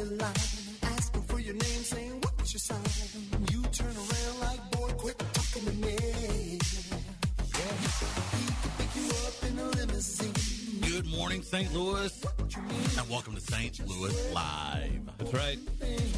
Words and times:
dotted 0.00 0.20
line, 0.20 0.34
asking 0.82 1.22
for 1.22 1.40
your 1.40 1.54
name, 1.54 1.62
saying 1.62 2.20
what's 2.22 2.52
your 2.52 2.60
sign. 2.60 2.78
You 3.50 3.62
turn 3.64 3.96
around 3.96 4.40
like, 4.40 4.70
boy, 4.72 4.90
quit 4.98 5.18
talking 5.18 5.64
to 5.64 5.72
me. 5.72 6.58
Yeah, 7.58 7.72
he 8.36 8.46
can 8.60 8.70
pick 8.78 8.94
you 8.96 9.08
up 9.26 9.34
in 9.48 9.58
a 9.58 9.64
limousine. 9.76 10.34
Good 10.80 11.06
morning, 11.06 11.42
St. 11.42 11.72
Louis, 11.74 12.24
and 12.98 13.10
welcome 13.10 13.34
to 13.34 13.40
St. 13.40 13.86
Louis 13.86 14.32
Live. 14.32 15.00
That's 15.18 15.34
right. 15.34 15.58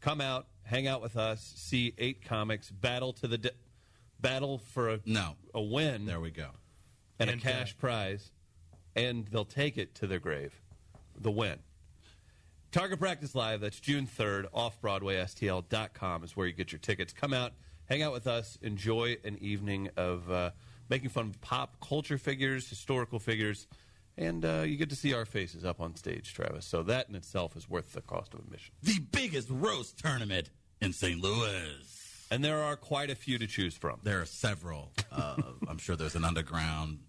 Come 0.00 0.20
out, 0.20 0.46
hang 0.64 0.86
out 0.86 1.00
with 1.02 1.16
us, 1.16 1.52
see 1.56 1.94
eight 1.98 2.24
comics 2.24 2.70
battle 2.70 3.12
to 3.14 3.28
the 3.28 3.38
di- 3.38 3.50
battle 4.20 4.58
for 4.58 4.88
a, 4.90 5.00
No. 5.04 5.36
a 5.54 5.60
win 5.62 6.06
There 6.06 6.20
we 6.20 6.30
go. 6.30 6.50
and, 7.18 7.30
And 7.30 7.40
a 7.40 7.42
cash 7.42 7.70
death. 7.72 7.78
prize, 7.78 8.30
and 8.96 9.26
they'll 9.28 9.44
take 9.44 9.78
it 9.78 9.94
to 9.96 10.06
their 10.06 10.18
grave. 10.18 10.52
The 11.20 11.30
win. 11.30 11.58
Target 12.72 12.98
Practice 12.98 13.34
Live, 13.34 13.60
that's 13.60 13.78
June 13.78 14.06
3rd, 14.06 14.46
off 14.52 14.80
Broadway, 14.80 15.16
STL.com 15.16 16.24
is 16.24 16.34
where 16.36 16.46
you 16.46 16.52
get 16.54 16.72
your 16.72 16.78
tickets. 16.78 17.12
Come 17.12 17.34
out, 17.34 17.52
hang 17.84 18.02
out 18.02 18.12
with 18.12 18.26
us, 18.26 18.58
enjoy 18.62 19.18
an 19.24 19.36
evening 19.40 19.90
of 19.96 20.28
uh, 20.30 20.50
making 20.88 21.10
fun 21.10 21.26
of 21.26 21.40
pop 21.42 21.76
culture 21.86 22.16
figures, 22.18 22.68
historical 22.68 23.18
figures, 23.18 23.66
and 24.16 24.44
uh, 24.44 24.62
you 24.66 24.76
get 24.76 24.90
to 24.90 24.96
see 24.96 25.14
our 25.14 25.24
faces 25.24 25.64
up 25.64 25.80
on 25.80 25.96
stage, 25.96 26.34
Travis. 26.34 26.66
So 26.66 26.82
that 26.84 27.08
in 27.08 27.14
itself 27.14 27.56
is 27.56 27.68
worth 27.68 27.92
the 27.92 28.02
cost 28.02 28.34
of 28.34 28.40
admission. 28.40 28.74
The 28.82 28.98
biggest 29.10 29.48
roast 29.50 29.98
tournament 29.98 30.50
in 30.80 30.92
St. 30.92 31.20
Louis. 31.20 32.26
And 32.30 32.44
there 32.44 32.62
are 32.62 32.76
quite 32.76 33.10
a 33.10 33.14
few 33.14 33.38
to 33.38 33.46
choose 33.46 33.74
from. 33.74 34.00
There 34.02 34.20
are 34.20 34.26
several. 34.26 34.90
Uh, 35.10 35.36
I'm 35.68 35.78
sure 35.78 35.96
there's 35.96 36.14
an 36.14 36.24
underground 36.24 37.00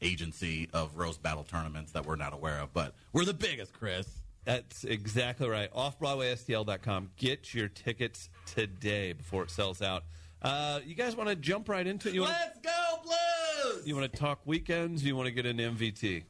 agency 0.00 0.68
of 0.72 0.96
roast 0.96 1.22
battle 1.22 1.44
tournaments 1.44 1.92
that 1.92 2.06
we're 2.06 2.16
not 2.16 2.32
aware 2.32 2.58
of, 2.58 2.72
but 2.72 2.94
we're 3.12 3.24
the 3.24 3.34
biggest, 3.34 3.72
Chris. 3.72 4.08
That's 4.44 4.82
exactly 4.84 5.48
right. 5.48 5.72
OffBroadwaySTL.com. 5.72 7.10
Get 7.16 7.54
your 7.54 7.68
tickets 7.68 8.28
today 8.46 9.12
before 9.12 9.44
it 9.44 9.50
sells 9.50 9.80
out. 9.80 10.02
Uh, 10.40 10.80
you 10.84 10.96
guys 10.96 11.14
want 11.14 11.28
to 11.28 11.36
jump 11.36 11.68
right 11.68 11.86
into 11.86 12.08
it? 12.08 12.14
You 12.14 12.22
want 12.22 12.32
Let's 12.32 12.58
go, 12.58 13.00
Blues! 13.04 13.86
you 13.86 13.94
want 13.94 14.12
to 14.12 14.18
talk 14.18 14.40
weekends? 14.44 15.04
You 15.04 15.14
want 15.14 15.26
to 15.26 15.32
get 15.32 15.46
an 15.46 15.58
MVT? 15.58 16.24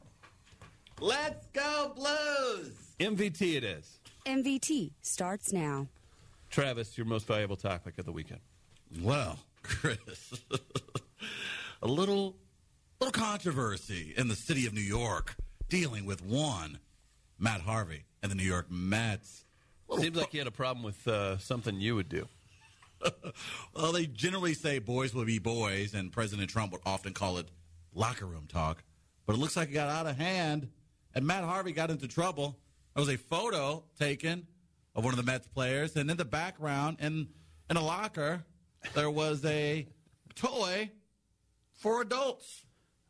Let's 1.02 1.48
go, 1.48 1.92
Blues! 1.96 2.70
MVT 3.00 3.56
it 3.56 3.64
is. 3.64 3.98
MVT 4.24 4.92
starts 5.02 5.52
now. 5.52 5.88
Travis, 6.48 6.96
your 6.96 7.06
most 7.06 7.26
valuable 7.26 7.56
topic 7.56 7.98
of 7.98 8.04
the 8.04 8.12
weekend. 8.12 8.38
Well, 9.00 9.40
Chris, 9.64 10.32
a 11.82 11.88
little 11.88 12.36
little 13.00 13.10
controversy 13.10 14.14
in 14.16 14.28
the 14.28 14.36
city 14.36 14.64
of 14.64 14.74
New 14.74 14.80
York 14.80 15.34
dealing 15.68 16.04
with 16.04 16.24
one 16.24 16.78
Matt 17.36 17.62
Harvey 17.62 18.04
and 18.22 18.30
the 18.30 18.36
New 18.36 18.44
York 18.44 18.70
Mets. 18.70 19.44
Little 19.88 20.04
Seems 20.04 20.16
like 20.16 20.32
you 20.32 20.38
had 20.38 20.46
a 20.46 20.52
problem 20.52 20.84
with 20.84 21.08
uh, 21.08 21.36
something 21.38 21.80
you 21.80 21.96
would 21.96 22.08
do. 22.08 22.28
Well, 23.74 23.90
they 23.90 24.06
generally 24.06 24.54
say 24.54 24.78
boys 24.78 25.12
will 25.12 25.24
be 25.24 25.40
boys, 25.40 25.94
and 25.94 26.12
President 26.12 26.48
Trump 26.48 26.70
would 26.70 26.82
often 26.86 27.12
call 27.12 27.38
it 27.38 27.48
locker 27.92 28.24
room 28.26 28.46
talk. 28.46 28.84
But 29.26 29.34
it 29.34 29.40
looks 29.40 29.56
like 29.56 29.70
it 29.70 29.72
got 29.72 29.88
out 29.88 30.06
of 30.06 30.16
hand, 30.16 30.68
and 31.14 31.26
Matt 31.26 31.44
Harvey 31.44 31.72
got 31.72 31.90
into 31.90 32.08
trouble. 32.08 32.58
There 32.94 33.00
was 33.00 33.08
a 33.08 33.16
photo 33.18 33.84
taken 33.98 34.46
of 34.94 35.04
one 35.04 35.12
of 35.12 35.16
the 35.16 35.22
Mets 35.30 35.46
players, 35.48 35.96
and 35.96 36.10
in 36.10 36.16
the 36.16 36.24
background, 36.24 36.98
in 37.00 37.28
in 37.70 37.76
a 37.76 37.82
locker, 37.84 38.44
there 38.94 39.10
was 39.10 39.44
a 39.44 39.86
toy 40.34 40.90
for 41.72 42.02
adults. 42.02 42.64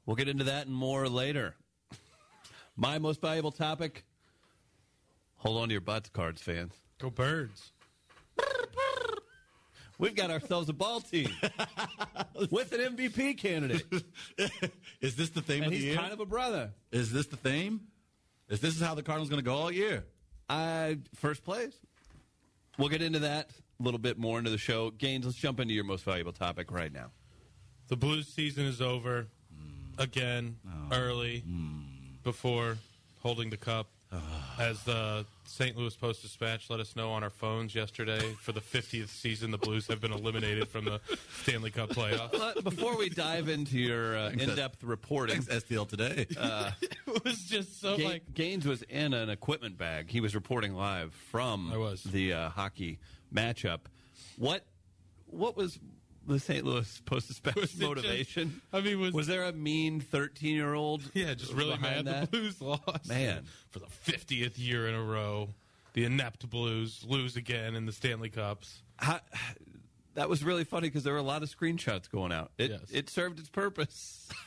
We'll 0.06 0.16
get 0.16 0.28
into 0.28 0.44
that 0.44 0.66
and 0.66 0.74
more 0.74 1.08
later. 1.08 1.54
My 2.76 2.98
most 2.98 3.20
valuable 3.20 3.52
topic. 3.52 4.04
Hold 5.36 5.60
on 5.60 5.68
to 5.68 5.72
your 5.72 5.80
butts, 5.80 6.08
cards 6.08 6.40
fans. 6.40 6.72
Go 6.98 7.10
birds. 7.10 7.72
We've 9.98 10.14
got 10.16 10.30
ourselves 10.30 10.68
a 10.68 10.72
ball 10.72 11.00
team 11.00 11.28
with 12.50 12.72
an 12.72 12.96
MVP 12.96 13.38
candidate, 13.38 13.84
Is 15.00 15.14
this 15.14 15.28
the 15.28 15.40
theme 15.42 15.62
and 15.62 15.66
of 15.66 15.70
the 15.70 15.76
he's 15.76 15.84
year? 15.84 15.96
kind 15.96 16.12
of 16.12 16.18
a 16.18 16.26
brother. 16.26 16.70
Is 16.90 17.12
this 17.12 17.26
the 17.26 17.36
theme? 17.36 17.82
Is 18.52 18.60
this 18.60 18.76
is 18.76 18.82
how 18.82 18.94
the 18.94 19.02
Cardinals 19.02 19.30
going 19.30 19.42
to 19.42 19.44
go 19.44 19.54
all 19.54 19.72
year? 19.72 20.04
Uh, 20.50 20.96
first 21.14 21.42
place. 21.42 21.72
We'll 22.76 22.90
get 22.90 23.00
into 23.00 23.20
that 23.20 23.48
a 23.80 23.82
little 23.82 23.98
bit 23.98 24.18
more 24.18 24.38
into 24.38 24.50
the 24.50 24.58
show. 24.58 24.90
Gaines, 24.90 25.24
let's 25.24 25.38
jump 25.38 25.58
into 25.58 25.72
your 25.72 25.84
most 25.84 26.04
valuable 26.04 26.34
topic 26.34 26.70
right 26.70 26.92
now. 26.92 27.12
The 27.88 27.96
Blues 27.96 28.28
season 28.28 28.66
is 28.66 28.82
over 28.82 29.28
again 29.96 30.56
early 30.92 31.44
before 32.22 32.76
holding 33.20 33.48
the 33.48 33.56
cup. 33.56 33.88
As 34.58 34.82
the 34.84 35.24
St. 35.44 35.76
Louis 35.76 35.94
Post 35.96 36.22
Dispatch 36.22 36.68
let 36.70 36.78
us 36.80 36.94
know 36.94 37.10
on 37.10 37.22
our 37.22 37.30
phones 37.30 37.74
yesterday, 37.74 38.20
for 38.40 38.52
the 38.52 38.60
50th 38.60 39.08
season, 39.08 39.50
the 39.50 39.58
Blues 39.58 39.86
have 39.88 40.00
been 40.00 40.12
eliminated 40.12 40.68
from 40.68 40.84
the 40.84 41.00
Stanley 41.42 41.70
Cup 41.70 41.90
playoffs. 41.90 42.32
But 42.32 42.62
before 42.62 42.96
we 42.96 43.08
dive 43.08 43.48
into 43.48 43.78
your 43.78 44.16
uh, 44.16 44.30
in-depth 44.30 44.82
reporting, 44.84 45.40
Thanks, 45.42 45.64
STL 45.64 45.88
today. 45.88 46.26
It 47.14 47.24
was 47.24 47.44
just 47.44 47.80
so 47.80 47.96
Ga- 47.96 48.04
like 48.04 48.34
Gaines 48.34 48.66
was 48.66 48.82
in 48.82 49.12
an 49.12 49.28
equipment 49.28 49.76
bag. 49.78 50.08
He 50.10 50.20
was 50.20 50.34
reporting 50.34 50.74
live 50.74 51.12
from 51.30 51.70
I 51.72 51.76
was. 51.76 52.02
the 52.02 52.32
uh, 52.32 52.48
hockey 52.48 52.98
matchup. 53.34 53.80
What 54.38 54.64
what 55.26 55.56
was 55.56 55.78
the 56.26 56.38
St. 56.38 56.64
Louis 56.64 57.00
Post 57.04 57.28
Dispatch 57.28 57.54
Was 57.56 57.64
it 57.64 57.68
just- 57.78 57.80
motivation? 57.82 58.60
I 58.72 58.80
mean, 58.80 59.00
was- 59.00 59.12
was 59.12 59.26
there 59.26 59.44
a 59.44 59.52
mean 59.52 60.00
thirteen-year-old? 60.00 61.10
Yeah, 61.14 61.34
just 61.34 61.52
really 61.52 61.76
mad 61.78 62.04
that? 62.06 62.30
the 62.30 62.38
Blues 62.38 62.60
lost. 62.60 63.08
Man. 63.08 63.44
For 63.70 63.78
the 63.80 63.86
50th 63.86 64.58
year 64.58 64.88
in 64.88 64.94
a 64.94 65.02
row, 65.02 65.54
the 65.94 66.04
inept 66.04 66.48
Blues 66.48 67.04
lose 67.08 67.36
again 67.36 67.74
in 67.74 67.86
the 67.86 67.92
Stanley 67.92 68.30
Cups. 68.30 68.82
How, 68.96 69.20
that 70.14 70.28
was 70.28 70.44
really 70.44 70.64
funny 70.64 70.88
because 70.88 71.04
there 71.04 71.12
were 71.14 71.18
a 71.18 71.22
lot 71.22 71.42
of 71.42 71.54
screenshots 71.54 72.10
going 72.10 72.32
out. 72.32 72.52
It 72.58 72.70
Yes. 72.70 72.80
it 72.90 73.10
served 73.10 73.38
its 73.38 73.48
purpose. 73.48 74.28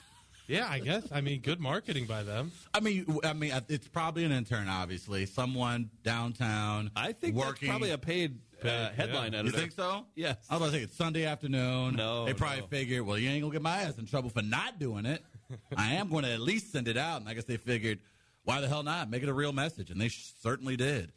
Yeah, 0.48 0.68
I 0.70 0.78
guess. 0.78 1.12
I 1.12 1.22
mean, 1.22 1.42
good 1.42 1.60
marketing 1.60 2.06
by 2.06 2.22
them. 2.22 2.52
I 2.72 2.80
mean, 2.80 3.18
I 3.24 3.34
mean, 3.34 3.52
uh, 3.52 3.62
it's 3.68 3.88
probably 3.88 4.26
an 4.26 4.32
intern, 4.32 4.68
obviously, 4.68 5.26
someone 5.26 5.90
downtown. 6.04 6.92
I 6.96 7.14
think 7.14 7.34
working. 7.36 7.68
that's 7.68 7.72
probably 7.72 7.90
a 7.90 7.98
paid 7.98 8.38
uh, 8.64 8.90
headline 8.92 9.34
yeah. 9.34 9.42
You 9.42 9.52
think 9.52 9.72
so? 9.72 10.06
Yes. 10.16 10.38
I 10.50 10.56
was 10.56 10.62
about 10.62 10.72
to 10.72 10.78
say 10.78 10.84
it's 10.84 10.96
Sunday 10.96 11.26
afternoon. 11.26 11.96
No, 11.96 12.26
they 12.26 12.34
probably 12.34 12.62
no. 12.62 12.68
figured, 12.68 13.02
well, 13.02 13.18
you 13.18 13.30
ain't 13.30 13.42
gonna 13.42 13.54
get 13.54 13.62
my 13.62 13.82
ass 13.82 13.98
in 13.98 14.06
trouble 14.06 14.30
for 14.30 14.42
not 14.42 14.80
doing 14.80 15.06
it. 15.06 15.24
I 15.78 15.94
am 15.94 16.10
going 16.10 16.24
to 16.24 16.32
at 16.32 16.40
least 16.40 16.72
send 16.72 16.88
it 16.88 16.98
out, 16.98 17.22
and 17.22 17.30
I 17.30 17.34
guess 17.34 17.44
they 17.44 17.58
figured, 17.58 18.00
why 18.44 18.62
the 18.62 18.68
hell 18.68 18.84
not? 18.84 19.10
Make 19.10 19.24
it 19.24 19.30
a 19.30 19.34
real 19.34 19.54
message, 19.54 19.90
and 19.92 20.00
they 20.00 20.08
sh- 20.08 20.32
certainly 20.42 20.76
did. 20.76 21.12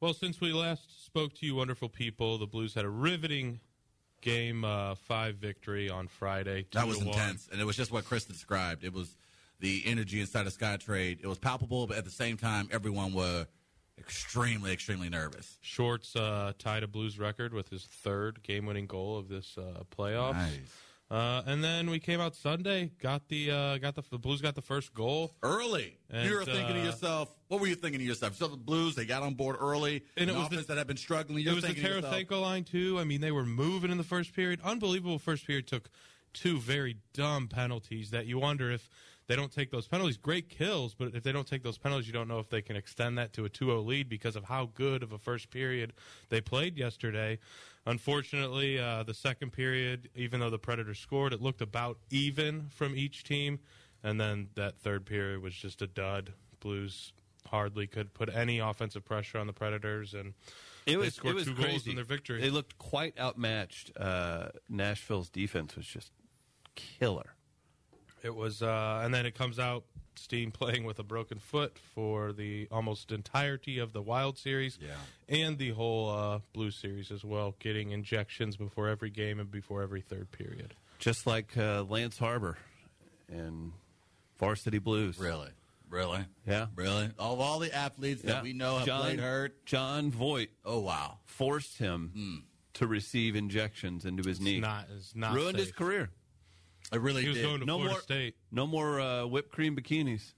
Well, 0.00 0.14
since 0.14 0.40
we 0.40 0.52
last 0.52 1.04
spoke 1.06 1.34
to 1.36 1.46
you, 1.46 1.54
wonderful 1.54 1.88
people, 1.88 2.38
the 2.38 2.46
Blues 2.46 2.74
had 2.74 2.84
a 2.84 2.88
riveting 2.88 3.60
game 4.20 4.64
uh, 4.64 4.94
five 4.94 5.36
victory 5.36 5.88
on 5.88 6.08
Friday. 6.08 6.66
That 6.72 6.86
was 6.86 6.98
to 6.98 7.06
one. 7.06 7.14
intense, 7.14 7.48
and 7.50 7.60
it 7.60 7.64
was 7.64 7.76
just 7.76 7.90
what 7.90 8.04
Chris 8.04 8.24
described. 8.24 8.84
It 8.84 8.92
was 8.92 9.16
the 9.60 9.82
energy 9.86 10.20
inside 10.20 10.46
of 10.46 10.56
Scottrade. 10.56 11.20
It 11.22 11.26
was 11.26 11.38
palpable, 11.38 11.86
but 11.86 11.96
at 11.96 12.04
the 12.04 12.10
same 12.10 12.36
time, 12.36 12.68
everyone 12.70 13.14
were 13.14 13.46
extremely, 13.98 14.72
extremely 14.72 15.08
nervous. 15.08 15.58
Schwartz 15.60 16.14
uh, 16.16 16.52
tied 16.58 16.82
a 16.82 16.86
Blues 16.86 17.18
record 17.18 17.52
with 17.52 17.68
his 17.68 17.84
third 17.84 18.42
game-winning 18.42 18.86
goal 18.86 19.18
of 19.18 19.28
this 19.28 19.56
uh, 19.58 19.82
playoffs. 19.96 20.34
Nice. 20.34 20.76
Uh, 21.08 21.40
and 21.46 21.62
then 21.62 21.88
we 21.88 22.00
came 22.00 22.20
out 22.20 22.34
Sunday, 22.34 22.90
got 23.00 23.28
the 23.28 23.48
uh, 23.48 23.78
got 23.78 23.94
the, 23.94 24.02
the 24.10 24.18
Blues 24.18 24.40
got 24.40 24.56
the 24.56 24.62
first 24.62 24.92
goal. 24.92 25.30
Early, 25.40 25.96
And, 26.10 26.28
you 26.28 26.34
were 26.34 26.44
thinking 26.44 26.74
to 26.74 26.80
uh, 26.80 26.84
yourself, 26.84 27.32
what 27.46 27.60
were 27.60 27.68
you 27.68 27.76
thinking 27.76 28.00
to 28.00 28.04
yourself? 28.04 28.34
So 28.34 28.48
the 28.48 28.56
Blues, 28.56 28.96
they 28.96 29.04
got 29.04 29.22
on 29.22 29.34
board 29.34 29.54
early, 29.60 30.02
And 30.16 30.28
it 30.28 30.34
was 30.34 30.48
the- 30.48 30.56
offense 30.56 30.66
that 30.66 30.78
had 30.78 30.88
been 30.88 30.96
struggling. 30.96 31.38
It 31.38 31.44
You're 31.44 31.54
was 31.54 31.64
the 31.64 31.74
Tarasenko 31.74 32.42
line 32.42 32.64
too. 32.64 32.98
I 32.98 33.04
mean, 33.04 33.20
they 33.20 33.30
were 33.30 33.46
moving 33.46 33.92
in 33.92 33.98
the 33.98 34.04
first 34.04 34.34
period. 34.34 34.60
Unbelievable 34.64 35.20
first 35.20 35.46
period. 35.46 35.68
Took 35.68 35.90
two 36.32 36.58
very 36.58 36.96
dumb 37.14 37.46
penalties 37.46 38.10
that 38.10 38.26
you 38.26 38.40
wonder 38.40 38.72
if 38.72 38.90
they 39.28 39.36
don't 39.36 39.52
take 39.52 39.70
those 39.70 39.88
penalties. 39.88 40.16
Great 40.16 40.48
kills, 40.48 40.94
but 40.94 41.14
if 41.14 41.22
they 41.22 41.32
don't 41.32 41.46
take 41.46 41.62
those 41.62 41.78
penalties, 41.78 42.06
you 42.06 42.12
don't 42.12 42.28
know 42.28 42.38
if 42.38 42.48
they 42.48 42.62
can 42.62 42.76
extend 42.76 43.18
that 43.18 43.32
to 43.34 43.44
a 43.44 43.50
2-0 43.50 43.84
lead 43.84 44.08
because 44.08 44.36
of 44.36 44.44
how 44.44 44.70
good 44.74 45.02
of 45.02 45.12
a 45.12 45.18
first 45.18 45.50
period 45.50 45.92
they 46.28 46.40
played 46.40 46.76
yesterday. 46.76 47.38
Unfortunately, 47.86 48.78
uh, 48.78 49.02
the 49.04 49.14
second 49.14 49.52
period, 49.52 50.08
even 50.14 50.40
though 50.40 50.50
the 50.50 50.58
Predators 50.58 50.98
scored, 50.98 51.32
it 51.32 51.40
looked 51.40 51.60
about 51.62 51.98
even 52.10 52.68
from 52.70 52.96
each 52.96 53.22
team, 53.24 53.60
and 54.02 54.20
then 54.20 54.48
that 54.54 54.78
third 54.78 55.06
period 55.06 55.40
was 55.40 55.54
just 55.54 55.82
a 55.82 55.86
dud. 55.86 56.32
Blues 56.60 57.12
hardly 57.48 57.86
could 57.86 58.12
put 58.12 58.28
any 58.34 58.58
offensive 58.58 59.04
pressure 59.04 59.38
on 59.38 59.46
the 59.46 59.52
Predators, 59.52 60.14
and 60.14 60.34
It 60.84 60.90
they 60.92 60.96
was 60.96 61.14
scored 61.14 61.32
it 61.32 61.34
was 61.36 61.44
two 61.46 61.54
crazy. 61.54 61.68
goals 61.70 61.86
in 61.86 61.94
their 61.94 62.04
victory. 62.04 62.40
They 62.40 62.50
looked 62.50 62.76
quite 62.76 63.16
outmatched. 63.18 63.92
Uh, 63.96 64.48
Nashville's 64.68 65.30
defense 65.30 65.76
was 65.76 65.86
just 65.86 66.10
killer. 66.74 67.35
It 68.26 68.34
was, 68.34 68.60
uh, 68.60 69.02
and 69.04 69.14
then 69.14 69.24
it 69.24 69.36
comes 69.36 69.60
out 69.60 69.84
Steen 70.16 70.50
playing 70.50 70.82
with 70.84 70.98
a 70.98 71.02
broken 71.04 71.38
foot 71.38 71.78
for 71.94 72.32
the 72.32 72.66
almost 72.72 73.12
entirety 73.12 73.78
of 73.78 73.92
the 73.92 74.02
Wild 74.02 74.36
series, 74.36 74.78
Yeah. 74.82 74.94
and 75.28 75.58
the 75.58 75.70
whole 75.70 76.10
uh, 76.10 76.40
Blue 76.52 76.70
series 76.72 77.10
as 77.12 77.22
well, 77.24 77.54
getting 77.60 77.90
injections 77.92 78.56
before 78.56 78.88
every 78.88 79.10
game 79.10 79.38
and 79.38 79.48
before 79.50 79.82
every 79.82 80.00
third 80.00 80.32
period. 80.32 80.74
Just 80.98 81.26
like 81.26 81.56
uh, 81.56 81.84
Lance 81.84 82.18
Harbor 82.18 82.56
and 83.28 83.72
Varsity 84.38 84.78
Blues. 84.78 85.18
really, 85.18 85.50
really, 85.90 86.24
Yeah. 86.46 86.66
really. 86.74 87.10
Of 87.18 87.38
all 87.40 87.58
the 87.60 87.72
athletes 87.72 88.22
Yeah. 88.24 88.32
that 88.32 88.42
we 88.42 88.54
know 88.54 88.78
have 88.78 88.86
John, 88.86 89.02
played 89.02 89.20
hurt, 89.20 89.64
Jon 89.66 90.10
Voight 90.10 90.48
oh 90.64 90.80
wow, 90.80 91.18
forced 91.26 91.78
him 91.78 92.44
to 92.74 92.86
receive 92.88 93.36
injections 93.36 94.04
into 94.04 94.26
his 94.28 94.40
knee. 94.40 94.60
Not, 94.60 94.88
it's 94.96 95.14
not 95.14 95.34
Ruined 95.34 95.58
his 95.58 95.70
career. 95.72 96.10
It 96.92 97.00
really 97.00 97.22
He 97.22 97.28
was 97.28 97.36
did. 97.38 97.44
going 97.44 97.60
to 97.60 97.66
No 97.66 97.74
Florida 97.76 97.94
more- 97.94 98.00
State. 98.00 98.34
No 98.50 98.66
more 98.66 99.00
uh, 99.00 99.26
whipped 99.26 99.50
cream 99.52 99.76
bikinis 99.76 100.32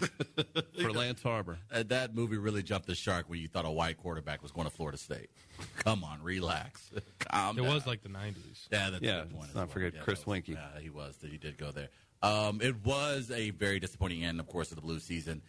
for 0.80 0.92
Lance 0.92 1.22
Harbor. 1.22 1.58
Uh, 1.72 1.82
that 1.88 2.14
movie 2.14 2.36
really 2.36 2.62
jumped 2.62 2.86
the 2.86 2.94
shark 2.94 3.28
when 3.28 3.38
you 3.40 3.48
thought 3.48 3.64
a 3.64 3.70
white 3.70 3.96
quarterback 3.96 4.42
was 4.42 4.52
going 4.52 4.66
to 4.66 4.72
Florida 4.74 4.98
State. 4.98 5.30
Come 5.78 6.04
on, 6.04 6.22
relax, 6.22 6.90
calm 7.20 7.58
It 7.58 7.62
down. 7.62 7.72
was 7.72 7.86
like 7.86 8.02
the 8.02 8.08
'90s. 8.08 8.68
Yeah, 8.70 8.90
that's 8.90 9.02
Yeah, 9.02 9.18
A 9.18 9.22
good 9.22 9.30
point 9.30 9.42
let's 9.42 9.54
not 9.54 9.70
forget 9.70 9.94
Yeah, 9.94 10.00
Chris 10.00 10.20
that 10.20 10.26
was- 10.26 10.32
Winkie. 10.32 10.52
Yeah, 10.52 10.80
he 10.80 10.90
was. 10.90 11.16
That 11.18 11.30
he 11.30 11.38
did 11.38 11.58
go 11.58 11.70
there. 11.70 11.88
Um, 12.22 12.60
it 12.62 12.84
was 12.84 13.30
a 13.30 13.50
very 13.50 13.78
disappointing 13.80 14.24
end, 14.24 14.40
of 14.40 14.46
course, 14.46 14.70
of 14.70 14.76
the 14.76 14.82
Blues 14.82 15.04
season. 15.04 15.42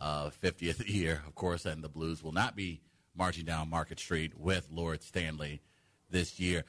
Uh, 0.00 0.30
50th 0.42 0.88
year, 0.88 1.22
of 1.26 1.34
course, 1.34 1.66
and 1.66 1.82
the 1.82 1.88
Blues 1.88 2.22
will 2.22 2.30
not 2.32 2.54
be 2.54 2.80
marching 3.16 3.44
down 3.44 3.68
Market 3.68 3.98
Street 3.98 4.38
with 4.38 4.68
Lord 4.70 5.02
Stanley 5.02 5.60
this 6.08 6.38
year. 6.38 6.64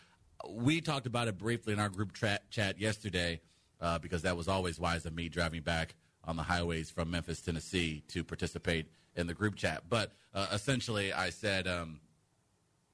We 0.48 0.82
talked 0.82 1.08
about 1.08 1.28
it 1.28 1.38
briefly 1.38 1.74
in 1.74 1.80
our 1.80 1.90
group 1.90 2.14
tra- 2.14 2.40
chat 2.50 2.80
yesterday 2.80 3.42
uh, 3.82 4.00
because 4.00 4.22
that 4.22 4.38
was 4.38 4.48
always 4.48 4.80
wise 4.80 5.06
of 5.06 5.14
me 5.14 5.30
driving 5.30 5.62
back 5.62 5.96
on 6.24 6.36
the 6.36 6.44
highways 6.44 6.90
from 6.90 7.12
Memphis, 7.12 7.42
Tennessee 7.42 8.04
to 8.10 8.24
participate 8.24 8.88
in 9.16 9.28
the 9.28 9.34
group 9.34 9.56
chat. 9.56 9.84
But 9.90 10.12
uh, 10.34 10.48
essentially, 10.54 11.12
I 11.12 11.30
said, 11.30 11.68
um, 11.68 12.00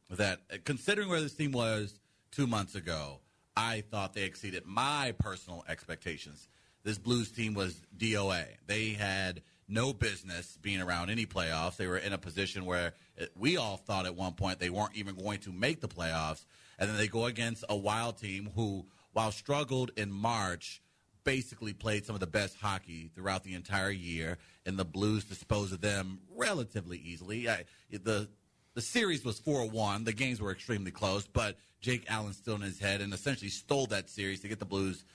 that 0.10 0.40
uh, 0.52 0.58
considering 0.64 1.10
where 1.10 1.22
this 1.22 1.34
team 1.34 1.52
was 1.52 2.00
two 2.32 2.48
months 2.48 2.76
ago, 2.76 3.20
I 3.58 3.82
thought 3.90 4.14
they 4.14 4.24
exceeded 4.24 4.66
my 4.66 5.14
personal 5.20 5.64
expectations. 5.68 6.48
This 6.84 6.98
Blues 6.98 7.32
team 7.32 7.54
was 7.54 7.82
DOA. 7.98 8.46
They 8.68 8.90
had 8.90 9.42
no 9.68 9.94
business 9.94 10.58
being 10.62 10.82
around 10.82 11.10
any 11.10 11.26
playoffs. 11.26 11.78
They 11.78 11.88
were 11.88 11.98
in 11.98 12.14
a 12.14 12.18
position 12.18 12.66
where 12.66 12.94
we 13.36 13.58
all 13.58 13.78
thought 13.78 14.06
at 14.06 14.16
one 14.16 14.34
point 14.34 14.60
they 14.60 14.70
weren't 14.70 14.96
even 14.96 15.16
going 15.16 15.40
to 15.40 15.52
make 15.52 15.82
the 15.82 15.88
playoffs. 15.88 16.46
And 16.78 16.90
then 16.90 16.98
they 16.98 17.08
go 17.08 17.26
against 17.26 17.64
a 17.70 17.76
wild 17.76 18.18
team 18.18 18.50
who, 18.56 18.86
while 19.14 19.32
struggled 19.32 19.92
in 19.96 20.12
March, 20.12 20.82
basically 21.24 21.74
played 21.74 22.06
some 22.06 22.16
of 22.16 22.20
the 22.20 22.28
best 22.28 22.58
hockey 22.62 23.10
throughout 23.16 23.44
the 23.44 23.56
entire 23.56 23.90
year, 23.90 24.38
and 24.66 24.78
the 24.78 24.86
Blues 24.86 25.24
disposed 25.26 25.74
of 25.74 25.82
them 25.82 26.20
relatively 26.36 26.98
easily. 26.98 27.50
I, 27.50 27.66
the 27.92 28.30
the 28.76 28.82
series 28.82 29.24
was 29.24 29.40
4 29.40 29.70
1. 29.70 30.04
The 30.04 30.14
games 30.14 30.42
were 30.42 30.52
extremely 30.52 30.92
close, 30.92 31.26
but 31.26 31.58
Jake 31.80 32.06
Allen 32.10 32.34
still 32.34 32.56
in 32.56 32.62
his 32.62 32.80
head 32.80 33.02
and 33.02 33.14
essentially 33.14 33.50
stole 33.50 33.86
that 33.88 34.10
series 34.10 34.42
to 34.42 34.50
get 34.50 34.60
the 34.60 34.66
Blues 34.66 35.06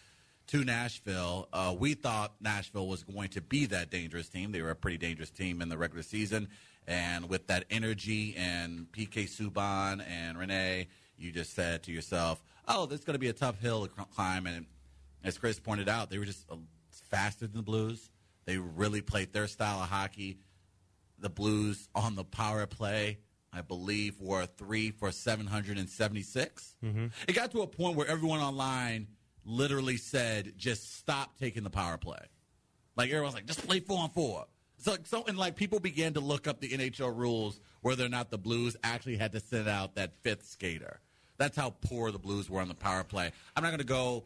to 0.48 0.64
Nashville. 0.64 1.48
Uh, 1.52 1.74
we 1.78 1.94
thought 1.94 2.34
Nashville 2.40 2.88
was 2.88 3.04
going 3.04 3.28
to 3.30 3.40
be 3.40 3.66
that 3.66 3.90
dangerous 3.90 4.28
team. 4.28 4.50
They 4.50 4.62
were 4.62 4.70
a 4.70 4.76
pretty 4.76 4.98
dangerous 4.98 5.30
team 5.30 5.60
in 5.60 5.68
the 5.68 5.76
regular 5.76 6.02
season. 6.02 6.48
And 6.86 7.28
with 7.28 7.46
that 7.48 7.66
energy 7.70 8.34
and 8.36 8.90
PK 8.92 9.28
Subban 9.28 10.02
and 10.08 10.38
Rinne, 10.38 10.86
you 11.20 11.32
just 11.32 11.54
said 11.54 11.82
to 11.84 11.92
yourself, 11.92 12.42
oh, 12.66 12.86
this 12.86 13.00
is 13.00 13.04
going 13.04 13.14
to 13.14 13.20
be 13.20 13.28
a 13.28 13.32
tough 13.32 13.60
hill 13.60 13.86
to 13.86 14.04
climb. 14.14 14.46
And 14.46 14.66
as 15.22 15.38
Chris 15.38 15.60
pointed 15.60 15.88
out, 15.88 16.10
they 16.10 16.18
were 16.18 16.24
just 16.24 16.50
uh, 16.50 16.56
faster 17.10 17.46
than 17.46 17.56
the 17.56 17.62
Blues. 17.62 18.10
They 18.46 18.56
really 18.56 19.02
played 19.02 19.32
their 19.32 19.46
style 19.46 19.82
of 19.82 19.88
hockey 19.88 20.38
the 21.20 21.30
Blues 21.30 21.88
on 21.94 22.16
the 22.16 22.24
power 22.24 22.66
play, 22.66 23.18
I 23.52 23.60
believe, 23.60 24.20
were 24.20 24.46
three 24.46 24.90
for 24.90 25.12
776. 25.12 26.74
Mm-hmm. 26.84 27.06
It 27.28 27.32
got 27.34 27.50
to 27.52 27.62
a 27.62 27.66
point 27.66 27.96
where 27.96 28.06
everyone 28.06 28.40
online 28.40 29.08
literally 29.44 29.96
said, 29.96 30.54
just 30.56 30.96
stop 30.98 31.38
taking 31.38 31.62
the 31.62 31.70
power 31.70 31.98
play. 31.98 32.20
Like, 32.96 33.10
everyone's 33.10 33.34
like, 33.34 33.46
just 33.46 33.66
play 33.66 33.80
four 33.80 33.98
on 33.98 34.10
four. 34.10 34.46
So, 34.78 34.96
so, 35.04 35.24
and 35.26 35.36
like 35.36 35.56
people 35.56 35.78
began 35.78 36.14
to 36.14 36.20
look 36.20 36.46
up 36.48 36.60
the 36.60 36.70
NHL 36.70 37.14
rules, 37.14 37.60
whether 37.82 38.04
or 38.04 38.08
not 38.08 38.30
the 38.30 38.38
Blues 38.38 38.76
actually 38.82 39.16
had 39.16 39.32
to 39.32 39.40
send 39.40 39.68
out 39.68 39.94
that 39.96 40.14
fifth 40.22 40.46
skater. 40.46 41.00
That's 41.40 41.56
how 41.56 41.70
poor 41.80 42.10
the 42.12 42.18
Blues 42.18 42.50
were 42.50 42.60
on 42.60 42.68
the 42.68 42.74
power 42.74 43.02
play. 43.02 43.32
I'm 43.56 43.62
not 43.62 43.70
going 43.70 43.78
to 43.80 43.86
go. 43.86 44.24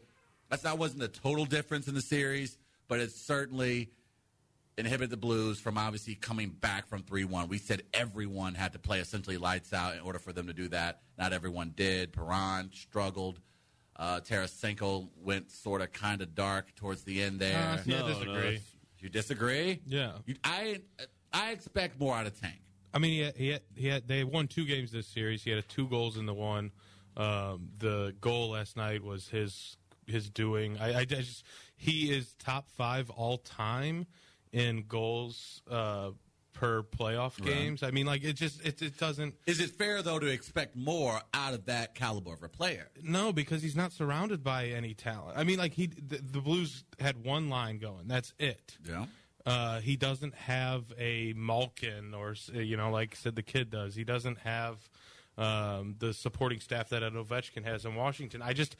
That's 0.49 0.63
that 0.63 0.77
wasn't 0.77 0.99
the 0.99 1.07
total 1.07 1.45
difference 1.45 1.87
in 1.87 1.95
the 1.95 2.01
series, 2.01 2.57
but 2.89 2.99
it 2.99 3.09
certainly 3.09 3.89
inhibited 4.77 5.09
the 5.11 5.17
Blues 5.17 5.57
from 5.57 5.77
obviously 5.77 6.15
coming 6.15 6.49
back 6.49 6.87
from 6.87 7.03
3 7.03 7.23
1. 7.23 7.47
We 7.47 7.57
said 7.57 7.83
everyone 7.93 8.53
had 8.53 8.73
to 8.73 8.79
play 8.79 8.99
essentially 8.99 9.37
lights 9.37 9.71
out 9.71 9.93
in 9.95 10.01
order 10.01 10.19
for 10.19 10.33
them 10.33 10.47
to 10.47 10.53
do 10.53 10.67
that. 10.67 10.99
Not 11.17 11.31
everyone 11.31 11.71
did. 11.73 12.11
Perron 12.11 12.69
struggled. 12.73 13.39
Uh, 13.95 14.19
Tarasenko 14.19 15.07
went 15.23 15.49
sort 15.51 15.81
of 15.81 15.93
kind 15.93 16.21
of 16.21 16.35
dark 16.35 16.75
towards 16.75 17.03
the 17.03 17.21
end 17.21 17.39
there. 17.39 17.57
Uh, 17.57 17.77
yeah, 17.85 17.99
No, 17.99 18.05
I 18.05 18.09
disagree. 18.09 18.55
no, 18.55 18.59
You 18.99 19.07
disagree? 19.09 19.79
Yeah. 19.87 20.11
You, 20.25 20.35
I 20.43 20.81
I 21.31 21.51
expect 21.51 21.97
more 21.97 22.13
out 22.13 22.27
of 22.27 22.37
Tank. 22.41 22.59
I 22.93 22.97
mean, 22.99 23.11
he 23.11 23.19
had, 23.21 23.35
he 23.37 23.47
had, 23.49 23.61
he 23.73 23.87
had 23.87 24.05
they 24.05 24.25
won 24.25 24.49
two 24.49 24.65
games 24.65 24.91
this 24.91 25.07
series. 25.07 25.43
He 25.45 25.49
had 25.49 25.59
a 25.59 25.61
two 25.61 25.87
goals 25.87 26.17
in 26.17 26.25
the 26.25 26.33
one. 26.33 26.71
Um, 27.17 27.69
the 27.77 28.15
goal 28.19 28.51
last 28.51 28.75
night 28.75 29.03
was 29.03 29.29
his 29.29 29.77
his 30.07 30.29
doing. 30.29 30.77
I, 30.79 30.99
I 30.99 31.05
just 31.05 31.43
he 31.75 32.11
is 32.11 32.33
top 32.35 32.69
five 32.69 33.09
all 33.09 33.37
time 33.37 34.05
in 34.51 34.85
goals 34.87 35.61
uh, 35.69 36.11
per 36.53 36.83
playoff 36.83 37.43
games. 37.43 37.83
I 37.83 37.91
mean, 37.91 38.05
like 38.05 38.23
it 38.23 38.33
just 38.33 38.65
it, 38.65 38.81
it 38.81 38.97
doesn't. 38.97 39.35
Is 39.45 39.59
it 39.59 39.71
fair 39.71 40.01
though 40.01 40.19
to 40.19 40.27
expect 40.27 40.75
more 40.75 41.21
out 41.33 41.53
of 41.53 41.65
that 41.65 41.95
caliber 41.95 42.33
of 42.33 42.43
a 42.43 42.49
player? 42.49 42.89
No, 43.03 43.31
because 43.31 43.61
he's 43.61 43.75
not 43.75 43.91
surrounded 43.91 44.43
by 44.43 44.67
any 44.67 44.93
talent. 44.93 45.37
I 45.37 45.43
mean, 45.43 45.59
like 45.59 45.73
he 45.73 45.87
the, 45.87 46.17
the 46.17 46.41
Blues 46.41 46.83
had 46.99 47.23
one 47.23 47.49
line 47.49 47.77
going. 47.77 48.07
That's 48.07 48.33
it. 48.39 48.77
Yeah. 48.87 49.05
Uh, 49.45 49.79
he 49.79 49.95
doesn't 49.95 50.33
have 50.33 50.85
a 50.97 51.33
Malkin 51.33 52.15
or 52.15 52.35
you 52.51 52.77
know, 52.77 52.89
like 52.89 53.15
Sid 53.15 53.35
the 53.35 53.43
Kid 53.43 53.69
does. 53.69 53.93
He 53.93 54.03
doesn't 54.03 54.39
have 54.39 54.89
um, 55.37 55.95
the 55.99 56.13
supporting 56.13 56.59
staff 56.59 56.89
that 56.89 57.01
Ovechkin 57.03 57.63
has 57.63 57.85
in 57.85 57.95
Washington. 57.95 58.41
I 58.41 58.53
just, 58.53 58.75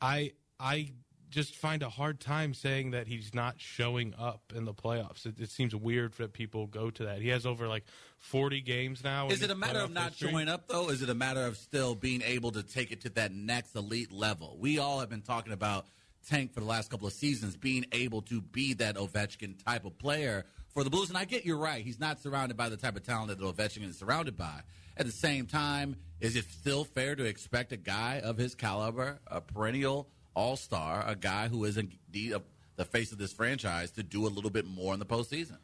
I, 0.00 0.32
I 0.58 0.92
just 1.30 1.54
find 1.54 1.82
a 1.82 1.88
hard 1.88 2.20
time 2.20 2.54
saying 2.54 2.92
that 2.92 3.06
he's 3.06 3.34
not 3.34 3.56
showing 3.58 4.14
up 4.18 4.52
in 4.54 4.64
the 4.64 4.72
playoffs. 4.72 5.26
It, 5.26 5.38
it 5.38 5.50
seems 5.50 5.74
weird 5.74 6.14
that 6.14 6.32
people 6.32 6.66
go 6.66 6.90
to 6.90 7.04
that. 7.04 7.20
He 7.20 7.28
has 7.28 7.46
over 7.46 7.68
like 7.68 7.84
forty 8.18 8.60
games 8.60 9.04
now. 9.04 9.28
Is 9.28 9.42
it 9.42 9.50
a 9.50 9.54
matter 9.54 9.80
of 9.80 9.90
not 9.90 10.10
history. 10.10 10.30
showing 10.30 10.48
up 10.48 10.68
though? 10.68 10.88
Is 10.88 11.02
it 11.02 11.10
a 11.10 11.14
matter 11.14 11.44
of 11.44 11.56
still 11.56 11.94
being 11.94 12.22
able 12.22 12.50
to 12.52 12.62
take 12.62 12.92
it 12.92 13.02
to 13.02 13.10
that 13.10 13.32
next 13.32 13.74
elite 13.76 14.12
level? 14.12 14.56
We 14.58 14.78
all 14.78 15.00
have 15.00 15.10
been 15.10 15.22
talking 15.22 15.52
about 15.52 15.86
Tank 16.28 16.52
for 16.52 16.60
the 16.60 16.66
last 16.66 16.90
couple 16.90 17.06
of 17.06 17.12
seasons 17.12 17.56
being 17.56 17.86
able 17.92 18.22
to 18.22 18.40
be 18.40 18.74
that 18.74 18.96
Ovechkin 18.96 19.62
type 19.64 19.84
of 19.84 19.98
player 19.98 20.44
for 20.68 20.84
the 20.84 20.90
Blues. 20.90 21.08
And 21.08 21.18
I 21.18 21.24
get 21.24 21.44
you're 21.44 21.58
right. 21.58 21.84
He's 21.84 22.00
not 22.00 22.20
surrounded 22.20 22.56
by 22.56 22.68
the 22.68 22.76
type 22.76 22.96
of 22.96 23.04
talent 23.04 23.28
that 23.28 23.40
Ovechkin 23.40 23.88
is 23.88 23.98
surrounded 23.98 24.36
by. 24.36 24.62
At 24.98 25.06
the 25.06 25.12
same 25.12 25.46
time, 25.46 25.96
is 26.20 26.36
it 26.36 26.44
still 26.50 26.84
fair 26.84 27.14
to 27.14 27.24
expect 27.24 27.72
a 27.72 27.76
guy 27.76 28.20
of 28.22 28.36
his 28.36 28.54
caliber, 28.54 29.20
a 29.28 29.40
perennial 29.40 30.08
all 30.34 30.56
star, 30.56 31.04
a 31.06 31.14
guy 31.14 31.48
who 31.48 31.64
is 31.64 31.76
indeed 31.76 32.32
a, 32.32 32.42
the 32.76 32.84
face 32.84 33.12
of 33.12 33.18
this 33.18 33.32
franchise, 33.32 33.92
to 33.92 34.02
do 34.02 34.26
a 34.26 34.28
little 34.28 34.50
bit 34.50 34.66
more 34.66 34.92
in 34.92 34.98
the 35.00 35.06
postseason? 35.06 35.58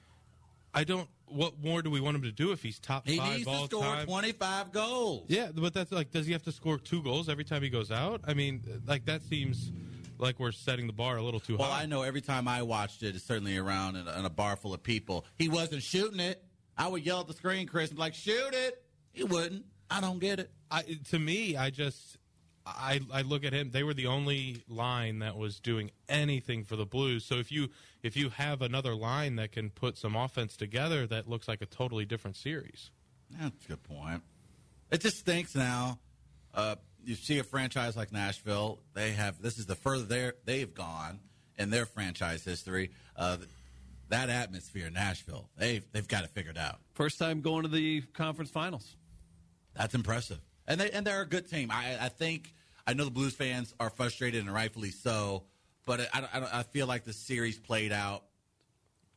I 0.72 0.84
don't. 0.84 1.08
what 1.26 1.62
more 1.62 1.82
do 1.82 1.90
we 1.90 2.00
want 2.00 2.16
him 2.16 2.22
to 2.22 2.32
do 2.32 2.50
if 2.52 2.62
he's 2.62 2.78
top 2.80 3.06
He 3.06 3.16
five 3.16 3.36
needs 3.36 3.46
all 3.46 3.68
to 3.68 3.76
score 3.76 3.82
time? 3.82 4.06
25 4.06 4.72
goals. 4.72 5.24
Yeah, 5.28 5.50
but 5.54 5.72
that's 5.72 5.92
like, 5.92 6.10
does 6.10 6.26
he 6.26 6.32
have 6.32 6.42
to 6.44 6.52
score 6.52 6.78
two 6.78 7.02
goals 7.02 7.28
every 7.28 7.44
time 7.44 7.62
he 7.62 7.70
goes 7.70 7.90
out? 7.92 8.20
I 8.24 8.34
mean, 8.34 8.62
like 8.86 9.04
that 9.06 9.22
seems 9.22 9.70
like 10.18 10.38
we're 10.40 10.52
setting 10.52 10.86
the 10.86 10.92
bar 10.92 11.16
a 11.16 11.22
little 11.22 11.40
too 11.40 11.56
Well, 11.56 11.68
high. 11.68 11.74
Well, 11.74 11.82
I 11.82 11.86
know 11.86 12.02
every 12.02 12.20
time 12.20 12.48
I 12.48 12.62
watched 12.62 13.02
it, 13.02 13.14
it's 13.14 13.24
certainly 13.24 13.56
around 13.56 13.96
in 13.96 14.06
a, 14.08 14.18
in 14.18 14.24
a 14.24 14.30
bar 14.30 14.56
full 14.56 14.74
of 14.74 14.82
people. 14.82 15.24
He 15.36 15.48
wasn't 15.48 15.82
shooting 15.82 16.20
it. 16.20 16.42
I 16.76 16.88
would 16.88 17.04
yell 17.06 17.20
at 17.20 17.28
the 17.28 17.34
screen, 17.34 17.68
Chris, 17.68 17.90
and 17.90 17.96
be 17.96 18.00
like, 18.00 18.14
shoot 18.14 18.52
it. 18.52 18.82
He 19.14 19.24
wouldn't. 19.24 19.64
I 19.90 20.00
don't 20.00 20.18
get 20.18 20.38
it. 20.40 20.50
I, 20.70 20.82
to 21.10 21.18
me, 21.18 21.56
I 21.56 21.70
just 21.70 22.18
I 22.66 23.00
I 23.12 23.22
look 23.22 23.44
at 23.44 23.52
him. 23.52 23.70
They 23.70 23.82
were 23.82 23.94
the 23.94 24.06
only 24.08 24.62
line 24.68 25.20
that 25.20 25.36
was 25.36 25.60
doing 25.60 25.90
anything 26.08 26.64
for 26.64 26.76
the 26.76 26.86
Blues. 26.86 27.24
So 27.24 27.36
if 27.36 27.50
you 27.52 27.68
if 28.02 28.16
you 28.16 28.30
have 28.30 28.60
another 28.62 28.94
line 28.94 29.36
that 29.36 29.52
can 29.52 29.70
put 29.70 29.96
some 29.96 30.16
offense 30.16 30.56
together, 30.56 31.06
that 31.06 31.28
looks 31.28 31.46
like 31.48 31.62
a 31.62 31.66
totally 31.66 32.04
different 32.04 32.36
series. 32.36 32.90
That's 33.30 33.64
a 33.64 33.68
good 33.68 33.82
point. 33.82 34.22
It 34.90 35.00
just 35.00 35.18
stinks 35.18 35.54
now. 35.54 35.98
Uh, 36.52 36.76
you 37.04 37.14
see 37.14 37.38
a 37.38 37.44
franchise 37.44 37.96
like 37.96 38.12
Nashville. 38.12 38.78
They 38.94 39.12
have 39.12 39.40
this 39.42 39.58
is 39.58 39.66
the 39.66 39.74
further 39.76 40.04
they're- 40.04 40.34
they've 40.44 40.72
gone 40.74 41.20
in 41.56 41.70
their 41.70 41.86
franchise 41.86 42.44
history. 42.44 42.90
Uh, 43.16 43.36
that 44.08 44.28
atmosphere 44.30 44.86
in 44.86 44.94
Nashville, 44.94 45.48
they've 45.56 45.84
they've 45.92 46.08
got 46.08 46.24
it 46.24 46.30
figured 46.30 46.58
out. 46.58 46.80
First 46.94 47.18
time 47.18 47.40
going 47.42 47.62
to 47.62 47.68
the 47.68 48.00
conference 48.14 48.50
finals. 48.50 48.96
That's 49.74 49.94
impressive, 49.94 50.40
and 50.66 50.80
they 50.80 50.90
and 50.90 51.06
they're 51.06 51.22
a 51.22 51.26
good 51.26 51.48
team. 51.50 51.70
I, 51.70 51.96
I 52.00 52.08
think 52.08 52.54
I 52.86 52.94
know 52.94 53.04
the 53.04 53.10
Blues 53.10 53.34
fans 53.34 53.74
are 53.80 53.90
frustrated 53.90 54.44
and 54.44 54.52
rightfully 54.52 54.90
so, 54.90 55.44
but 55.86 56.00
I, 56.00 56.28
I, 56.32 56.60
I 56.60 56.62
feel 56.62 56.86
like 56.86 57.04
the 57.04 57.12
series 57.12 57.58
played 57.58 57.92
out 57.92 58.24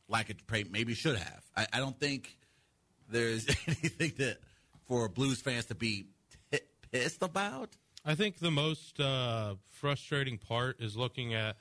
like 0.08 0.30
it 0.30 0.70
maybe 0.70 0.94
should 0.94 1.16
have. 1.16 1.42
I, 1.56 1.66
I 1.74 1.78
don't 1.78 1.98
think 1.98 2.36
there's 3.10 3.46
anything 3.66 4.12
that 4.18 4.38
for 4.86 5.08
Blues 5.08 5.40
fans 5.40 5.66
to 5.66 5.74
be 5.74 6.06
t- 6.50 6.60
pissed 6.90 7.22
about. 7.22 7.76
I 8.04 8.14
think 8.14 8.38
the 8.38 8.50
most 8.50 9.00
uh, 9.00 9.56
frustrating 9.72 10.38
part 10.38 10.80
is 10.80 10.96
looking 10.96 11.34
at 11.34 11.56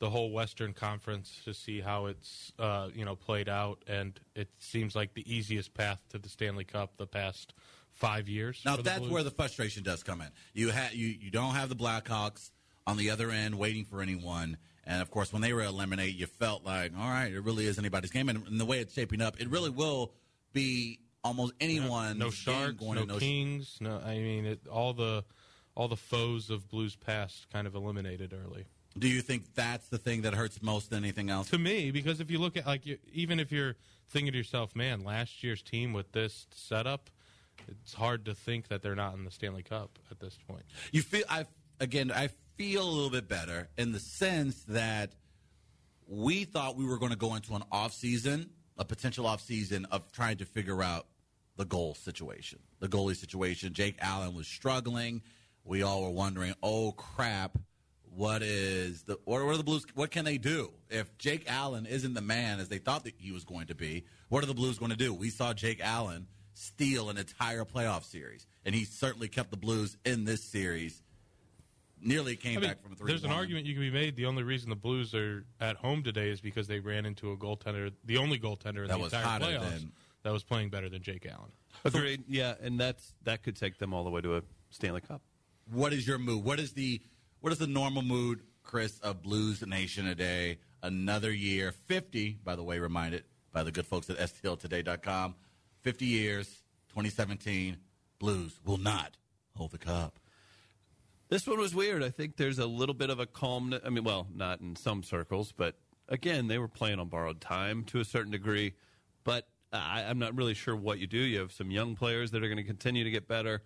the 0.00 0.10
whole 0.10 0.32
Western 0.32 0.72
Conference 0.72 1.40
to 1.44 1.54
see 1.54 1.80
how 1.80 2.06
it's 2.06 2.52
uh, 2.58 2.88
you 2.92 3.04
know 3.04 3.14
played 3.14 3.48
out, 3.48 3.84
and 3.86 4.18
it 4.34 4.48
seems 4.58 4.96
like 4.96 5.14
the 5.14 5.32
easiest 5.32 5.74
path 5.74 6.00
to 6.10 6.18
the 6.18 6.28
Stanley 6.28 6.64
Cup 6.64 6.96
the 6.96 7.06
past 7.06 7.54
five 7.92 8.28
years. 8.28 8.60
Now 8.64 8.76
that's 8.76 9.06
where 9.06 9.22
the 9.22 9.30
frustration 9.30 9.82
does 9.82 10.02
come 10.02 10.20
in. 10.20 10.28
You 10.54 10.72
ha- 10.72 10.90
you 10.92 11.06
you 11.08 11.30
don't 11.30 11.54
have 11.54 11.68
the 11.68 11.76
Blackhawks 11.76 12.50
on 12.86 12.96
the 12.96 13.10
other 13.10 13.30
end 13.30 13.58
waiting 13.58 13.84
for 13.84 14.00
anyone, 14.02 14.56
and 14.84 15.00
of 15.00 15.10
course 15.10 15.32
when 15.32 15.42
they 15.42 15.52
were 15.52 15.62
eliminated, 15.62 16.14
you 16.14 16.26
felt 16.26 16.64
like, 16.64 16.92
all 16.98 17.08
right, 17.08 17.32
it 17.32 17.40
really 17.40 17.66
is 17.66 17.78
anybody's 17.78 18.10
game, 18.10 18.28
and, 18.28 18.46
and 18.46 18.60
the 18.60 18.64
way 18.64 18.80
it's 18.80 18.94
shaping 18.94 19.20
up, 19.20 19.40
it 19.40 19.48
really 19.48 19.70
will 19.70 20.12
be 20.52 20.98
almost 21.24 21.52
anyone's 21.60 22.18
no 22.18 22.26
game 22.26 22.32
Sharks, 22.32 22.72
going 22.74 22.98
no 22.98 23.04
those- 23.06 23.20
Kings, 23.20 23.78
no. 23.80 24.00
I 24.04 24.18
mean, 24.18 24.44
it, 24.46 24.66
all 24.66 24.92
the 24.92 25.24
all 25.74 25.88
the 25.88 25.96
foes 25.96 26.50
of 26.50 26.68
Blues 26.68 26.96
past 26.96 27.46
kind 27.50 27.66
of 27.66 27.74
eliminated 27.74 28.34
early. 28.34 28.66
Do 28.98 29.08
you 29.08 29.22
think 29.22 29.54
that's 29.54 29.88
the 29.88 29.96
thing 29.96 30.22
that 30.22 30.34
hurts 30.34 30.60
most 30.60 30.90
than 30.90 31.02
anything 31.02 31.30
else? 31.30 31.48
To 31.48 31.56
me, 31.58 31.90
because 31.90 32.20
if 32.20 32.30
you 32.30 32.38
look 32.38 32.58
at 32.58 32.66
like 32.66 32.84
you, 32.84 32.98
even 33.12 33.40
if 33.40 33.50
you're 33.50 33.76
thinking 34.10 34.32
to 34.32 34.38
yourself, 34.38 34.76
man, 34.76 35.02
last 35.02 35.42
year's 35.42 35.62
team 35.62 35.94
with 35.94 36.12
this 36.12 36.46
setup, 36.52 37.08
it's 37.68 37.94
hard 37.94 38.24
to 38.26 38.34
think 38.34 38.68
that 38.68 38.82
they're 38.82 38.94
not 38.94 39.14
in 39.14 39.24
the 39.24 39.30
Stanley 39.30 39.62
Cup 39.62 39.98
at 40.10 40.20
this 40.20 40.38
point. 40.48 40.62
You 40.92 41.02
feel 41.02 41.24
I 41.28 41.46
again 41.80 42.10
I 42.10 42.30
feel 42.56 42.82
a 42.82 42.90
little 42.90 43.10
bit 43.10 43.28
better 43.28 43.68
in 43.76 43.92
the 43.92 44.00
sense 44.00 44.62
that 44.68 45.12
we 46.06 46.44
thought 46.44 46.76
we 46.76 46.84
were 46.84 46.98
going 46.98 47.12
to 47.12 47.18
go 47.18 47.34
into 47.34 47.54
an 47.54 47.62
off 47.72 47.92
season, 47.92 48.50
a 48.76 48.84
potential 48.84 49.26
off 49.26 49.40
season 49.40 49.86
of 49.86 50.10
trying 50.12 50.38
to 50.38 50.44
figure 50.44 50.82
out 50.82 51.06
the 51.56 51.64
goal 51.64 51.94
situation, 51.94 52.58
the 52.80 52.88
goalie 52.88 53.16
situation. 53.16 53.72
Jake 53.72 53.96
Allen 54.00 54.34
was 54.34 54.46
struggling. 54.46 55.22
We 55.64 55.82
all 55.82 56.02
were 56.02 56.10
wondering, 56.10 56.54
oh 56.62 56.92
crap, 56.92 57.56
what 58.14 58.42
is 58.42 59.04
the 59.04 59.18
what 59.24 59.40
are 59.40 59.56
the 59.56 59.62
Blues? 59.62 59.86
What 59.94 60.10
can 60.10 60.24
they 60.24 60.38
do 60.38 60.72
if 60.90 61.16
Jake 61.18 61.44
Allen 61.46 61.86
isn't 61.86 62.14
the 62.14 62.20
man 62.20 62.60
as 62.60 62.68
they 62.68 62.78
thought 62.78 63.04
that 63.04 63.14
he 63.16 63.32
was 63.32 63.44
going 63.44 63.68
to 63.68 63.74
be? 63.74 64.04
What 64.28 64.42
are 64.42 64.46
the 64.46 64.54
Blues 64.54 64.78
going 64.78 64.90
to 64.90 64.96
do? 64.96 65.14
We 65.14 65.30
saw 65.30 65.54
Jake 65.54 65.80
Allen 65.82 66.26
steal 66.54 67.10
an 67.10 67.16
entire 67.18 67.64
playoff 67.64 68.04
series, 68.04 68.46
and 68.64 68.74
he 68.74 68.84
certainly 68.84 69.28
kept 69.28 69.50
the 69.50 69.56
Blues 69.56 69.96
in 70.04 70.24
this 70.24 70.42
series. 70.44 71.02
Nearly 72.04 72.34
came 72.34 72.58
I 72.58 72.60
mean, 72.60 72.70
back 72.70 72.82
from 72.82 72.92
a 72.92 72.96
three. 72.96 73.06
there's 73.12 73.22
an 73.24 73.30
argument 73.30 73.64
you 73.64 73.74
can 73.74 73.82
be 73.82 73.90
made. 73.90 74.16
The 74.16 74.26
only 74.26 74.42
reason 74.42 74.68
the 74.70 74.74
Blues 74.76 75.14
are 75.14 75.44
at 75.60 75.76
home 75.76 76.02
today 76.02 76.30
is 76.30 76.40
because 76.40 76.66
they 76.66 76.80
ran 76.80 77.06
into 77.06 77.30
a 77.30 77.36
goaltender, 77.36 77.92
the 78.04 78.16
only 78.16 78.40
goaltender 78.40 78.82
in 78.82 78.88
That 78.88 78.94
the 78.94 78.98
was 78.98 79.12
entire 79.12 79.24
hotter 79.24 79.44
playoffs 79.46 79.70
than- 79.70 79.92
that 80.24 80.32
was 80.32 80.42
playing 80.44 80.70
better 80.70 80.88
than 80.88 81.02
Jake 81.02 81.26
Allen. 81.26 81.50
Agreed. 81.84 82.24
yeah, 82.28 82.54
and 82.60 82.78
that's 82.78 83.12
that 83.24 83.42
could 83.42 83.56
take 83.56 83.78
them 83.78 83.92
all 83.94 84.04
the 84.04 84.10
way 84.10 84.20
to 84.20 84.36
a 84.36 84.42
Stanley 84.70 85.00
Cup. 85.00 85.20
What 85.70 85.92
is 85.92 86.06
your 86.06 86.18
mood? 86.18 86.44
What 86.44 86.58
is 86.60 86.72
the 86.72 87.00
what 87.40 87.52
is 87.52 87.58
the 87.58 87.66
normal 87.66 88.02
mood, 88.02 88.40
Chris, 88.62 88.98
of 89.00 89.22
Blues 89.22 89.64
Nation 89.66 90.04
today? 90.06 90.58
Another 90.82 91.32
year, 91.32 91.72
fifty. 91.72 92.38
By 92.44 92.56
the 92.56 92.62
way, 92.64 92.78
reminded 92.80 93.24
by 93.52 93.62
the 93.64 93.70
good 93.72 93.86
folks 93.86 94.10
at 94.10 94.16
stltoday.com. 94.18 95.34
Fifty 95.82 96.06
years, 96.06 96.46
2017. 96.90 97.76
Blues 98.18 98.60
will 98.64 98.78
not 98.78 99.16
hold 99.56 99.72
the 99.72 99.78
cup. 99.78 100.18
This 101.28 101.46
one 101.46 101.58
was 101.58 101.74
weird. 101.74 102.02
I 102.02 102.10
think 102.10 102.36
there's 102.36 102.58
a 102.58 102.66
little 102.66 102.94
bit 102.94 103.10
of 103.10 103.18
a 103.18 103.26
calm. 103.26 103.74
I 103.84 103.88
mean, 103.88 104.04
well, 104.04 104.26
not 104.32 104.60
in 104.60 104.76
some 104.76 105.02
circles, 105.02 105.52
but 105.56 105.74
again, 106.08 106.46
they 106.46 106.58
were 106.58 106.68
playing 106.68 107.00
on 107.00 107.08
borrowed 107.08 107.40
time 107.40 107.84
to 107.84 108.00
a 108.00 108.04
certain 108.04 108.30
degree. 108.30 108.74
But 109.24 109.48
I, 109.72 110.04
I'm 110.04 110.18
not 110.18 110.36
really 110.36 110.54
sure 110.54 110.76
what 110.76 110.98
you 110.98 111.06
do. 111.06 111.18
You 111.18 111.40
have 111.40 111.52
some 111.52 111.70
young 111.70 111.96
players 111.96 112.30
that 112.32 112.44
are 112.44 112.48
going 112.48 112.58
to 112.58 112.64
continue 112.64 113.02
to 113.02 113.10
get 113.10 113.26
better. 113.26 113.62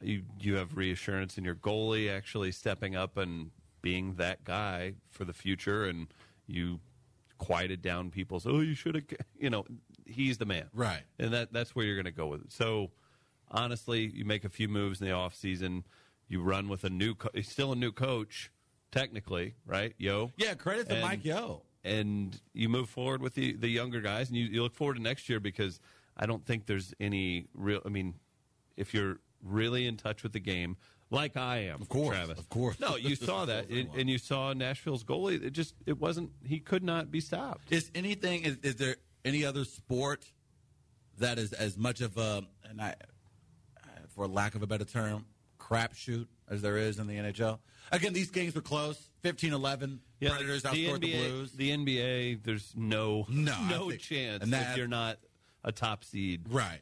You 0.00 0.22
you 0.38 0.54
have 0.54 0.76
reassurance 0.76 1.36
in 1.36 1.44
your 1.44 1.56
goalie 1.56 2.10
actually 2.10 2.52
stepping 2.52 2.94
up 2.94 3.16
and 3.16 3.50
being 3.82 4.14
that 4.14 4.44
guy 4.44 4.94
for 5.10 5.24
the 5.24 5.32
future, 5.32 5.84
and 5.84 6.06
you 6.46 6.80
quieted 7.38 7.82
down 7.82 8.10
people's. 8.10 8.46
Oh, 8.46 8.60
you 8.60 8.74
should 8.74 8.94
have. 8.94 9.04
You 9.38 9.50
know, 9.50 9.64
he's 10.08 10.38
the 10.38 10.46
man, 10.46 10.68
Right. 10.72 11.02
And 11.18 11.32
that 11.32 11.52
that's 11.52 11.74
where 11.76 11.84
you're 11.84 11.96
going 11.96 12.04
to 12.06 12.10
go 12.10 12.26
with 12.26 12.42
it. 12.42 12.52
So 12.52 12.90
honestly, 13.50 14.06
you 14.14 14.24
make 14.24 14.44
a 14.44 14.48
few 14.48 14.68
moves 14.68 15.00
in 15.00 15.06
the 15.06 15.12
off 15.12 15.34
season. 15.34 15.84
You 16.28 16.42
run 16.42 16.68
with 16.68 16.84
a 16.84 16.90
new, 16.90 17.14
co- 17.14 17.30
still 17.42 17.72
a 17.72 17.76
new 17.76 17.92
coach, 17.92 18.50
technically, 18.90 19.54
right? 19.66 19.94
Yo, 19.98 20.32
Yeah, 20.36 20.54
credit 20.54 20.88
to 20.88 20.94
And- 20.94 21.02
Mike 21.02 21.24
Yeo. 21.24 21.62
and 21.84 22.38
you 22.52 22.68
move 22.68 22.88
forward 22.90 23.22
with 23.22 23.34
the 23.34 23.54
the 23.54 23.68
younger 23.68 24.00
guys, 24.00 24.28
and 24.28 24.36
you, 24.36 24.46
you 24.46 24.62
look 24.62 24.74
forward 24.74 24.94
to 24.96 25.02
next 25.02 25.28
year 25.28 25.40
because 25.40 25.80
I 26.16 26.26
don't 26.26 26.44
think 26.44 26.66
there's 26.66 26.92
any 27.00 27.46
real. 27.54 27.80
I 27.86 27.88
mean, 27.88 28.14
if 28.76 28.92
you're 28.92 29.20
really 29.42 29.86
in 29.86 29.96
touch 29.96 30.22
with 30.22 30.32
the 30.32 30.40
game, 30.40 30.76
like 31.10 31.36
I 31.36 31.58
am, 31.58 31.80
Of 31.80 31.88
course, 31.88 32.14
Travis, 32.16 32.38
of 32.38 32.48
course. 32.50 32.78
No, 32.80 32.96
you 32.96 33.14
saw 33.16 33.44
that, 33.46 33.70
and, 33.70 33.88
and 33.96 34.10
you 34.10 34.18
saw 34.18 34.52
Nashville's 34.52 35.04
goalie. 35.04 35.42
It 35.42 35.50
just 35.52 35.74
it 35.86 35.98
wasn't. 35.98 36.30
He 36.44 36.58
could 36.58 36.82
not 36.82 37.10
be 37.10 37.20
stopped. 37.20 37.72
Is 37.72 37.90
anything? 37.94 38.42
Is, 38.42 38.58
is 38.62 38.76
there 38.76 38.96
any 39.28 39.44
other 39.44 39.64
sport 39.64 40.24
that 41.18 41.38
is 41.38 41.52
as 41.52 41.76
much 41.76 42.00
of 42.00 42.16
a, 42.16 42.42
and 42.68 42.80
I, 42.80 42.94
for 44.14 44.26
lack 44.26 44.54
of 44.54 44.62
a 44.62 44.66
better 44.66 44.84
term, 44.84 45.26
crapshoot 45.58 46.26
as 46.48 46.62
there 46.62 46.76
is 46.76 46.98
in 46.98 47.06
the 47.06 47.14
NHL? 47.14 47.58
Again, 47.92 48.12
these 48.12 48.30
games 48.30 48.54
were 48.54 48.60
close. 48.60 49.10
15-11. 49.24 49.98
Yeah, 50.20 50.30
Predators 50.30 50.62
the 50.62 50.68
outscored 50.70 50.98
NBA, 50.98 51.00
the 51.00 51.12
Blues. 51.28 51.52
The 51.52 51.70
NBA, 51.70 52.42
there's 52.44 52.72
no 52.76 53.26
No, 53.28 53.64
no 53.68 53.88
think- 53.90 54.00
chance 54.02 54.42
and 54.42 54.52
that- 54.52 54.72
if 54.72 54.76
you're 54.76 54.88
not 54.88 55.18
a 55.64 55.72
top 55.72 56.04
seed. 56.04 56.46
right. 56.48 56.80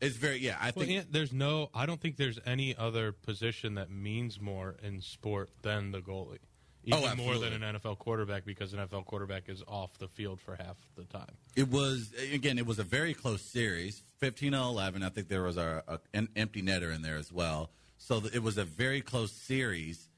It's 0.00 0.16
very 0.16 0.38
yeah. 0.38 0.56
I 0.58 0.72
Well, 0.74 0.86
think 0.86 0.98
Ant, 0.98 1.12
there's 1.12 1.30
no. 1.30 1.68
I 1.74 1.84
don't 1.84 2.00
think 2.00 2.16
there's 2.16 2.38
any 2.46 2.74
other 2.74 3.12
position 3.12 3.74
that 3.74 3.90
means 3.90 4.40
more 4.40 4.76
in 4.82 5.02
sport 5.02 5.50
than 5.60 5.90
the 5.90 6.00
goalie. 6.00 6.38
Even 6.84 6.98
Oh, 7.04 7.14
more 7.16 7.36
than 7.38 7.62
an 7.62 7.76
NFL 7.76 7.98
quarterback 7.98 8.44
because 8.46 8.72
an 8.72 8.78
NFL 8.80 9.04
quarterback 9.04 9.48
is 9.48 9.62
off 9.68 9.98
the 9.98 10.08
field 10.08 10.40
for 10.40 10.56
half 10.56 10.76
the 10.96 11.04
time. 11.04 11.30
It 11.54 11.68
was 11.68 12.12
again. 12.32 12.56
It 12.58 12.66
was 12.66 12.78
a 12.78 12.84
very 12.84 13.12
close 13.12 13.42
series, 13.42 14.02
fifteen 14.18 14.52
to 14.52 14.58
eleven. 14.58 15.02
I 15.02 15.10
think 15.10 15.28
there 15.28 15.42
was 15.42 15.56
a, 15.58 15.82
a- 15.86 16.00
an 16.14 16.28
empty 16.36 16.62
netter 16.62 16.94
in 16.94 17.02
there 17.02 17.16
as 17.16 17.30
well. 17.32 17.70
So 17.98 18.22
it 18.32 18.42
was 18.42 18.56
a 18.56 18.64
very 18.64 19.02
close 19.02 19.30
series, 19.30 20.08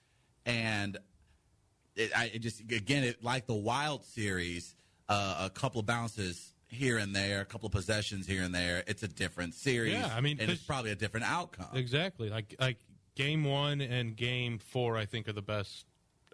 and 0.47 0.97
it, 1.97 2.13
I 2.17 2.27
it 2.35 2.39
just 2.39 2.61
again 2.61 3.03
it 3.05 3.25
like 3.25 3.47
the 3.47 3.55
Wild 3.55 4.05
series, 4.05 4.75
uh, 5.09 5.47
a 5.47 5.51
couple 5.51 5.81
of 5.81 5.87
bounces 5.87 6.53
here 6.69 6.97
and 6.99 7.15
there, 7.15 7.41
a 7.41 7.45
couple 7.45 7.67
of 7.67 7.73
possessions 7.73 8.27
here 8.27 8.43
and 8.45 8.55
there. 8.55 8.85
It's 8.87 9.03
a 9.03 9.09
different 9.09 9.55
series. 9.55 9.95
Yeah, 9.95 10.11
I 10.15 10.21
mean, 10.21 10.39
and 10.41 10.49
it's 10.51 10.63
probably 10.63 10.93
a 10.93 10.95
different 10.97 11.27
outcome. 11.27 11.67
Exactly. 11.75 12.31
Like 12.31 12.55
like 12.61 12.79
game 13.17 13.43
one 13.45 13.81
and 13.81 14.17
game 14.17 14.59
four, 14.59 14.97
I 14.97 15.05
think 15.07 15.29
are 15.29 15.33
the 15.33 15.43
best 15.43 15.85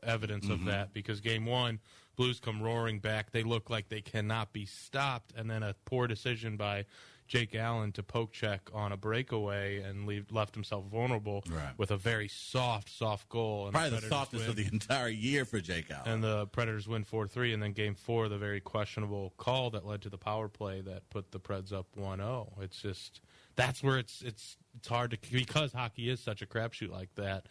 evidence 0.02 0.44
Mm-hmm. 0.46 0.52
of 0.54 0.64
that 0.66 0.92
because 0.92 1.20
game 1.20 1.46
one, 1.46 1.80
Blues 2.16 2.40
come 2.40 2.60
roaring 2.60 2.98
back. 2.98 3.30
They 3.30 3.44
look 3.44 3.70
like 3.70 3.88
they 3.88 4.00
cannot 4.00 4.52
be 4.52 4.66
stopped, 4.66 5.32
and 5.36 5.48
then 5.48 5.62
a 5.62 5.74
poor 5.84 6.08
decision 6.08 6.56
by 6.56 6.84
Jake 7.28 7.54
Allen 7.54 7.92
to 7.92 8.02
poke 8.02 8.32
check 8.32 8.62
on 8.74 8.90
a 8.90 8.96
breakaway 8.96 9.82
and 9.82 10.04
leave, 10.06 10.32
left 10.32 10.54
himself 10.54 10.86
vulnerable 10.86 11.44
Right. 11.48 11.74
with 11.78 11.90
a 11.92 11.96
very 11.96 12.26
soft, 12.26 12.88
soft 12.90 13.28
goal. 13.28 13.66
And 13.66 13.72
Probably 13.74 13.90
the 13.90 13.96
Predators 13.96 14.10
softest 14.10 14.40
win. 14.44 14.50
of 14.50 14.56
the 14.56 14.66
entire 14.72 15.08
year 15.08 15.44
for 15.44 15.60
Jake 15.60 15.90
Allen. 15.92 16.10
And 16.10 16.24
the 16.24 16.46
Predators 16.48 16.88
win 16.88 17.04
4 17.04 17.28
3. 17.28 17.52
And 17.52 17.62
then 17.62 17.72
game 17.72 17.94
four, 17.94 18.28
the 18.30 18.38
very 18.38 18.60
questionable 18.60 19.34
call 19.36 19.70
that 19.70 19.84
led 19.86 20.00
to 20.02 20.08
the 20.08 20.18
power 20.18 20.48
play 20.48 20.80
that 20.80 21.08
put 21.10 21.30
the 21.30 21.38
Preds 21.38 21.72
up 21.72 21.86
1 21.96 22.18
0. 22.18 22.52
It's 22.62 22.80
just, 22.80 23.20
that's 23.56 23.80
where 23.82 23.98
it's, 23.98 24.22
it's, 24.22 24.56
it's 24.76 24.88
hard 24.88 25.10
to, 25.10 25.18
because 25.30 25.72
hockey 25.74 26.08
is 26.08 26.18
such 26.20 26.40
a 26.42 26.46
crapshoot 26.46 26.90
like 26.90 27.14
that, 27.16 27.44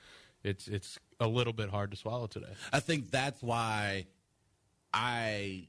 it's, 0.44 0.68
it's 0.68 1.00
a 1.20 1.28
little 1.28 1.54
bit 1.54 1.70
hard 1.70 1.92
to 1.92 1.98
swallow 1.98 2.28
today. 2.28 2.54
I 2.72 2.80
think 2.80 3.12
that's 3.12 3.42
why 3.42 4.06
I 4.94 5.68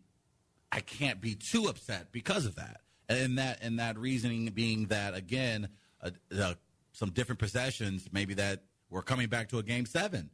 I 0.70 0.80
can't 0.80 1.20
be 1.20 1.34
too 1.34 1.66
upset 1.66 2.12
because 2.12 2.46
of 2.46 2.56
that. 2.56 2.80
And 3.08 3.38
that 3.38 3.60
and 3.62 3.78
that 3.78 3.98
reasoning 3.98 4.46
being 4.46 4.86
that 4.86 5.14
again, 5.14 5.68
uh, 6.02 6.10
uh, 6.38 6.54
some 6.92 7.10
different 7.10 7.38
possessions, 7.38 8.08
maybe 8.12 8.34
that 8.34 8.64
we're 8.90 9.02
coming 9.02 9.28
back 9.28 9.48
to 9.50 9.58
a 9.58 9.62
game 9.62 9.86
seven, 9.86 10.30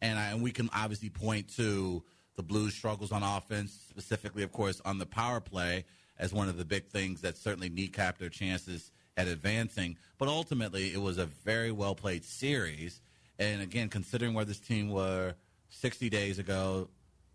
and 0.00 0.18
I, 0.18 0.30
and 0.30 0.42
we 0.42 0.52
can 0.52 0.70
obviously 0.72 1.08
point 1.08 1.48
to 1.56 2.04
the 2.36 2.42
Blues' 2.42 2.74
struggles 2.74 3.12
on 3.12 3.22
offense, 3.22 3.76
specifically, 3.88 4.42
of 4.42 4.52
course, 4.52 4.80
on 4.84 4.98
the 4.98 5.06
power 5.06 5.40
play 5.40 5.84
as 6.18 6.32
one 6.32 6.48
of 6.48 6.56
the 6.56 6.64
big 6.64 6.86
things 6.86 7.20
that 7.22 7.36
certainly 7.36 7.68
kneecapped 7.68 8.18
their 8.18 8.28
chances 8.28 8.92
at 9.16 9.26
advancing. 9.26 9.96
But 10.18 10.28
ultimately, 10.28 10.92
it 10.92 11.00
was 11.00 11.18
a 11.18 11.26
very 11.26 11.72
well 11.72 11.96
played 11.96 12.24
series. 12.24 13.00
And 13.38 13.62
again, 13.62 13.88
considering 13.88 14.34
where 14.34 14.44
this 14.44 14.60
team 14.60 14.90
were 14.90 15.34
60 15.70 16.10
days 16.10 16.38
ago, 16.38 16.88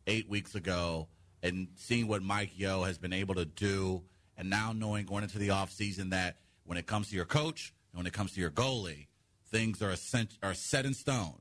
eight 0.06 0.30
weeks 0.30 0.56
ago, 0.56 1.08
and 1.44 1.68
seeing 1.75 2.08
what 2.08 2.22
Mike 2.22 2.51
Yeo 2.58 2.84
has 2.84 2.98
been 2.98 3.13
able 3.13 3.36
to 3.36 3.46
do, 3.46 4.04
and 4.38 4.50
now 4.50 4.74
knowing 4.74 5.06
going 5.06 5.24
into 5.24 5.38
the 5.38 5.50
offseason 5.50 6.12
that 6.12 6.38
when 6.66 6.77
it 6.77 6.86
comes 6.86 7.10
to 7.10 7.16
your 7.16 7.25
coach 7.25 7.74
and 7.92 8.00
when 8.00 8.08
it 8.08 8.13
comes 8.13 8.34
to 8.34 8.42
your 8.42 8.51
goalie, 8.51 9.08
things 9.50 9.82
are, 9.82 9.96
are 10.44 10.54
set 10.54 10.86
in 10.86 10.94
stone. 10.94 11.39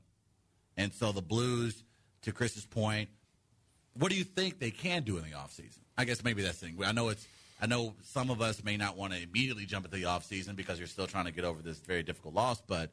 And 0.75 0.93
so 0.93 1.11
the 1.11 1.21
Blues, 1.21 1.83
to 2.23 2.31
Chris's 2.31 2.65
point, 2.65 3.09
what 3.97 4.11
do 4.11 4.17
you 4.17 4.23
think 4.23 4.59
they 4.59 4.71
can 4.71 5.03
do 5.03 5.17
in 5.17 5.23
the 5.23 5.31
offseason? 5.31 5.79
I 5.97 6.05
guess 6.05 6.23
maybe 6.23 6.43
that's 6.43 6.59
the 6.59 6.67
thing. 6.67 6.77
I 6.83 6.91
know 6.91 7.09
it's 7.09 7.27
I 7.59 7.65
know 7.65 7.95
some 8.03 8.29
of 8.29 8.39
us 8.39 8.63
may 8.63 8.77
not 8.77 8.97
want 8.97 9.13
to 9.13 9.21
immediately 9.21 9.65
jump 9.65 9.85
into 9.85 9.97
the 9.97 10.03
offseason 10.03 10.55
because 10.55 10.77
you're 10.77 10.87
still 10.87 11.07
trying 11.07 11.25
to 11.25 11.31
get 11.31 11.43
over 11.43 11.61
this 11.63 11.79
very 11.79 12.03
difficult 12.03 12.35
loss, 12.35 12.61
but 12.61 12.91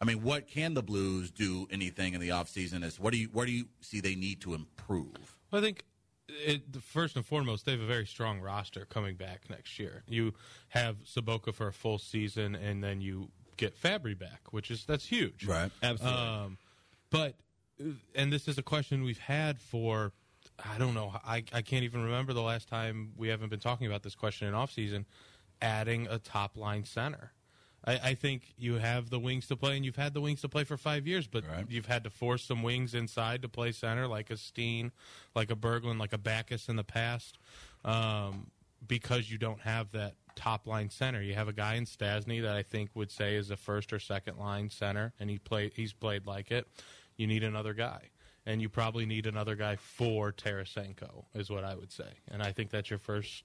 I 0.00 0.04
mean, 0.06 0.22
what 0.22 0.48
can 0.48 0.74
the 0.74 0.82
Blues 0.82 1.30
do 1.30 1.66
anything 1.70 2.14
in 2.14 2.20
the 2.20 2.30
offseason 2.30 2.82
is 2.82 2.98
what 2.98 3.12
do 3.12 3.18
you 3.18 3.28
where 3.32 3.46
do 3.46 3.52
you 3.52 3.66
see 3.80 4.00
they 4.00 4.14
need 4.14 4.40
to 4.42 4.54
improve? 4.54 5.36
Well, 5.50 5.60
I 5.60 5.64
think 5.64 5.84
it, 6.28 6.62
first 6.80 7.16
and 7.16 7.26
foremost, 7.26 7.66
they 7.66 7.72
have 7.72 7.80
a 7.80 7.86
very 7.86 8.06
strong 8.06 8.40
roster 8.40 8.86
coming 8.86 9.16
back 9.16 9.50
next 9.50 9.78
year. 9.78 10.02
You 10.08 10.34
have 10.68 10.96
Sobotka 11.04 11.54
for 11.54 11.68
a 11.68 11.72
full 11.72 11.98
season, 11.98 12.54
and 12.54 12.82
then 12.82 13.00
you 13.00 13.30
get 13.56 13.80
Fabbri 13.80 14.18
back, 14.18 14.52
which 14.52 14.70
is 14.70 14.84
that's 14.84 15.06
huge. 15.06 15.44
Right? 15.44 15.70
Absolutely. 15.82 16.18
Um, 16.18 16.58
but 17.10 17.34
and 18.14 18.32
this 18.32 18.48
is 18.48 18.58
a 18.58 18.62
question 18.62 19.04
we've 19.04 19.18
had 19.18 19.58
for 19.58 20.12
I 20.64 20.78
don't 20.78 20.94
know 20.94 21.14
I, 21.24 21.44
I 21.52 21.62
can't 21.62 21.84
even 21.84 22.02
remember 22.04 22.32
the 22.32 22.42
last 22.42 22.68
time 22.68 23.12
we 23.16 23.28
haven't 23.28 23.48
been 23.48 23.60
talking 23.60 23.86
about 23.86 24.02
this 24.02 24.14
question 24.14 24.48
in 24.48 24.54
off 24.54 24.72
season. 24.72 25.06
Adding 25.62 26.06
a 26.08 26.18
top 26.18 26.56
line 26.56 26.84
center. 26.84 27.32
I, 27.84 27.98
I 28.10 28.14
think 28.14 28.54
you 28.58 28.74
have 28.74 29.10
the 29.10 29.18
wings 29.18 29.46
to 29.48 29.56
play, 29.56 29.76
and 29.76 29.84
you've 29.84 29.96
had 29.96 30.12
the 30.14 30.20
wings 30.20 30.42
to 30.42 30.48
play 30.48 30.64
for 30.64 30.76
five 30.76 31.06
years, 31.06 31.26
but 31.26 31.46
Right. 31.48 31.64
you've 31.68 31.86
had 31.86 32.04
to 32.04 32.10
force 32.10 32.44
some 32.44 32.62
wings 32.62 32.94
inside 32.94 33.42
to 33.42 33.48
play 33.48 33.72
center, 33.72 34.06
like 34.06 34.30
a 34.30 34.36
Steen, 34.36 34.92
like 35.34 35.50
a 35.50 35.56
Berglund, 35.56 35.98
like 35.98 36.12
a 36.12 36.18
Backes 36.18 36.68
in 36.68 36.76
the 36.76 36.84
past, 36.84 37.38
um, 37.84 38.50
because 38.86 39.30
you 39.30 39.38
don't 39.38 39.60
have 39.60 39.90
that 39.92 40.14
top 40.36 40.66
line 40.66 40.90
center. 40.90 41.20
You 41.22 41.34
have 41.34 41.48
a 41.48 41.52
guy 41.52 41.74
in 41.74 41.84
Stastny 41.86 42.42
that 42.42 42.56
I 42.56 42.62
think 42.62 42.90
would 42.94 43.10
say 43.10 43.36
is 43.36 43.50
a 43.50 43.56
first 43.56 43.92
or 43.92 43.98
second 43.98 44.38
line 44.38 44.70
center, 44.70 45.12
and 45.18 45.28
he 45.30 45.38
play 45.38 45.70
he's 45.74 45.92
played 45.92 46.26
like 46.26 46.50
it. 46.50 46.66
You 47.16 47.26
need 47.26 47.44
another 47.44 47.74
guy, 47.74 48.10
and 48.46 48.60
you 48.62 48.68
probably 48.68 49.06
need 49.06 49.26
another 49.26 49.54
guy 49.54 49.76
for 49.76 50.32
Tarasenko, 50.32 51.24
is 51.34 51.50
what 51.50 51.64
I 51.64 51.74
would 51.74 51.92
say. 51.92 52.08
And 52.28 52.42
I 52.42 52.52
think 52.52 52.70
that's 52.70 52.90
your 52.90 52.98
first 52.98 53.44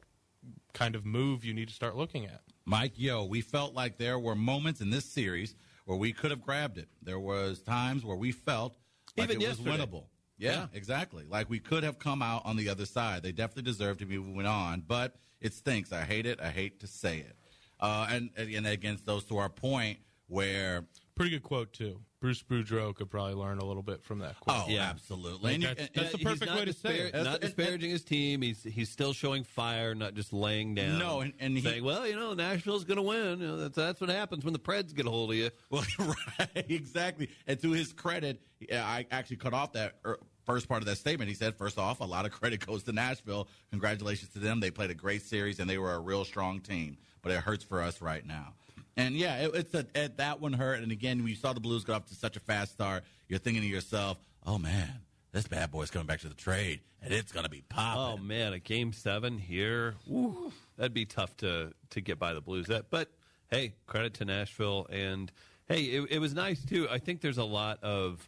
kind 0.74 0.96
of 0.96 1.06
move 1.06 1.44
you 1.46 1.54
need 1.54 1.68
to 1.70 1.74
start 1.74 1.96
looking 1.96 2.26
at. 2.26 2.42
Mike, 2.66 2.94
yo, 2.96 3.24
we 3.26 3.42
felt 3.42 3.74
like 3.74 3.98
there 3.98 4.18
were 4.20 4.36
moments 4.36 4.82
in 4.82 4.90
this 4.90 5.06
series 5.06 5.56
where 5.86 5.98
we 5.98 6.12
could 6.12 6.32
have 6.32 6.42
grabbed 6.42 6.78
it. 6.78 6.88
There 7.02 7.20
was 7.20 7.62
times 7.62 8.04
where 8.04 8.18
we 8.18 8.32
felt 8.32 8.76
like 9.18 9.30
Even 9.30 9.42
it 9.42 9.48
was 9.48 9.60
winnable. 9.60 10.06
Yeah, 10.38 10.52
Yeah. 10.52 10.68
exactly. 10.74 11.26
Like 11.30 11.50
we 11.50 11.60
could 11.60 11.84
have 11.84 12.00
come 12.00 12.22
out 12.22 12.42
on 12.46 12.58
the 12.58 12.70
other 12.70 12.86
side. 12.86 13.24
They 13.24 13.32
definitely 13.32 13.72
deserve 13.72 14.00
to 14.00 14.06
be 14.06 14.18
moving 14.18 14.46
on, 14.48 14.84
but 14.86 15.16
it 15.40 15.54
stinks. 15.54 15.92
I 15.94 16.02
hate 16.02 16.26
it. 16.26 16.42
I 16.42 16.50
hate 16.50 16.80
to 16.82 16.88
say 16.88 17.20
it. 17.20 17.36
Uh, 17.80 18.08
and 18.10 18.30
and 18.38 18.66
against 18.68 19.06
those 19.06 19.26
to 19.26 19.38
our 19.38 19.50
point 19.50 20.00
where 20.28 20.86
Pretty 21.16 21.32
good 21.32 21.44
quote 21.44 21.72
too. 21.72 22.02
Bruce 22.20 22.44
Boudreau 22.44 22.94
could 22.94 23.10
probably 23.10 23.36
learn 23.36 23.60
a 23.60 23.64
little 23.66 23.84
bit 23.84 24.04
from 24.04 24.20
that 24.20 24.38
quote. 24.40 24.58
oh, 24.58 24.66
Yeah. 24.68 24.90
absolutely. 24.90 25.54
And 25.56 25.64
That's- 25.64 25.88
and- 25.88 25.96
that's 25.96 26.12
the 26.12 26.18
perfect 26.18 26.52
way 26.54 26.66
to 26.66 26.74
say 26.74 26.98
dispar- 26.98 27.06
it. 27.08 27.14
Not 27.14 27.24
That's- 27.24 27.40
disparaging 27.54 27.90
his 27.92 28.04
team. 28.04 28.42
He's 28.42 28.64
he's 28.64 28.90
still 28.90 29.14
showing 29.14 29.44
fire, 29.46 29.96
not 29.96 30.14
just 30.16 30.34
laying 30.34 30.76
down. 30.76 30.98
No, 31.00 31.22
and- 31.22 31.34
and 31.40 31.56
he- 31.56 31.64
saying, 31.64 31.84
"Well, 31.84 32.06
you 32.08 32.16
know, 32.16 32.34
Nashville's 32.34 32.84
going 32.84 32.98
to 32.98 33.04
win. 33.04 33.40
You 33.40 33.48
know, 33.48 33.58
that's 33.58 33.76
that's 33.76 34.02
what 34.02 34.10
happens 34.10 34.44
when 34.44 34.54
the 34.54 34.60
Preds 34.60 34.94
get 34.94 35.06
a 35.06 35.10
hold 35.10 35.32
of 35.32 35.38
you." 35.38 35.52
Well, 35.70 35.86
right, 36.00 36.66
exactly. 36.70 37.30
And 37.48 37.60
to 37.62 37.72
his 37.72 37.94
credit, 37.94 38.42
I 38.72 39.06
actually 39.12 39.38
cut 39.38 39.54
off 39.54 39.74
that 39.74 39.96
er, 40.06 40.20
first 40.46 40.68
part 40.68 40.82
of 40.82 40.88
that 40.88 40.98
statement. 40.98 41.30
He 41.30 41.36
said, 41.36 41.56
first 41.56 41.78
off, 41.78 42.02
a 42.02 42.06
lot 42.06 42.26
of 42.26 42.32
credit 42.32 42.66
goes 42.66 42.84
to 42.84 42.92
Nashville. 42.92 43.48
Congratulations 43.72 44.32
to 44.34 44.40
them. 44.40 44.60
They 44.60 44.72
played 44.72 44.90
a 44.92 44.96
great 44.96 45.22
series 45.22 45.60
and 45.60 45.70
they 45.70 45.78
were 45.78 45.94
a 45.94 46.00
real 46.00 46.26
strong 46.26 46.60
team. 46.60 46.98
But 47.22 47.32
it 47.32 47.40
hurts 47.42 47.64
for 47.64 47.82
us 47.82 48.02
right 48.02 48.26
now. 48.26 48.54
And 48.98 49.16
yeah, 49.16 49.46
it, 49.46 49.52
it's 49.56 49.74
a 49.74 49.86
it, 49.94 50.18
that 50.18 50.40
one 50.40 50.54
hurt. 50.54 50.82
And 50.82 50.92
again, 50.92 51.20
when 51.20 51.28
you 51.28 51.36
saw 51.36 51.54
the 51.54 51.60
Blues 51.60 51.84
go 51.84 51.94
off 51.94 52.06
to 52.08 52.16
such 52.16 52.38
a 52.38 52.40
fast 52.40 52.72
start, 52.72 53.04
you're 53.28 53.40
thinking 53.40 53.62
to 53.62 53.68
yourself, 53.68 54.18
"Oh 54.46 54.58
man, 54.58 55.02
this 55.32 55.48
bad 55.48 55.72
boy's 55.72 55.92
coming 55.92 56.08
back 56.08 56.22
to 56.22 56.30
the 56.30 56.36
trade, 56.36 56.80
and 57.02 57.14
it's 57.14 57.32
gonna 57.32 57.50
be 57.50 57.64
popping." 57.68 58.02
Oh 58.02 58.24
man, 58.24 58.54
a 58.54 58.60
game 58.60 58.94
seven 58.94 59.38
here, 59.38 59.96
woo, 60.08 60.52
that'd 60.78 60.94
be 60.94 61.06
tough 61.06 61.36
to 61.38 61.74
to 61.90 62.02
get 62.02 62.20
by 62.20 62.34
the 62.34 62.42
Blues. 62.42 62.68
That, 62.68 62.90
but 62.90 63.10
hey, 63.52 63.74
credit 63.86 64.14
to 64.16 64.26
Nashville, 64.26 64.88
and 64.90 65.32
hey, 65.68 65.84
it, 65.84 66.12
it 66.12 66.20
was 66.20 66.34
nice 66.34 66.64
too. 66.64 66.88
I 66.90 67.00
think 67.00 67.22
there's 67.22 67.38
a 67.38 67.44
lot 67.44 67.84
of 67.84 68.28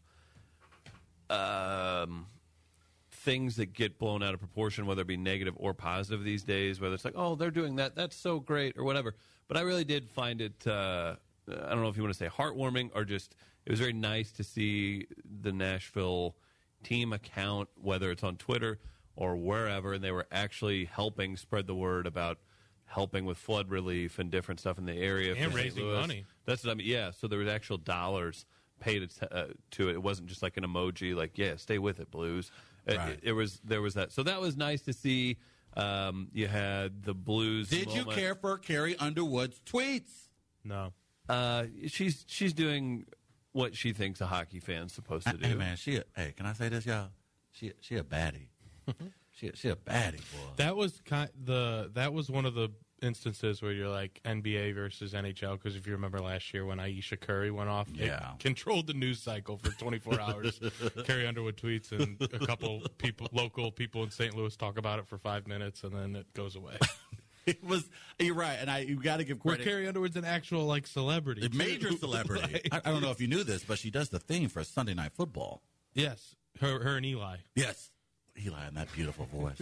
um, 1.30 2.26
things 3.12 3.56
that 3.58 3.74
get 3.74 4.00
blown 4.00 4.24
out 4.24 4.34
of 4.34 4.40
proportion, 4.40 4.86
whether 4.86 5.02
it 5.02 5.08
be 5.08 5.18
negative 5.18 5.54
or 5.58 5.74
positive 5.74 6.24
these 6.24 6.44
days. 6.44 6.80
Whether 6.80 6.96
it's 6.96 7.06
like, 7.06 7.16
oh, 7.16 7.36
they're 7.36 7.52
doing 7.52 7.78
that, 7.78 7.96
that's 7.96 8.16
so 8.16 8.40
great, 8.40 8.78
or 8.78 8.84
whatever. 8.84 9.16
But 9.48 9.58
I 9.58 9.62
really 9.62 9.84
did 9.84 10.10
find 10.10 10.42
it. 10.42 10.66
Uh, 10.66 11.16
I 11.50 11.70
don't 11.70 11.82
know 11.82 11.90
if 11.90 11.98
you 11.98 12.04
want 12.04 12.14
to 12.14 12.20
say 12.20 12.30
heartwarming 12.30 12.92
or 12.94 13.06
just 13.06 13.36
it 13.66 13.72
was 13.72 13.80
very 13.80 13.94
nice 13.94 14.32
to 14.34 14.44
see 14.44 15.08
the 15.42 15.52
Nashville 15.52 16.36
team 16.84 17.14
account, 17.14 17.70
whether 17.82 18.12
it's 18.12 18.24
on 18.24 18.38
Twitter 18.38 18.80
or 19.16 19.36
wherever, 19.36 19.94
and 19.94 20.04
they 20.04 20.12
were 20.12 20.28
actually 20.32 20.86
helping 20.86 21.36
spread 21.38 21.68
the 21.68 21.76
word 21.76 22.08
about 22.08 22.40
helping 22.86 23.26
with 23.26 23.38
flood 23.38 23.70
relief 23.70 24.20
and 24.20 24.32
different 24.32 24.60
stuff 24.60 24.78
in 24.78 24.86
the 24.86 24.94
area 24.94 25.36
And 25.36 25.54
raising 25.54 25.86
money. 25.86 26.26
That's 26.46 26.64
what 26.64 26.72
I 26.72 26.76
mean. 26.76 26.88
Yeah, 26.88 27.12
so 27.12 27.28
there 27.28 27.40
was 27.40 27.48
actual 27.48 27.78
dollars 27.78 28.46
paid 28.80 29.10
to, 29.10 29.36
uh, 29.36 29.48
to 29.72 29.90
it. 29.90 29.94
It 29.96 30.04
wasn't 30.04 30.30
just 30.30 30.42
like 30.42 30.56
an 30.58 30.64
emoji, 30.64 31.16
like 31.16 31.38
"Yeah, 31.38 31.58
stay 31.58 31.80
with 31.80 32.00
it, 32.00 32.10
Blues." 32.12 32.52
Right. 32.88 33.10
It, 33.10 33.20
it 33.24 33.32
was 33.34 33.60
there 33.64 33.82
was 33.82 33.96
that. 33.96 34.12
So 34.12 34.24
that 34.24 34.40
was 34.40 34.56
nice 34.56 34.82
to 34.84 34.94
see. 34.94 35.38
Um, 35.78 36.30
you 36.34 36.48
had 36.48 37.04
the 37.04 37.14
Blues. 37.14 37.70
Did 37.70 37.94
you 37.94 38.04
care 38.06 38.34
for 38.34 38.58
Carrie 38.58 38.98
Underwood's 38.98 39.62
tweets? 39.62 40.12
No. 40.64 40.92
Uh, 41.30 41.66
she's 41.88 42.26
she's 42.28 42.54
doing 42.54 43.06
what 43.52 43.76
she 43.76 43.94
thinks 43.94 44.20
a 44.20 44.26
hockey 44.26 44.60
fan's 44.60 44.94
supposed 44.94 45.28
to 45.28 45.38
do. 45.38 45.48
Hey 45.48 45.54
man, 45.54 45.78
she. 45.78 45.98
A, 45.98 46.04
hey, 46.16 46.34
can 46.36 46.46
I 46.46 46.54
say 46.54 46.70
this, 46.70 46.86
y'all? 46.86 47.10
She 47.52 47.74
she 47.80 47.98
a 47.98 48.04
baddie. 48.04 48.48
she 49.32 49.52
she 49.54 49.70
a 49.70 49.76
baddie, 49.76 50.18
boy. 50.18 50.54
That 50.56 50.76
was 50.76 51.00
kind 51.06 51.30
the 51.44 51.92
that 51.94 52.12
was 52.12 52.30
one 52.30 52.46
of 52.46 52.56
the 52.56 52.70
instances 53.02 53.62
where 53.62 53.72
you're 53.72 53.90
like 53.90 54.20
NBA 54.26 54.74
versus 54.76 55.14
NHL 55.14 55.54
because 55.54 55.76
if 55.76 55.86
you 55.86 55.94
remember 55.94 56.20
last 56.20 56.54
year 56.54 56.66
when 56.66 56.80
Ayesha 56.80 57.18
Curry 57.18 57.52
went 57.52 57.70
off, 57.70 57.88
it 57.90 57.96
Yeah. 58.08 58.32
controlled 58.40 58.88
the 58.88 58.94
news 58.94 59.20
cycle 59.22 59.58
for 59.58 59.72
24 59.72 60.20
hours. 60.20 60.60
Carrie 61.06 61.28
Underwood 61.28 61.58
tweets 61.58 61.92
and 61.92 62.20
a 62.34 62.46
couple 62.46 62.82
people, 62.98 63.28
local 63.32 63.72
people 63.72 64.04
in 64.04 64.12
St. 64.12 64.36
Louis, 64.36 64.56
talk 64.56 64.78
about 64.78 65.00
it 65.00 65.08
for 65.08 65.18
five 65.18 65.48
minutes 65.48 65.84
and 65.84 65.94
then 65.94 66.16
it 66.16 66.32
goes 66.34 66.56
away. 66.56 66.78
It 67.46 67.64
was. 67.64 67.90
You're 68.20 68.36
right, 68.36 68.58
and 68.60 68.70
I 68.70 68.80
you 68.80 69.02
got 69.02 69.18
to 69.20 69.24
give 69.24 69.38
Where 69.42 69.56
credit. 69.56 69.70
Carrie 69.72 69.88
Underwood's 69.88 70.18
an 70.18 70.26
actual 70.26 70.66
like 70.66 70.86
celebrity, 70.86 71.46
a 71.46 71.50
major 71.56 71.92
celebrity. 71.98 72.60
Like- 72.70 72.86
I, 72.86 72.90
I 72.90 72.92
don't 72.92 73.02
know 73.02 73.12
if 73.12 73.22
you 73.22 73.28
knew 73.30 73.46
this, 73.46 73.64
but 73.64 73.80
she 73.80 73.90
does 73.90 74.10
the 74.10 74.20
theme 74.20 74.50
for 74.50 74.66
Sunday 74.66 74.94
Night 74.94 75.14
Football. 75.14 75.62
yes, 75.94 76.36
her 76.60 76.84
her 76.84 76.98
and 76.98 77.06
Eli. 77.06 77.38
Yes, 77.56 77.92
Eli, 78.38 78.66
and 78.66 78.76
that 78.76 78.92
beautiful 78.92 79.28
voice, 79.28 79.62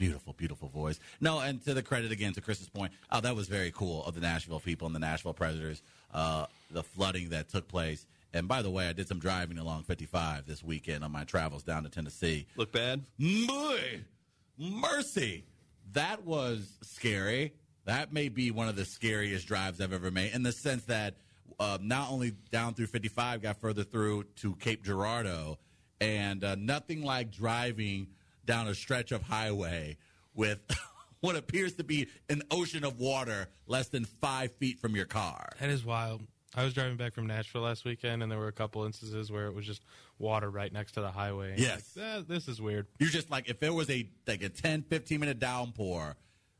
beautiful, 0.00 0.32
beautiful 0.32 0.68
voice. 0.68 0.98
No, 1.20 1.40
and 1.40 1.62
to 1.66 1.74
the 1.74 1.82
credit 1.82 2.10
again 2.10 2.32
to 2.32 2.40
Chris's 2.40 2.70
point, 2.70 2.90
oh, 3.12 3.20
that 3.20 3.36
was 3.36 3.48
very 3.48 3.70
cool 3.70 4.02
of 4.06 4.14
the 4.14 4.20
Nashville 4.22 4.58
people 4.58 4.86
and 4.86 4.94
the 4.94 4.98
Nashville 4.98 5.34
Predators. 5.34 5.82
Uh, 6.12 6.46
the 6.70 6.82
flooding 6.82 7.28
that 7.28 7.50
took 7.50 7.68
place. 7.68 8.06
And 8.32 8.48
by 8.48 8.62
the 8.62 8.70
way, 8.70 8.88
I 8.88 8.94
did 8.94 9.06
some 9.06 9.18
driving 9.18 9.58
along 9.58 9.82
55 9.82 10.46
this 10.46 10.64
weekend 10.64 11.04
on 11.04 11.12
my 11.12 11.24
travels 11.24 11.62
down 11.64 11.82
to 11.82 11.90
Tennessee. 11.90 12.46
Look 12.56 12.72
bad. 12.72 13.02
Boy, 13.18 14.00
mercy. 14.58 15.44
That 15.92 16.24
was 16.24 16.66
scary. 16.82 17.52
that 17.84 18.12
may 18.12 18.28
be 18.30 18.50
one 18.50 18.68
of 18.68 18.76
the 18.76 18.84
scariest 18.86 19.46
drives 19.46 19.80
I've 19.82 19.92
ever 19.92 20.10
made 20.10 20.32
in 20.32 20.42
the 20.42 20.52
sense 20.52 20.84
that 20.84 21.16
uh, 21.58 21.76
not 21.82 22.10
only 22.10 22.32
down 22.50 22.72
through 22.72 22.86
55, 22.86 23.42
got 23.42 23.60
further 23.60 23.84
through 23.84 24.24
to 24.36 24.54
Cape 24.56 24.82
Girardeau, 24.82 25.58
and 26.00 26.42
uh, 26.42 26.54
nothing 26.58 27.02
like 27.02 27.30
driving 27.30 28.06
down 28.50 28.66
a 28.66 28.74
stretch 28.74 29.12
of 29.12 29.22
highway 29.22 29.96
with 30.34 30.60
what 31.20 31.36
appears 31.36 31.74
to 31.74 31.84
be 31.84 32.08
an 32.28 32.42
ocean 32.50 32.84
of 32.84 32.98
water 32.98 33.48
less 33.68 33.88
than 33.88 34.04
five 34.04 34.50
feet 34.56 34.80
from 34.80 34.96
your 34.96 35.04
car. 35.04 35.50
That 35.60 35.70
is 35.70 35.84
wild. 35.84 36.22
I 36.56 36.64
was 36.64 36.74
driving 36.74 36.96
back 36.96 37.14
from 37.14 37.28
Nashville 37.28 37.62
last 37.62 37.84
weekend, 37.84 38.24
and 38.24 38.32
there 38.32 38.38
were 38.40 38.48
a 38.48 38.52
couple 38.52 38.84
instances 38.84 39.30
where 39.30 39.46
it 39.46 39.54
was 39.54 39.64
just 39.64 39.84
water 40.18 40.50
right 40.50 40.72
next 40.72 40.92
to 40.92 41.00
the 41.00 41.12
highway. 41.12 41.50
And 41.52 41.60
Yes. 41.60 41.92
like, 41.96 42.04
"Eh, 42.04 42.22
this 42.26 42.48
is 42.48 42.60
weird. 42.60 42.88
You're 42.98 43.08
just 43.10 43.30
like, 43.30 43.48
if 43.48 43.60
there 43.60 43.72
was 43.72 43.88
a 43.88 44.08
like 44.26 44.42
a 44.42 44.48
10, 44.48 44.82
15 44.82 45.20
minute 45.20 45.38
downpour, 45.38 46.16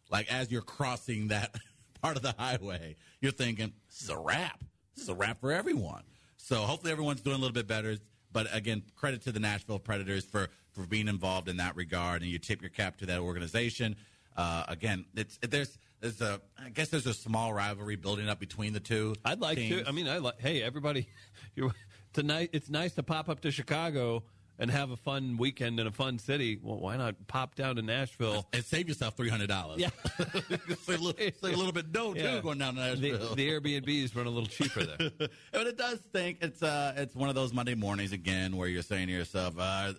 like 0.09 0.33
as 0.33 0.53
you're 0.53 0.62
crossing 0.62 1.29
that 1.29 1.57
part 2.03 2.16
of 2.16 2.22
the 2.22 2.37
highway, 2.38 2.94
you're 3.20 3.33
thinking, 3.33 3.72
it's 3.88 4.09
a 4.09 4.16
wrap. 4.16 4.62
It's 4.96 5.09
a 5.09 5.14
wrap 5.14 5.40
for 5.40 5.50
everyone. 5.50 6.05
So 6.37 6.61
hopefully 6.62 6.92
everyone's 6.92 7.20
doing 7.20 7.37
a 7.37 7.40
little 7.40 7.53
bit 7.55 7.66
better. 7.66 7.96
But 8.33 8.46
again, 8.55 8.85
credit 8.94 9.22
to 9.22 9.33
the 9.33 9.40
Nashville 9.40 9.81
Predators 9.81 10.24
for, 10.24 10.50
for 10.73 10.87
being 10.87 11.09
involved 11.09 11.49
in 11.49 11.57
that 11.59 11.77
regard. 11.77 12.23
And 12.23 12.31
you 12.31 12.39
tip 12.39 12.61
your 12.61 12.71
cap 12.71 12.97
to 12.99 13.07
that 13.07 13.21
organization. 13.21 13.97
Uh, 14.37 14.65
again, 14.69 15.05
it's 15.17 15.39
there's 15.43 15.77
there's 16.01 16.21
a 16.21 16.41
I 16.59 16.71
guess 16.71 16.89
there's 16.89 17.07
a 17.07 17.15
small 17.15 17.53
rivalry 17.53 17.97
building 17.97 18.29
up 18.29 18.39
between 18.41 18.73
the 18.73 18.81
two. 18.81 19.15
I'd 19.25 19.41
like 19.41 19.59
teams. 19.59 19.83
to. 19.83 19.89
I 19.89 19.93
mean, 19.93 20.09
I 20.09 20.19
like. 20.19 20.41
Hey, 20.41 20.63
everybody, 20.63 21.09
tonight. 22.13 22.51
It's 22.53 22.71
nice 22.71 22.95
to 22.95 23.03
pop 23.03 23.29
up 23.29 23.41
to 23.41 23.51
Chicago 23.51 24.23
and 24.59 24.71
have 24.71 24.91
a 24.91 24.97
fun 24.97 25.37
weekend 25.39 25.81
in 25.81 25.87
a 25.87 25.91
fun 25.91 26.19
city. 26.19 26.59
Well, 26.63 26.79
why 26.79 26.97
not 26.97 27.15
pop 27.27 27.55
down 27.55 27.77
to 27.77 27.83
Nashville? 27.83 28.47
and 28.53 28.65
save 28.65 28.89
yourself 28.89 29.17
three 29.17 29.29
hundred 29.29 29.49
dollars. 29.49 29.81
Yeah. 29.81 29.91
save, 30.83 31.01
a 31.01 31.03
little, 31.03 31.13
save 31.19 31.35
a 31.43 31.57
little 31.57 31.73
bit 31.73 31.93
dough 31.93 32.15
Yeah. 32.15 32.37
too 32.37 32.43
going 32.43 32.59
down 32.59 32.75
to 32.77 32.81
The, 32.97 33.13
Nashville. 33.13 33.35
the 33.35 33.51
Airbnbs 33.51 34.15
run 34.17 34.27
a 34.27 34.31
little 34.31 34.49
cheaper 34.49 34.85
there. 34.85 35.11
but 35.53 35.67
it 35.67 35.77
does 35.77 35.99
stink. 36.09 36.39
It's 36.41 36.63
uh, 36.63 36.95
it's 36.97 37.15
one 37.15 37.29
of 37.29 37.35
those 37.35 37.53
Monday 37.53 37.75
mornings 37.75 38.13
again 38.13 38.57
where 38.57 38.69
you're 38.69 38.83
saying 38.83 39.09
to 39.09 39.13
yourself, 39.13 39.55
uh, 39.59 39.95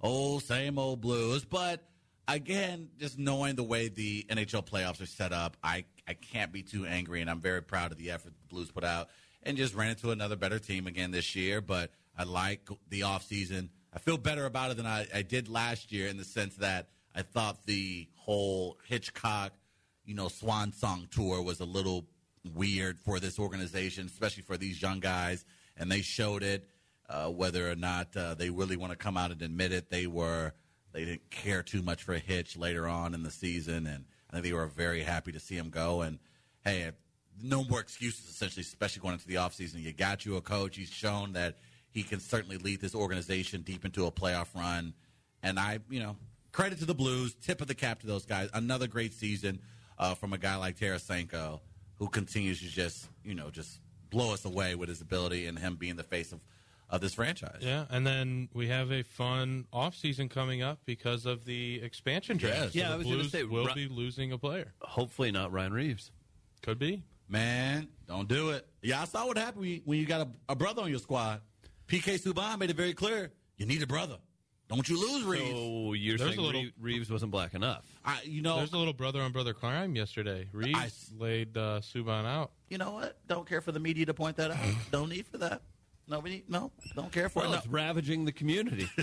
"Oh, 0.00 0.38
same 0.38 0.78
old 0.78 1.00
blues." 1.00 1.44
But 1.44 1.84
again, 2.28 2.90
just 2.98 3.18
knowing 3.18 3.56
the 3.56 3.62
way 3.62 3.88
the 3.88 4.26
NHL 4.28 4.66
playoffs 4.66 5.00
are 5.00 5.06
set 5.06 5.32
up, 5.32 5.56
I 5.62 5.84
I 6.06 6.14
can't 6.14 6.52
be 6.52 6.62
too 6.62 6.86
angry, 6.86 7.20
and 7.20 7.30
I'm 7.30 7.40
very 7.40 7.62
proud 7.62 7.92
of 7.92 7.98
the 7.98 8.10
effort 8.10 8.32
the 8.40 8.54
Blues 8.54 8.70
put 8.70 8.84
out, 8.84 9.08
and 9.42 9.56
just 9.56 9.74
ran 9.74 9.90
into 9.90 10.10
another 10.10 10.36
better 10.36 10.58
team 10.58 10.86
again 10.86 11.10
this 11.10 11.36
year. 11.36 11.60
But 11.60 11.92
I 12.16 12.24
like 12.24 12.68
the 12.88 13.04
off 13.04 13.24
season. 13.24 13.70
I 13.92 13.98
feel 13.98 14.18
better 14.18 14.46
about 14.46 14.70
it 14.70 14.76
than 14.76 14.86
I, 14.86 15.06
I 15.14 15.22
did 15.22 15.48
last 15.48 15.92
year 15.92 16.08
in 16.08 16.16
the 16.16 16.24
sense 16.24 16.56
that 16.56 16.88
I 17.14 17.22
thought 17.22 17.66
the 17.66 18.08
whole 18.14 18.78
Hitchcock, 18.86 19.52
you 20.04 20.14
know, 20.14 20.28
Swan 20.28 20.72
Song 20.72 21.08
tour 21.10 21.42
was 21.42 21.60
a 21.60 21.64
little 21.64 22.06
weird 22.54 22.98
for 22.98 23.20
this 23.20 23.38
organization, 23.38 24.06
especially 24.06 24.42
for 24.42 24.56
these 24.56 24.80
young 24.80 25.00
guys, 25.00 25.44
and 25.76 25.90
they 25.90 26.02
showed 26.02 26.42
it. 26.42 26.68
Uh, 27.10 27.28
whether 27.28 27.68
or 27.68 27.74
not 27.74 28.16
uh, 28.16 28.34
they 28.34 28.50
really 28.50 28.76
want 28.76 28.92
to 28.92 28.96
come 28.96 29.16
out 29.16 29.32
and 29.32 29.42
admit 29.42 29.72
it, 29.72 29.90
they 29.90 30.06
were 30.06 30.52
they 30.92 31.04
didn't 31.04 31.28
care 31.30 31.62
too 31.62 31.82
much 31.82 32.04
for 32.04 32.14
a 32.14 32.20
Hitch 32.20 32.56
later 32.56 32.86
on 32.86 33.14
in 33.14 33.24
the 33.24 33.30
season, 33.30 33.86
and 33.86 34.04
I 34.30 34.34
think 34.34 34.44
they 34.44 34.52
were 34.52 34.66
very 34.66 35.02
happy 35.02 35.32
to 35.32 35.40
see 35.40 35.56
him 35.56 35.70
go. 35.70 36.02
And 36.02 36.18
hey, 36.64 36.92
no 37.42 37.64
more 37.64 37.80
excuses, 37.80 38.28
essentially, 38.28 38.62
especially 38.62 39.02
going 39.02 39.14
into 39.14 39.26
the 39.26 39.36
offseason. 39.36 39.82
You 39.82 39.92
got 39.92 40.24
you 40.24 40.36
a 40.36 40.40
coach. 40.40 40.76
He's 40.76 40.90
shown 40.90 41.32
that 41.32 41.58
he 41.90 42.02
can 42.02 42.20
certainly 42.20 42.58
lead 42.58 42.80
this 42.80 42.94
organization 42.94 43.62
deep 43.62 43.84
into 43.84 44.06
a 44.06 44.12
playoff 44.12 44.54
run. 44.54 44.94
And 45.42 45.58
I, 45.58 45.80
you 45.88 46.00
know, 46.00 46.16
credit 46.52 46.78
to 46.78 46.84
the 46.84 46.94
Blues, 46.94 47.34
tip 47.34 47.60
of 47.60 47.66
the 47.66 47.74
cap 47.74 48.00
to 48.00 48.06
those 48.06 48.24
guys. 48.24 48.48
Another 48.52 48.86
great 48.86 49.12
season 49.14 49.60
uh, 49.98 50.14
from 50.14 50.32
a 50.32 50.38
guy 50.38 50.56
like 50.56 50.78
Tarasenko, 50.78 51.60
who 51.96 52.08
continues 52.08 52.60
to 52.60 52.68
just, 52.68 53.08
you 53.24 53.34
know, 53.34 53.50
just 53.50 53.80
blow 54.10 54.32
us 54.32 54.44
away 54.44 54.74
with 54.74 54.88
his 54.88 55.00
ability 55.00 55.46
and 55.46 55.58
him 55.58 55.76
being 55.76 55.96
the 55.96 56.02
face 56.02 56.32
of, 56.32 56.40
of 56.90 57.00
this 57.00 57.14
franchise. 57.14 57.58
Yeah, 57.60 57.84
and 57.90 58.06
then 58.06 58.48
we 58.52 58.66
have 58.68 58.90
a 58.92 59.02
fun 59.02 59.66
off 59.72 59.94
season 59.96 60.28
coming 60.28 60.60
up 60.62 60.80
because 60.84 61.24
of 61.26 61.44
the 61.44 61.80
expansion 61.82 62.36
draft. 62.36 62.74
Yes. 62.74 62.74
Yeah, 62.74 62.88
the 62.88 62.94
I 62.94 62.96
was 62.98 63.06
gonna 63.06 63.16
Blues 63.18 63.32
say, 63.32 63.44
will 63.44 63.66
Ru- 63.66 63.74
be 63.74 63.88
losing 63.88 64.32
a 64.32 64.38
player. 64.38 64.72
Hopefully 64.82 65.30
not 65.30 65.52
Ryan 65.52 65.72
Reaves. 65.72 66.10
Could 66.62 66.78
be. 66.78 67.02
Man, 67.28 67.88
don't 68.08 68.26
do 68.28 68.50
it. 68.50 68.66
Yeah, 68.82 69.02
I 69.02 69.04
saw 69.04 69.26
what 69.26 69.38
happened 69.38 69.60
when 69.60 69.70
you, 69.70 69.80
when 69.84 69.98
you 70.00 70.04
got 70.06 70.22
a, 70.22 70.28
a 70.50 70.56
brother 70.56 70.82
on 70.82 70.90
your 70.90 70.98
squad. 70.98 71.40
PK 71.86 72.20
Subban 72.20 72.58
made 72.58 72.70
it 72.70 72.76
very 72.76 72.92
clear. 72.92 73.30
You 73.56 73.66
need 73.66 73.82
a 73.82 73.86
brother. 73.86 74.16
Don't 74.68 74.88
you 74.88 75.00
lose 75.00 75.24
Reaves. 75.24 75.50
So 75.50 75.92
you're 75.94 76.16
There's 76.16 76.30
saying 76.30 76.38
a 76.38 76.42
little- 76.42 76.60
Reaves, 76.62 76.72
Reaves 76.80 77.10
wasn't 77.10 77.32
black 77.32 77.54
enough? 77.54 77.84
I, 78.04 78.20
you 78.24 78.40
know, 78.42 78.56
There's 78.58 78.72
a 78.72 78.78
little 78.78 78.92
brother 78.92 79.20
on 79.20 79.32
brother 79.32 79.52
crime 79.52 79.96
yesterday. 79.96 80.48
Reaves 80.52 81.10
I- 81.18 81.22
laid 81.22 81.56
uh, 81.56 81.80
Subban 81.80 82.24
out. 82.26 82.52
you 82.68 82.78
know 82.78 82.92
what? 82.92 83.18
Don't 83.26 83.48
care 83.48 83.60
for 83.60 83.72
the 83.72 83.80
media 83.80 84.06
to 84.06 84.14
point 84.14 84.36
that 84.36 84.50
out. 84.52 84.58
don't 84.92 85.08
need 85.08 85.26
for 85.26 85.38
that. 85.38 85.62
Nobody, 86.10 86.42
no, 86.48 86.72
don't 86.96 87.12
care 87.12 87.28
for 87.28 87.42
Well, 87.42 87.52
it. 87.54 87.58
it's 87.58 87.66
ravaging 87.68 88.24
the 88.24 88.32
community. 88.32 88.88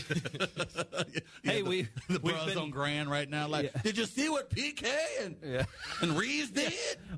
Yeah, 1.44 1.52
hey, 1.54 1.62
the, 1.62 1.70
we 1.70 1.88
the 2.10 2.20
we've 2.22 2.46
been- 2.46 2.58
on 2.58 2.70
Grand 2.72 3.10
right 3.10 3.30
now. 3.30 3.48
Like, 3.48 3.72
Yeah. 3.74 3.82
did 3.82 3.98
you 3.98 4.06
see 4.06 4.28
what 4.30 4.50
PK 4.50 4.86
and 5.22 5.38
Yeah. 5.44 5.64
and 6.02 6.18
Reaves 6.18 6.52
did? 6.52 6.74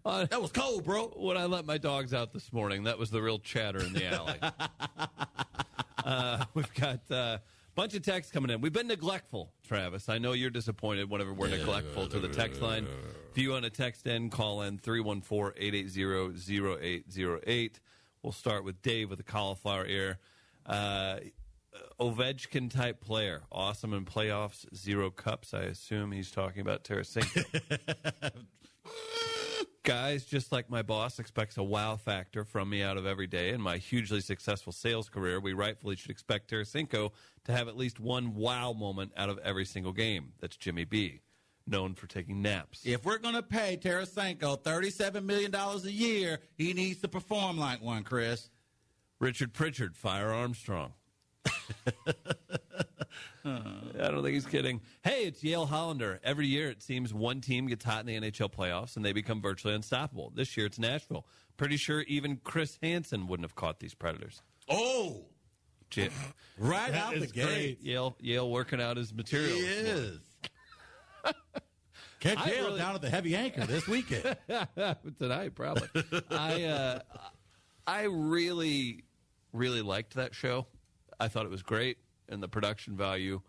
Uh, 0.06 0.26
that 0.26 0.40
was 0.42 0.52
cold, 0.52 0.84
bro. 0.84 1.08
when 1.18 1.36
I 1.38 1.46
let 1.46 1.66
my 1.66 1.78
dogs 1.80 2.14
out 2.14 2.32
this 2.34 2.52
morning, 2.54 2.84
that 2.84 3.00
was 3.00 3.10
the 3.10 3.20
real 3.22 3.40
chatter 3.40 3.80
in 3.84 3.94
the 3.94 4.06
alley. 4.06 4.38
uh, 6.06 6.46
we've 6.54 6.72
got 6.76 7.00
a 7.10 7.16
uh, 7.16 7.38
bunch 7.76 7.96
of 7.96 8.04
texts 8.04 8.32
coming 8.32 8.52
in. 8.52 8.62
We've 8.62 8.74
been 8.74 8.88
neglectful, 8.88 9.52
Travis. 9.68 10.08
I 10.10 10.20
know 10.20 10.34
you're 10.34 10.50
disappointed 10.52 11.10
whenever 11.10 11.34
we're 11.34 11.48
neglectful 11.50 12.08
to 12.10 12.20
the 12.20 12.28
text 12.30 12.62
line. 12.62 12.86
If 13.32 13.38
you 13.40 13.50
want 13.52 13.64
to 13.64 13.72
text 13.72 14.06
in, 14.06 14.30
call 14.30 14.62
in 14.64 14.78
314-880-0808. 14.80 17.80
We'll 18.24 18.34
start 18.34 18.64
with 18.64 18.82
Dave 18.82 19.10
with 19.10 19.18
the 19.18 19.24
cauliflower 19.24 19.86
ear. 19.86 20.20
Uh, 20.66 21.18
Ovechkin 22.00 22.70
type 22.70 23.02
player, 23.02 23.44
awesome 23.52 23.94
in 23.94 24.06
playoffs, 24.06 24.66
zero 24.76 25.10
cups. 25.10 25.54
I 25.54 25.62
assume 25.64 26.12
he's 26.12 26.32
talking 26.32 26.62
about 26.62 26.84
Tarasenko. 26.84 27.44
Guys, 29.84 30.26
just 30.26 30.52
like 30.52 30.70
my 30.70 30.82
boss 30.82 31.20
expects 31.20 31.58
a 31.58 31.64
wow 31.64 31.96
factor 31.96 32.44
from 32.44 32.70
me 32.70 32.84
out 32.84 32.98
of 32.98 33.06
every 33.06 33.28
day 33.28 33.50
in 33.50 33.62
my 33.62 33.78
hugely 33.78 34.22
successful 34.22 34.74
sales 34.74 35.10
career, 35.10 35.40
we 35.40 35.54
rightfully 35.54 35.96
should 35.96 36.12
expect 36.12 36.52
Tarasenko 36.52 37.12
to 37.46 37.52
have 37.52 37.68
at 37.68 37.78
least 37.78 38.00
one 38.00 38.36
wow 38.36 38.74
moment 38.74 39.12
out 39.18 39.30
of 39.30 39.40
every 39.40 39.66
single 39.66 39.94
game. 39.94 40.34
That's 40.40 40.58
Jimmy 40.58 40.86
B, 40.86 41.22
known 41.70 41.94
for 41.96 42.08
taking 42.08 42.42
naps. 42.42 42.82
If 42.86 43.06
we're 43.06 43.18
gonna 43.20 43.42
pay 43.44 43.78
Tarasenko 43.82 44.64
thirty-seven 44.64 45.26
million 45.26 45.52
dollars 45.52 45.86
a 45.86 45.92
year, 45.92 46.40
he 46.58 46.74
needs 46.74 47.02
to 47.02 47.08
perform 47.08 47.58
like 47.58 47.82
one, 47.82 48.04
Chris. 48.04 48.50
Richard 49.20 49.54
Pritchard, 49.54 49.96
Fire 49.98 50.32
Armstrong. 50.32 50.94
I 53.46 54.12
don't 54.12 54.22
think 54.24 54.34
he's 54.34 54.46
kidding. 54.46 54.82
Hey, 55.04 55.24
it's 55.26 55.44
Yale 55.44 55.66
Hollander. 55.66 56.20
Every 56.24 56.46
year 56.48 56.70
it 56.70 56.82
seems 56.84 57.14
one 57.14 57.42
team 57.42 57.68
gets 57.68 57.84
hot 57.84 58.02
in 58.02 58.06
the 58.22 58.30
NHL 58.32 58.52
playoffs 58.54 58.96
and 58.96 59.04
they 59.04 59.12
become 59.14 59.42
virtually 59.42 59.74
unstoppable. 59.74 60.32
This 60.36 60.56
year 60.58 60.66
it's 60.66 60.78
Nashville. 60.80 61.26
Pretty 61.58 61.78
sure 61.78 62.02
even 62.04 62.38
Chris 62.44 62.78
Hansen 62.84 63.28
wouldn't 63.28 63.46
have 63.46 63.56
caught 63.56 63.80
these 63.80 63.94
Predators. 63.94 64.42
Oh, 64.70 65.26
J- 65.90 66.10
right 66.58 66.92
That 66.92 67.14
out 67.14 67.20
the 67.20 67.28
gate. 67.28 67.46
great. 67.48 67.82
Yale, 67.82 68.16
Yale 68.22 68.50
working 68.50 68.80
out 68.82 68.98
his 68.98 69.14
material. 69.14 69.58
this 69.58 69.84
morning. 69.84 70.04
is. 70.14 70.20
Catch 72.20 72.48
Yale 72.48 72.66
really- 72.68 72.80
down 72.80 72.96
at 72.96 73.02
the 73.02 73.10
heavy 73.10 73.36
anchor 73.36 73.66
this 73.66 73.88
weekend. 73.88 74.36
tonight 75.18 75.56
probably. 75.56 75.88
I 76.30 76.64
uh, 76.64 77.00
I 77.88 78.04
really 78.04 79.04
really 79.54 79.82
liked 79.82 80.16
that 80.16 80.36
show. 80.36 80.68
I 81.20 81.28
thought 81.28 81.46
it 81.46 81.52
was 81.52 81.64
great, 81.64 81.98
and 82.28 82.42
the 82.44 82.48
production 82.48 82.96
value 82.96 83.42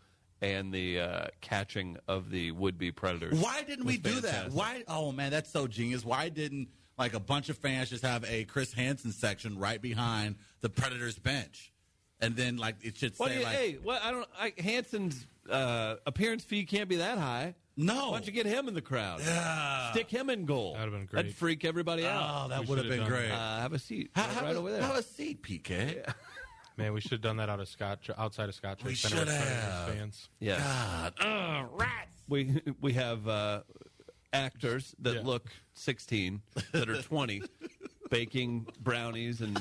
and 0.42 0.72
the 0.72 1.00
uh, 1.00 1.26
catching 1.40 1.98
of 2.08 2.30
the 2.30 2.50
would 2.52 2.78
be 2.78 2.92
predators. 2.92 3.38
Why 3.38 3.62
didn't 3.62 3.84
we 3.84 3.96
do 3.98 4.20
that? 4.20 4.50
Why? 4.52 4.84
Oh 4.88 5.12
man, 5.12 5.30
that's 5.30 5.52
so 5.52 5.66
genius. 5.66 6.04
Why 6.04 6.28
didn't 6.28 6.68
like 6.98 7.14
a 7.14 7.20
bunch 7.20 7.48
of 7.48 7.58
fans 7.58 7.90
just 7.90 8.04
have 8.04 8.24
a 8.28 8.44
Chris 8.44 8.72
Hansen 8.72 9.12
section 9.12 9.58
right 9.58 9.80
behind 9.80 10.36
the 10.60 10.68
Predators 10.68 11.18
bench, 11.18 11.72
and 12.20 12.36
then 12.36 12.56
like 12.56 12.76
it 12.82 12.96
should 12.96 13.14
What 13.18 13.28
do 13.28 13.38
say 13.38 13.44
like 13.44 13.56
hey, 13.56 13.78
what 13.82 14.02
I 14.02 14.10
don't. 14.10 14.28
I, 14.38 14.52
Hansen's 14.58 15.26
uh, 15.50 15.96
appearance 16.06 16.44
fee 16.44 16.64
can't 16.64 16.88
be 16.88 16.96
that 16.96 17.18
high. 17.18 17.54
no. 17.76 18.10
Why 18.10 18.18
don't 18.18 18.26
you 18.26 18.32
get 18.32 18.46
him 18.46 18.68
in 18.68 18.74
the 18.74 18.82
crowd? 18.82 19.20
Yeah. 19.24 19.90
Stick 19.92 20.10
him 20.10 20.30
in 20.30 20.44
goal. 20.44 20.74
That'd 20.74 20.92
have 20.92 21.00
been 21.00 21.06
great. 21.06 21.22
That'd 21.22 21.34
freak 21.36 21.64
everybody 21.64 22.06
out. 22.06 22.44
Oh, 22.44 22.48
that 22.48 22.66
would 22.66 22.78
have 22.78 22.88
been 22.88 23.06
great. 23.06 23.30
Uh, 23.30 23.60
have 23.60 23.72
a 23.72 23.78
seat 23.78 24.10
Ha- 24.14 24.22
right, 24.22 24.30
have, 24.34 24.42
right 24.44 24.54
a, 24.56 24.58
over 24.58 24.70
there. 24.72 24.82
have 24.82 24.96
a 24.96 25.02
seat, 25.02 25.42
PK. 25.42 26.12
Man, 26.76 26.92
we 26.94 27.00
should 27.00 27.12
have 27.12 27.20
done 27.20 27.36
that 27.38 27.48
out 27.50 27.60
of 27.60 27.68
Scott, 27.68 27.98
outside 28.16 28.48
of 28.48 28.54
Scott. 28.54 28.78
We 28.84 28.94
should 28.94 29.12
have. 29.28 29.88
Fans. 29.94 30.28
Yes. 30.38 30.60
God, 30.62 31.14
Ugh, 31.20 31.68
rats. 31.74 32.16
we 32.28 32.60
we 32.80 32.92
have 32.94 33.26
uh, 33.28 33.62
actors 34.32 34.94
that 35.00 35.16
Yeah. 35.16 35.20
look 35.24 35.48
16 35.74 36.40
that 36.72 36.88
are 36.88 37.02
20 37.02 37.42
baking 38.10 38.66
brownies 38.80 39.40
and 39.40 39.58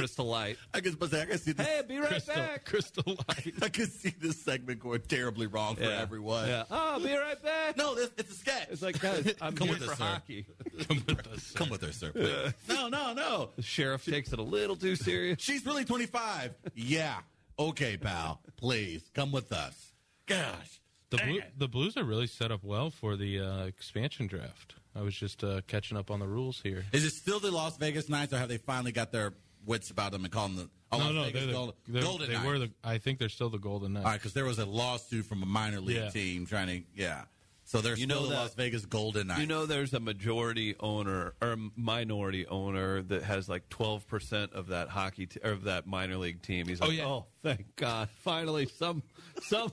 Crystal 0.00 0.26
Light. 0.26 0.56
I 0.74 0.80
can, 0.80 0.94
but 0.94 1.12
I 1.14 1.24
can 1.26 1.38
see 1.38 1.52
this. 1.52 1.66
Hey, 1.66 1.82
be 1.86 1.98
right 1.98 2.08
Crystal, 2.08 2.34
back. 2.34 2.64
Crystal 2.64 3.04
Light. 3.28 3.52
I 3.62 3.68
can 3.68 3.86
see 3.86 4.14
this 4.20 4.40
segment 4.42 4.80
going 4.80 5.00
terribly 5.02 5.46
wrong 5.46 5.76
for 5.76 5.82
Yeah. 5.84 6.00
everyone. 6.00 6.48
Yeah. 6.48 6.64
Oh, 6.70 6.98
be 7.02 7.14
right 7.14 7.42
back. 7.42 7.76
No, 7.76 7.94
this, 7.94 8.10
it's 8.18 8.30
a 8.32 8.34
sketch. 8.34 8.68
It's 8.70 8.82
like, 8.82 9.00
guys, 9.00 9.34
I'm 9.40 9.54
Come 9.54 9.68
here 9.68 9.76
with 9.78 9.84
for 9.86 9.92
us, 9.92 9.98
sir. 9.98 10.04
hockey. 10.04 10.46
Come 10.88 11.02
with 11.06 11.26
us, 11.28 11.42
sir. 11.44 11.58
come 11.58 11.70
with 11.70 11.82
her, 11.82 11.92
sir. 11.92 12.12
please. 12.12 12.52
No, 12.68 12.88
no, 12.88 13.12
no. 13.12 13.50
The 13.56 13.62
sheriff 13.62 14.04
takes 14.04 14.32
it 14.32 14.38
a 14.38 14.42
little 14.42 14.76
too 14.76 14.96
serious. 14.96 15.40
She's 15.40 15.64
really 15.64 15.84
25. 15.84 16.54
Yeah. 16.74 17.18
Okay, 17.58 17.96
pal. 17.96 18.40
Please 18.56 19.02
come 19.14 19.32
with 19.32 19.52
us. 19.52 19.92
Gosh. 20.26 20.80
The, 21.10 21.18
Blue, 21.18 21.40
the 21.58 21.68
Blues 21.68 21.96
are 21.96 22.04
really 22.04 22.26
set 22.28 22.50
up 22.52 22.62
well 22.64 22.88
for 22.90 23.16
the 23.16 23.40
uh, 23.40 23.64
expansion 23.64 24.26
draft. 24.28 24.74
I 24.96 25.02
was 25.02 25.14
just 25.14 25.42
uh, 25.44 25.60
catching 25.66 25.96
up 25.98 26.10
on 26.10 26.20
the 26.20 26.26
rules 26.26 26.60
here. 26.62 26.84
Is 26.92 27.04
it 27.04 27.10
still 27.10 27.38
the 27.40 27.50
Las 27.50 27.76
Vegas 27.76 28.08
Knights, 28.08 28.32
or 28.32 28.38
have 28.38 28.48
they 28.48 28.56
finally 28.58 28.92
got 28.92 29.12
their 29.12 29.34
wits 29.70 29.90
about 29.90 30.10
them 30.12 30.24
and 30.24 30.32
call 30.32 30.48
them 30.48 30.56
the 30.56 30.68
oh, 30.92 30.98
no, 30.98 31.04
Las 31.04 31.14
no, 31.14 31.22
Vegas 31.22 31.32
they're 31.40 31.46
the, 31.46 31.52
Gold- 31.52 31.74
they're- 31.88 32.02
Golden 32.02 32.26
they 32.28 32.34
Knights? 32.34 32.46
were 32.46 32.58
the. 32.58 32.70
I 32.84 32.98
think 32.98 33.18
they're 33.20 33.28
still 33.28 33.48
the 33.50 33.58
Golden 33.58 33.92
Knights. 33.94 34.04
All 34.04 34.12
right, 34.12 34.18
because 34.20 34.34
there 34.34 34.44
was 34.44 34.58
a 34.58 34.66
lawsuit 34.66 35.24
from 35.24 35.42
a 35.42 35.46
minor 35.46 35.80
league 35.80 35.96
Yeah. 35.96 36.10
team 36.10 36.44
trying 36.46 36.66
to, 36.66 36.82
yeah. 36.94 37.22
So 37.64 37.80
they're 37.80 37.96
You 37.96 38.06
still 38.06 38.22
know 38.22 38.26
the 38.26 38.30
that- 38.34 38.40
Las 38.40 38.54
Vegas 38.54 38.84
Golden 38.84 39.28
Knights. 39.28 39.40
You 39.42 39.46
know, 39.46 39.64
there's 39.64 39.94
a 39.94 40.00
majority 40.00 40.74
owner 40.80 41.34
or 41.40 41.56
minority 41.76 42.44
owner 42.48 43.00
that 43.02 43.22
has 43.22 43.48
like 43.48 43.68
12 43.68 44.08
percent 44.08 44.52
of 44.54 44.66
that 44.68 44.88
hockey 44.88 45.26
t- 45.26 45.38
or 45.44 45.52
of 45.52 45.62
that 45.64 45.86
minor 45.86 46.16
league 46.16 46.42
team. 46.42 46.66
He's 46.66 46.80
oh, 46.82 46.86
like, 46.88 46.96
yeah. 46.98 47.06
oh, 47.06 47.26
thank 47.44 47.76
God, 47.76 48.08
finally 48.24 48.66
some 48.66 49.04
some 49.42 49.70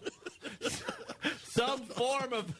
some 1.43 1.79
form 1.86 2.33
of 2.33 2.53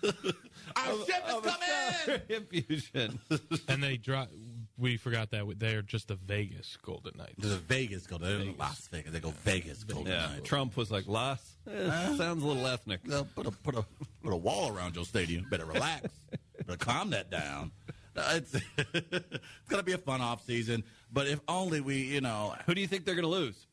our 0.76 0.91
of, 0.91 1.06
ship 1.06 1.23
is 1.28 1.34
of 1.36 1.45
a 1.45 1.50
coming. 1.50 2.21
infusion. 2.30 3.19
and 3.67 3.84
they 3.84 3.97
drop. 3.97 4.30
We 4.80 4.98
forgot 4.98 5.32
that 5.32 5.46
they're 5.58 5.82
just 5.82 6.08
the 6.08 6.16
Vegas 6.16 6.78
Golden 6.84 7.18
Knights. 7.18 7.34
There's 7.40 7.54
a 7.54 7.58
Vegas 7.58 8.06
Golden 8.06 8.46
They're 8.46 8.54
Las 8.60 8.88
Vegas. 8.90 9.12
They 9.12 9.20
go 9.20 9.32
Vegas 9.44 9.84
Golden 9.84 10.13
yeah, 10.13 10.28
Knights. 10.28 10.48
Trump 10.48 10.78
was 10.78 10.92
like, 10.92 11.08
Las, 11.08 11.58
eh, 11.70 12.16
sounds 12.16 12.44
a 12.44 12.48
little 12.48 12.68
ethnic. 12.68 13.02
They'll 13.04 13.26
put 13.26 13.48
a 13.48 13.52
put 13.52 13.76
a 13.76 13.86
put 14.24 14.34
a 14.34 14.38
wall 14.38 14.72
around 14.76 14.96
your 14.96 15.06
stadium. 15.06 15.48
Better 15.50 15.66
relax. 15.66 16.10
Better 16.66 16.78
calm 16.78 17.10
that 17.12 17.32
down. 17.32 17.72
Uh, 18.16 18.34
It's, 18.36 18.54
it's 18.94 19.70
gonna 19.70 19.84
be 19.84 19.94
a 19.94 19.98
fun 19.98 20.22
off 20.22 20.44
season, 20.46 20.84
but 21.12 21.28
if 21.28 21.40
only 21.48 21.82
we, 21.82 21.98
you 21.98 22.22
know, 22.22 22.56
Who 22.66 22.76
do 22.76 22.82
you 22.82 22.88
think 22.88 23.06
they're 23.06 23.16
going 23.16 23.24
to 23.24 23.30
lose? 23.30 23.66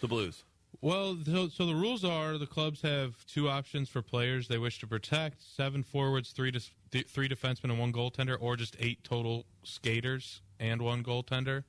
The 0.00 0.08
Blues. 0.08 0.44
Well, 0.80 1.18
so, 1.24 1.48
so 1.48 1.66
the 1.66 1.74
rules 1.74 2.04
are 2.04 2.38
the 2.38 2.46
clubs 2.46 2.82
have 2.82 3.26
two 3.26 3.48
options 3.48 3.88
for 3.88 4.02
players 4.02 4.46
they 4.46 4.58
wish 4.58 4.78
to 4.80 4.86
protect: 4.86 5.42
seven 5.42 5.82
forwards, 5.82 6.30
three 6.30 6.50
dis- 6.50 6.70
th- 6.90 7.08
three 7.08 7.28
defensemen, 7.28 7.64
and 7.64 7.78
one 7.78 7.92
goaltender, 7.92 8.36
or 8.40 8.56
just 8.56 8.76
eight 8.80 9.02
total 9.04 9.44
skaters 9.62 10.42
and 10.60 10.82
one 10.82 11.02
goaltender. 11.02 11.64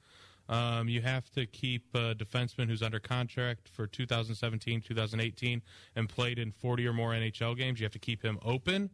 Um, 0.49 0.89
you 0.89 1.01
have 1.01 1.29
to 1.33 1.45
keep 1.45 1.83
a 1.93 2.15
defenseman 2.15 2.67
who's 2.67 2.81
under 2.81 2.99
contract 2.99 3.69
for 3.69 3.85
2017, 3.85 4.81
2018, 4.81 5.61
and 5.95 6.09
played 6.09 6.39
in 6.39 6.51
40 6.51 6.87
or 6.87 6.93
more 6.93 7.11
NHL 7.11 7.55
games. 7.55 7.79
You 7.79 7.85
have 7.85 7.93
to 7.93 7.99
keep 7.99 8.23
him 8.23 8.39
open, 8.43 8.89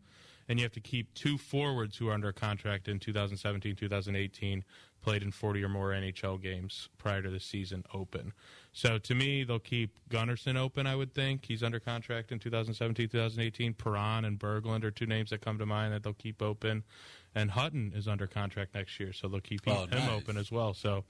and 0.49 0.59
you 0.59 0.65
have 0.65 0.73
to 0.73 0.81
keep 0.81 1.13
two 1.13 1.37
forwards 1.37 1.95
who 1.95 2.09
are 2.09 2.13
under 2.13 2.33
contract 2.33 2.89
in 2.89 2.99
2017, 2.99 3.75
2018, 3.75 4.65
played 5.05 5.21
in 5.21 5.29
40 5.29 5.63
or 5.63 5.69
more 5.69 5.89
NHL 5.91 6.41
games 6.41 6.89
prior 6.97 7.21
to 7.21 7.29
the 7.29 7.39
season 7.39 7.83
open. 7.93 8.33
So 8.73 8.97
to 8.97 9.13
me, 9.13 9.43
they'll 9.43 9.59
keep 9.59 9.99
Gunnarsson 10.09 10.57
open. 10.57 10.87
I 10.87 10.95
would 10.95 11.13
think 11.13 11.45
he's 11.45 11.61
under 11.61 11.79
contract 11.79 12.31
in 12.31 12.39
2017, 12.39 13.09
2018. 13.09 13.75
Perron 13.75 14.25
and 14.25 14.39
Berglund 14.39 14.83
are 14.83 14.89
two 14.89 15.05
names 15.05 15.29
that 15.29 15.41
come 15.41 15.59
to 15.59 15.65
mind 15.67 15.93
that 15.93 16.01
they'll 16.01 16.13
keep 16.13 16.41
open, 16.41 16.83
and 17.35 17.51
Hutton 17.51 17.93
is 17.95 18.07
under 18.07 18.25
contract 18.25 18.73
next 18.73 18.99
year, 18.99 19.13
so 19.13 19.27
they'll 19.27 19.41
keep 19.41 19.61
Oh, 19.67 19.83
him 19.83 19.91
nice. 19.91 20.09
open 20.09 20.37
as 20.37 20.51
well. 20.51 20.73
So 20.73 21.03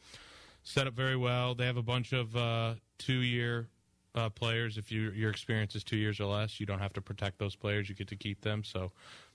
set 0.63 0.88
up 0.88 0.93
very 0.93 1.15
well. 1.15 1.55
They 1.55 1.65
have 1.65 1.77
a 1.77 1.81
bunch 1.84 2.12
of 2.12 2.36
uh, 2.36 2.73
two-year 2.97 3.69
uh, 4.13 4.29
players. 4.29 4.77
If 4.77 4.91
you, 4.91 5.12
your 5.12 5.29
experience 5.29 5.73
is 5.73 5.86
two 5.86 5.97
years 5.97 6.19
or 6.19 6.25
less, 6.25 6.60
you 6.60 6.65
don't 6.65 6.79
have 6.79 6.93
to 6.93 7.01
protect 7.01 7.39
those 7.39 7.55
players. 7.55 7.88
You 7.88 7.95
get 7.95 8.10
to 8.10 8.15
keep 8.17 8.41
them. 8.41 8.63
So 8.65 8.91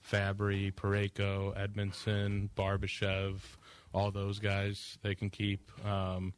Fabbri, 0.07 0.71
Parayko, 0.73 1.55
Edmundson, 1.57 2.49
Barbashev, 2.55 3.39
all 3.93 4.11
those 4.11 4.39
guys 4.39 4.97
they 5.01 5.15
can 5.15 5.29
keep. 5.29 5.71
Um, 5.85 6.33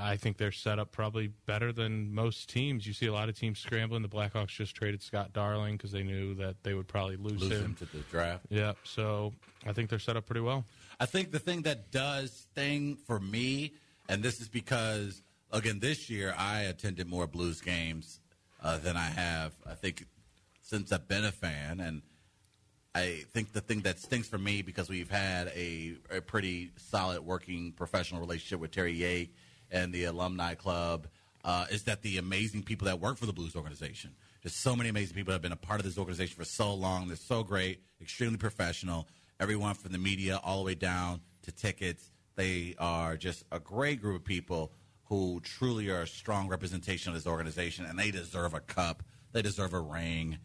I 0.00 0.16
think 0.16 0.38
they're 0.38 0.50
set 0.50 0.80
up 0.80 0.90
probably 0.90 1.28
better 1.46 1.72
than 1.72 2.12
most 2.12 2.48
teams. 2.48 2.84
You 2.84 2.92
see 2.92 3.06
a 3.06 3.12
lot 3.12 3.28
of 3.28 3.38
teams 3.38 3.60
scrambling. 3.60 4.02
The 4.02 4.08
Blackhawks 4.08 4.48
just 4.48 4.74
traded 4.74 5.02
Scott 5.02 5.32
Darling 5.32 5.76
because 5.76 5.92
they 5.92 6.02
knew 6.02 6.34
that 6.34 6.56
they 6.64 6.74
would 6.74 6.88
probably 6.88 7.16
lose, 7.16 7.40
lose 7.40 7.52
him. 7.52 7.64
him 7.64 7.74
to 7.76 7.84
the 7.84 7.98
draft. 8.10 8.44
Yeah, 8.48 8.72
so 8.82 9.32
I 9.64 9.72
think 9.72 9.88
they're 9.88 10.00
set 10.00 10.16
up 10.16 10.26
pretty 10.26 10.40
well. 10.40 10.64
I 10.98 11.06
think 11.06 11.30
the 11.30 11.38
thing 11.38 11.62
that 11.62 11.92
does 11.92 12.48
thing 12.56 12.96
for 12.96 13.20
me, 13.20 13.74
and 14.08 14.20
this 14.20 14.40
is 14.40 14.48
because 14.48 15.22
again 15.52 15.78
this 15.78 16.10
year 16.10 16.34
I 16.36 16.62
attended 16.62 17.06
more 17.06 17.28
Blues 17.28 17.60
games 17.60 18.18
uh, 18.62 18.78
than 18.78 18.96
I 18.96 19.06
have. 19.06 19.54
I 19.64 19.74
think 19.74 20.06
since 20.60 20.90
I've 20.90 21.06
been 21.06 21.24
a 21.24 21.32
fan, 21.32 21.78
and 21.78 22.02
I 22.98 23.24
think 23.32 23.52
the 23.52 23.60
thing 23.60 23.82
that 23.82 24.00
stinks 24.00 24.28
for 24.28 24.38
me 24.38 24.60
because 24.62 24.88
we've 24.88 25.10
had 25.10 25.48
a, 25.54 25.94
a 26.10 26.20
pretty 26.20 26.72
solid 26.76 27.20
working 27.20 27.70
professional 27.70 28.20
relationship 28.20 28.58
with 28.58 28.72
Terry 28.72 28.98
Yake 28.98 29.30
and 29.70 29.92
the 29.92 30.04
alumni 30.04 30.54
club 30.54 31.06
uh, 31.44 31.66
is 31.70 31.84
that 31.84 32.02
the 32.02 32.18
amazing 32.18 32.64
people 32.64 32.86
that 32.86 32.98
work 32.98 33.16
for 33.16 33.26
the 33.26 33.32
Blues 33.32 33.54
organization. 33.54 34.16
There's 34.42 34.56
so 34.56 34.74
many 34.74 34.88
amazing 34.88 35.14
people 35.14 35.30
that 35.30 35.36
have 35.36 35.42
been 35.42 35.52
a 35.52 35.56
part 35.56 35.78
of 35.78 35.86
this 35.86 35.96
organization 35.96 36.36
for 36.36 36.44
so 36.44 36.74
long. 36.74 37.06
They're 37.06 37.16
so 37.16 37.44
great, 37.44 37.82
extremely 38.00 38.36
professional. 38.36 39.06
Everyone 39.38 39.74
from 39.74 39.92
the 39.92 39.98
media 39.98 40.40
all 40.42 40.58
the 40.58 40.64
way 40.64 40.74
down 40.74 41.20
to 41.42 41.52
tickets. 41.52 42.10
They 42.34 42.74
are 42.80 43.16
just 43.16 43.44
a 43.52 43.60
great 43.60 44.00
group 44.00 44.16
of 44.16 44.24
people 44.24 44.72
who 45.04 45.40
truly 45.44 45.88
are 45.88 46.02
a 46.02 46.06
strong 46.06 46.48
representation 46.48 47.10
of 47.10 47.14
this 47.14 47.28
organization, 47.28 47.84
and 47.84 47.96
they 47.96 48.10
deserve 48.10 48.54
a 48.54 48.60
cup. 48.60 49.04
They 49.32 49.42
deserve 49.42 49.72
a 49.72 49.80
ring. 49.80 50.38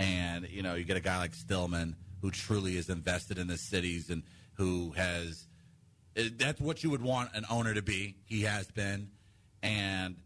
And, 0.00 0.48
you 0.48 0.62
know, 0.62 0.74
you 0.74 0.84
get 0.84 0.96
a 0.96 1.00
guy 1.00 1.18
like 1.18 1.34
Stillman 1.34 1.94
who 2.22 2.30
truly 2.30 2.76
is 2.76 2.88
invested 2.88 3.38
in 3.38 3.46
the 3.46 3.58
cities 3.58 4.08
and 4.08 4.22
who 4.54 4.92
has 4.96 5.46
that's 6.14 6.60
what 6.60 6.82
you 6.82 6.90
would 6.90 7.02
want 7.02 7.30
an 7.34 7.44
owner 7.50 7.74
to 7.74 7.82
be. 7.82 8.16
He 8.24 8.42
has 8.42 8.70
been, 8.70 9.10
and 9.62 10.16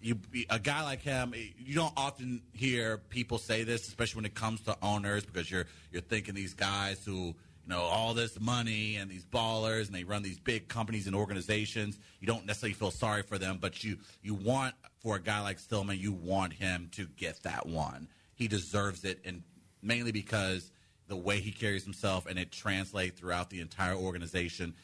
you 0.00 0.18
a 0.48 0.58
guy 0.58 0.82
like 0.82 1.02
him. 1.02 1.34
You 1.58 1.74
don't 1.74 1.92
often 1.96 2.42
hear 2.52 2.98
people 2.98 3.38
say 3.38 3.64
this, 3.64 3.88
especially 3.88 4.18
when 4.18 4.24
it 4.26 4.34
comes 4.34 4.62
to 4.62 4.76
owners, 4.82 5.24
because 5.24 5.50
you're 5.50 5.66
you're 5.92 6.02
thinking 6.02 6.34
these 6.34 6.54
guys 6.54 7.04
who 7.04 7.12
you 7.12 7.34
know 7.66 7.80
all 7.80 8.14
this 8.14 8.40
money 8.40 8.96
and 8.96 9.10
these 9.10 9.24
ballers, 9.24 9.86
and 9.86 9.94
they 9.94 10.04
run 10.04 10.22
these 10.22 10.38
big 10.38 10.68
companies 10.68 11.06
and 11.06 11.14
organizations. 11.14 11.98
You 12.20 12.26
don't 12.26 12.46
necessarily 12.46 12.74
feel 12.74 12.90
sorry 12.90 13.22
for 13.22 13.38
them, 13.38 13.58
but 13.60 13.84
you 13.84 13.98
you 14.22 14.34
want 14.34 14.74
for 15.00 15.16
a 15.16 15.20
guy 15.20 15.40
like 15.42 15.58
Stillman, 15.58 15.98
you 15.98 16.12
want 16.12 16.54
him 16.54 16.88
to 16.92 17.06
get 17.16 17.42
that 17.42 17.66
one. 17.66 18.08
He 18.36 18.46
deserves 18.46 19.04
it, 19.04 19.18
and 19.24 19.42
mainly 19.82 20.12
because 20.12 20.70
the 21.08 21.16
way 21.16 21.40
he 21.40 21.50
carries 21.50 21.82
himself 21.82 22.26
and 22.26 22.38
it 22.38 22.52
translates 22.52 23.18
throughout 23.18 23.50
the 23.50 23.60
entire 23.60 23.94
organization 23.94 24.74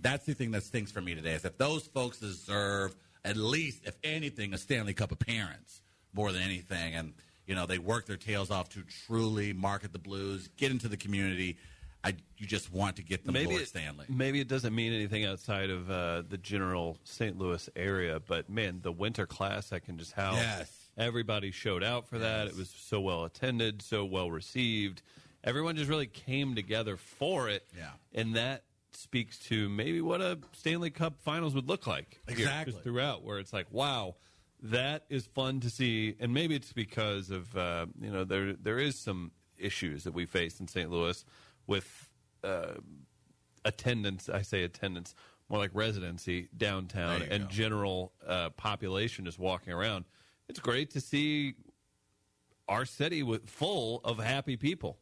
that's 0.00 0.26
the 0.26 0.34
thing 0.34 0.50
that 0.52 0.62
stinks 0.62 0.90
for 0.90 1.00
me 1.00 1.14
today 1.14 1.32
is 1.32 1.44
if 1.44 1.56
those 1.58 1.86
folks 1.86 2.18
deserve 2.18 2.94
at 3.24 3.36
least, 3.36 3.84
if 3.84 3.96
anything, 4.04 4.52
a 4.52 4.58
Stanley 4.58 4.92
Cup 4.92 5.12
appearance 5.12 5.82
more 6.12 6.30
than 6.32 6.42
anything, 6.42 6.94
and 6.94 7.14
you 7.46 7.54
know 7.54 7.66
they 7.66 7.78
work 7.78 8.06
their 8.06 8.16
tails 8.16 8.50
off 8.50 8.68
to 8.70 8.82
truly 9.06 9.52
market 9.52 9.92
the 9.92 9.98
Blues, 9.98 10.48
get 10.56 10.70
into 10.70 10.88
the 10.88 10.96
community. 10.96 11.56
I 12.02 12.14
you 12.36 12.46
just 12.46 12.70
want 12.72 12.96
to 12.96 13.02
get 13.02 13.24
them 13.24 13.32
maybe 13.32 13.50
Lord 13.50 13.62
it, 13.62 13.68
Stanley. 13.68 14.04
Maybe 14.08 14.40
it 14.40 14.48
doesn't 14.48 14.74
mean 14.74 14.92
anything 14.92 15.24
outside 15.24 15.70
of 15.70 15.90
uh, 15.90 16.22
the 16.28 16.36
general 16.36 16.98
St. 17.04 17.38
Louis 17.38 17.68
area, 17.74 18.20
but 18.20 18.50
man, 18.50 18.80
the 18.82 18.92
Winter 18.92 19.26
Classic 19.26 19.82
and 19.88 19.98
just 19.98 20.12
how 20.12 20.34
Yes. 20.34 20.70
Everybody 20.96 21.50
showed 21.50 21.82
out 21.82 22.08
for 22.08 22.18
that. 22.18 22.46
It 22.46 22.56
was 22.56 22.70
so 22.70 23.00
well 23.00 23.24
attended, 23.24 23.82
so 23.82 24.04
well 24.04 24.30
received. 24.30 25.02
Everyone 25.42 25.76
just 25.76 25.90
really 25.90 26.06
came 26.06 26.54
together 26.54 26.96
for 26.96 27.48
it. 27.48 27.66
Yeah. 27.76 27.90
and 28.14 28.34
that 28.36 28.64
speaks 28.92 29.38
to 29.40 29.68
maybe 29.68 30.00
what 30.00 30.20
a 30.20 30.38
Stanley 30.52 30.90
Cup 30.90 31.20
Finals 31.22 31.54
would 31.54 31.68
look 31.68 31.86
like. 31.86 32.20
Exactly. 32.28 32.74
throughout, 32.82 33.24
where 33.24 33.38
it's 33.38 33.52
like, 33.52 33.66
wow. 33.70 34.16
That 34.62 35.04
is 35.10 35.26
fun 35.26 35.60
to 35.60 35.68
see, 35.68 36.14
and 36.20 36.32
maybe 36.32 36.54
it's 36.54 36.72
because 36.72 37.28
of 37.30 37.54
uh, 37.54 37.84
you 38.00 38.10
know 38.10 38.24
there 38.24 38.54
there 38.54 38.78
is 38.78 38.98
some 38.98 39.32
issues 39.58 40.04
that 40.04 40.14
we 40.14 40.24
face 40.24 40.58
in 40.58 40.68
St. 40.68 40.90
Louis 40.90 41.22
with 41.66 42.08
uh, 42.42 42.74
attendance. 43.62 44.30
I 44.30 44.40
say 44.40 44.64
attendance, 44.64 45.14
more 45.50 45.58
like 45.58 45.70
residency 45.74 46.48
downtown 46.56 47.20
and 47.22 47.44
go. 47.44 47.50
general 47.50 48.12
uh, 48.26 48.50
population 48.50 49.26
just 49.26 49.38
walking 49.38 49.72
around. 49.74 50.06
It's 50.48 50.60
great 50.60 50.90
to 50.90 51.00
see 51.00 51.54
our 52.68 52.84
city 52.84 53.22
with 53.22 53.48
full 53.48 54.00
of 54.04 54.18
happy 54.18 54.56
people. 54.56 54.98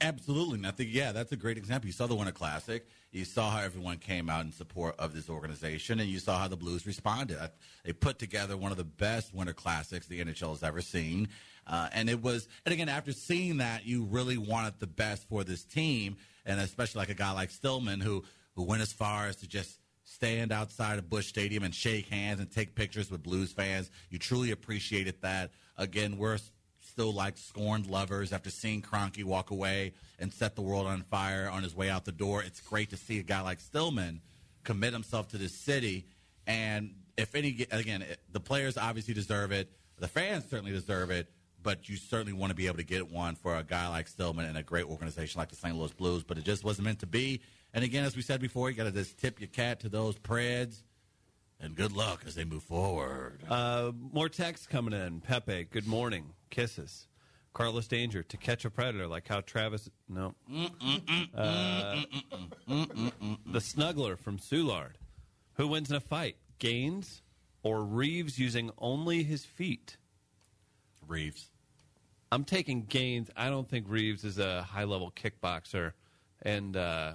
Absolutely. 0.00 0.56
And 0.56 0.66
I 0.66 0.70
think, 0.70 0.90
yeah, 0.92 1.12
that's 1.12 1.32
a 1.32 1.36
great 1.36 1.58
example. 1.58 1.86
You 1.86 1.92
saw 1.92 2.06
the 2.06 2.14
Winter 2.14 2.32
Classic. 2.32 2.86
You 3.12 3.24
saw 3.24 3.50
how 3.50 3.60
everyone 3.60 3.98
came 3.98 4.30
out 4.30 4.44
in 4.44 4.52
support 4.52 4.94
of 4.98 5.14
this 5.14 5.28
organization, 5.28 5.98
and 6.00 6.08
you 6.08 6.18
saw 6.18 6.38
how 6.38 6.48
the 6.48 6.56
Blues 6.56 6.86
responded. 6.86 7.38
They 7.84 7.92
put 7.92 8.18
together 8.18 8.56
one 8.56 8.70
of 8.70 8.78
the 8.78 8.84
best 8.84 9.34
Winter 9.34 9.52
Classics 9.52 10.06
the 10.06 10.24
NHL 10.24 10.50
has 10.50 10.62
ever 10.62 10.80
seen. 10.80 11.28
Uh, 11.66 11.88
and 11.92 12.08
it 12.08 12.22
was, 12.22 12.48
and 12.64 12.72
again, 12.72 12.88
after 12.88 13.12
seeing 13.12 13.58
that, 13.58 13.84
you 13.84 14.04
really 14.04 14.38
wanted 14.38 14.78
the 14.78 14.86
best 14.86 15.28
for 15.28 15.44
this 15.44 15.64
team, 15.64 16.16
and 16.46 16.60
especially 16.60 17.00
like 17.00 17.10
a 17.10 17.14
guy 17.14 17.32
like 17.32 17.50
Stillman, 17.50 18.00
who, 18.00 18.24
who 18.54 18.62
went 18.62 18.82
as 18.82 18.92
far 18.92 19.26
as 19.26 19.36
to 19.36 19.48
just 19.48 19.79
stand 20.10 20.50
outside 20.50 20.98
of 20.98 21.08
Busch 21.08 21.28
Stadium 21.28 21.62
and 21.62 21.74
shake 21.74 22.08
hands 22.08 22.40
and 22.40 22.50
take 22.50 22.74
pictures 22.74 23.10
with 23.10 23.22
Blues 23.22 23.52
fans. 23.52 23.90
You 24.10 24.18
truly 24.18 24.50
appreciated 24.50 25.14
that. 25.22 25.52
Again, 25.76 26.18
we're 26.18 26.38
still 26.80 27.12
like 27.12 27.38
scorned 27.38 27.86
lovers 27.86 28.32
after 28.32 28.50
seeing 28.50 28.82
Kroenke 28.82 29.22
walk 29.22 29.50
away 29.50 29.92
and 30.18 30.32
set 30.32 30.56
the 30.56 30.62
world 30.62 30.86
on 30.86 31.02
fire 31.02 31.48
on 31.48 31.62
his 31.62 31.76
way 31.76 31.88
out 31.88 32.04
the 32.04 32.12
door. 32.12 32.42
It's 32.42 32.60
great 32.60 32.90
to 32.90 32.96
see 32.96 33.20
a 33.20 33.22
guy 33.22 33.40
like 33.40 33.60
Stillman 33.60 34.20
commit 34.64 34.92
himself 34.92 35.28
to 35.28 35.38
this 35.38 35.54
city. 35.54 36.06
And 36.46 36.94
if 37.16 37.34
any, 37.34 37.66
again, 37.70 38.04
the 38.32 38.40
players 38.40 38.76
obviously 38.76 39.14
deserve 39.14 39.52
it. 39.52 39.70
The 39.98 40.08
fans 40.08 40.44
certainly 40.50 40.72
deserve 40.72 41.10
it. 41.10 41.30
But 41.62 41.90
you 41.90 41.96
certainly 41.96 42.32
want 42.32 42.50
to 42.50 42.54
be 42.56 42.68
able 42.68 42.78
to 42.78 42.82
get 42.82 43.12
one 43.12 43.34
for 43.34 43.54
a 43.54 43.62
guy 43.62 43.86
like 43.88 44.08
Stillman 44.08 44.46
and 44.46 44.56
a 44.56 44.62
great 44.62 44.86
organization 44.86 45.38
like 45.38 45.50
the 45.50 45.56
St. 45.56 45.76
Louis 45.76 45.92
Blues. 45.92 46.24
But 46.24 46.38
it 46.38 46.44
just 46.44 46.64
wasn't 46.64 46.86
meant 46.86 47.00
to 47.00 47.06
be. 47.06 47.42
And 47.72 47.84
again, 47.84 48.04
as 48.04 48.16
we 48.16 48.22
said 48.22 48.40
before, 48.40 48.70
you 48.70 48.76
got 48.76 48.84
to 48.84 48.90
just 48.90 49.18
tip 49.18 49.40
your 49.40 49.48
cat 49.48 49.80
to 49.80 49.88
those 49.88 50.18
Preds. 50.18 50.82
And 51.62 51.76
good 51.76 51.92
luck 51.92 52.22
as 52.26 52.34
they 52.34 52.44
move 52.44 52.62
forward. 52.62 53.42
Uh, 53.48 53.92
more 53.94 54.30
texts 54.30 54.66
coming 54.66 54.98
in. 54.98 55.20
Pepe, 55.20 55.64
good 55.64 55.86
morning. 55.86 56.32
Kisses. 56.48 57.06
Carlos 57.52 57.86
Danger, 57.86 58.22
to 58.22 58.36
catch 58.36 58.64
a 58.64 58.70
predator, 58.70 59.06
like 59.06 59.28
how 59.28 59.40
Travis. 59.40 59.90
No. 60.08 60.34
Uh, 61.34 62.02
the 62.66 63.58
Snuggler 63.58 64.18
from 64.18 64.38
Soulard. 64.38 64.92
Who 65.54 65.68
wins 65.68 65.90
in 65.90 65.96
a 65.96 66.00
fight? 66.00 66.36
Gaines 66.58 67.22
or 67.62 67.82
Reaves 67.82 68.38
using 68.38 68.70
only 68.78 69.22
his 69.22 69.44
feet? 69.44 69.96
Reaves. 71.06 71.50
I'm 72.32 72.44
taking 72.44 72.84
Gaines. 72.84 73.30
I 73.36 73.50
don't 73.50 73.68
think 73.68 73.86
Reaves 73.88 74.24
is 74.24 74.38
a 74.38 74.62
high 74.62 74.84
level 74.84 75.12
kickboxer. 75.14 75.92
And 76.42 76.76
uh, 76.76 77.14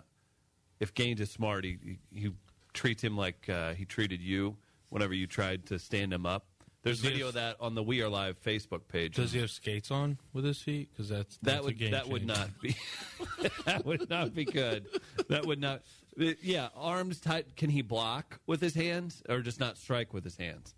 if 0.79 0.93
Gaines 0.93 1.21
is 1.21 1.31
smart, 1.31 1.63
he, 1.63 1.77
he, 1.83 1.99
he 2.19 2.31
treats 2.73 3.03
him 3.03 3.17
like 3.17 3.47
uh, 3.49 3.73
he 3.73 3.85
treated 3.85 4.21
you 4.21 4.57
whenever 4.89 5.13
you 5.13 5.27
tried 5.27 5.65
to 5.67 5.79
stand 5.79 6.13
him 6.13 6.25
up. 6.25 6.45
There's 6.83 6.97
Does 6.97 7.05
he 7.05 7.09
video 7.13 7.29
of 7.29 7.35
have- 7.35 7.57
that 7.57 7.63
on 7.63 7.73
the 7.73 7.81
We 7.81 8.01
Are 8.03 8.09
Live 8.09 8.39
Facebook 8.43 8.87
page. 8.87 9.15
Does 9.15 9.31
he 9.31 9.39
have 9.39 9.49
skates 9.49 9.89
on 9.89 10.19
with 10.33 10.45
his 10.45 10.61
feet? 10.61 10.89
Because 10.93 11.09
that's, 11.09 11.37
that 11.37 11.43
that's 11.45 11.61
a 11.61 11.63
would 11.65 11.77
game 11.79 11.91
that 11.91 12.07
would 12.07 12.27
changer. 12.27 12.41
not 12.41 12.61
be 12.61 12.75
that 13.65 13.85
would 13.85 14.09
not 14.09 14.35
be 14.35 14.45
good. 14.45 14.85
That 15.29 15.45
would 15.47 15.59
not. 15.59 15.81
Yeah, 16.15 16.69
arms 16.75 17.19
tight. 17.19 17.55
Can 17.57 17.71
he 17.71 17.81
block 17.81 18.39
with 18.45 18.61
his 18.61 18.75
hands 18.75 19.23
or 19.27 19.41
just 19.41 19.59
not 19.59 19.77
strike 19.77 20.13
with 20.13 20.23
his 20.23 20.37
hands? 20.37 20.75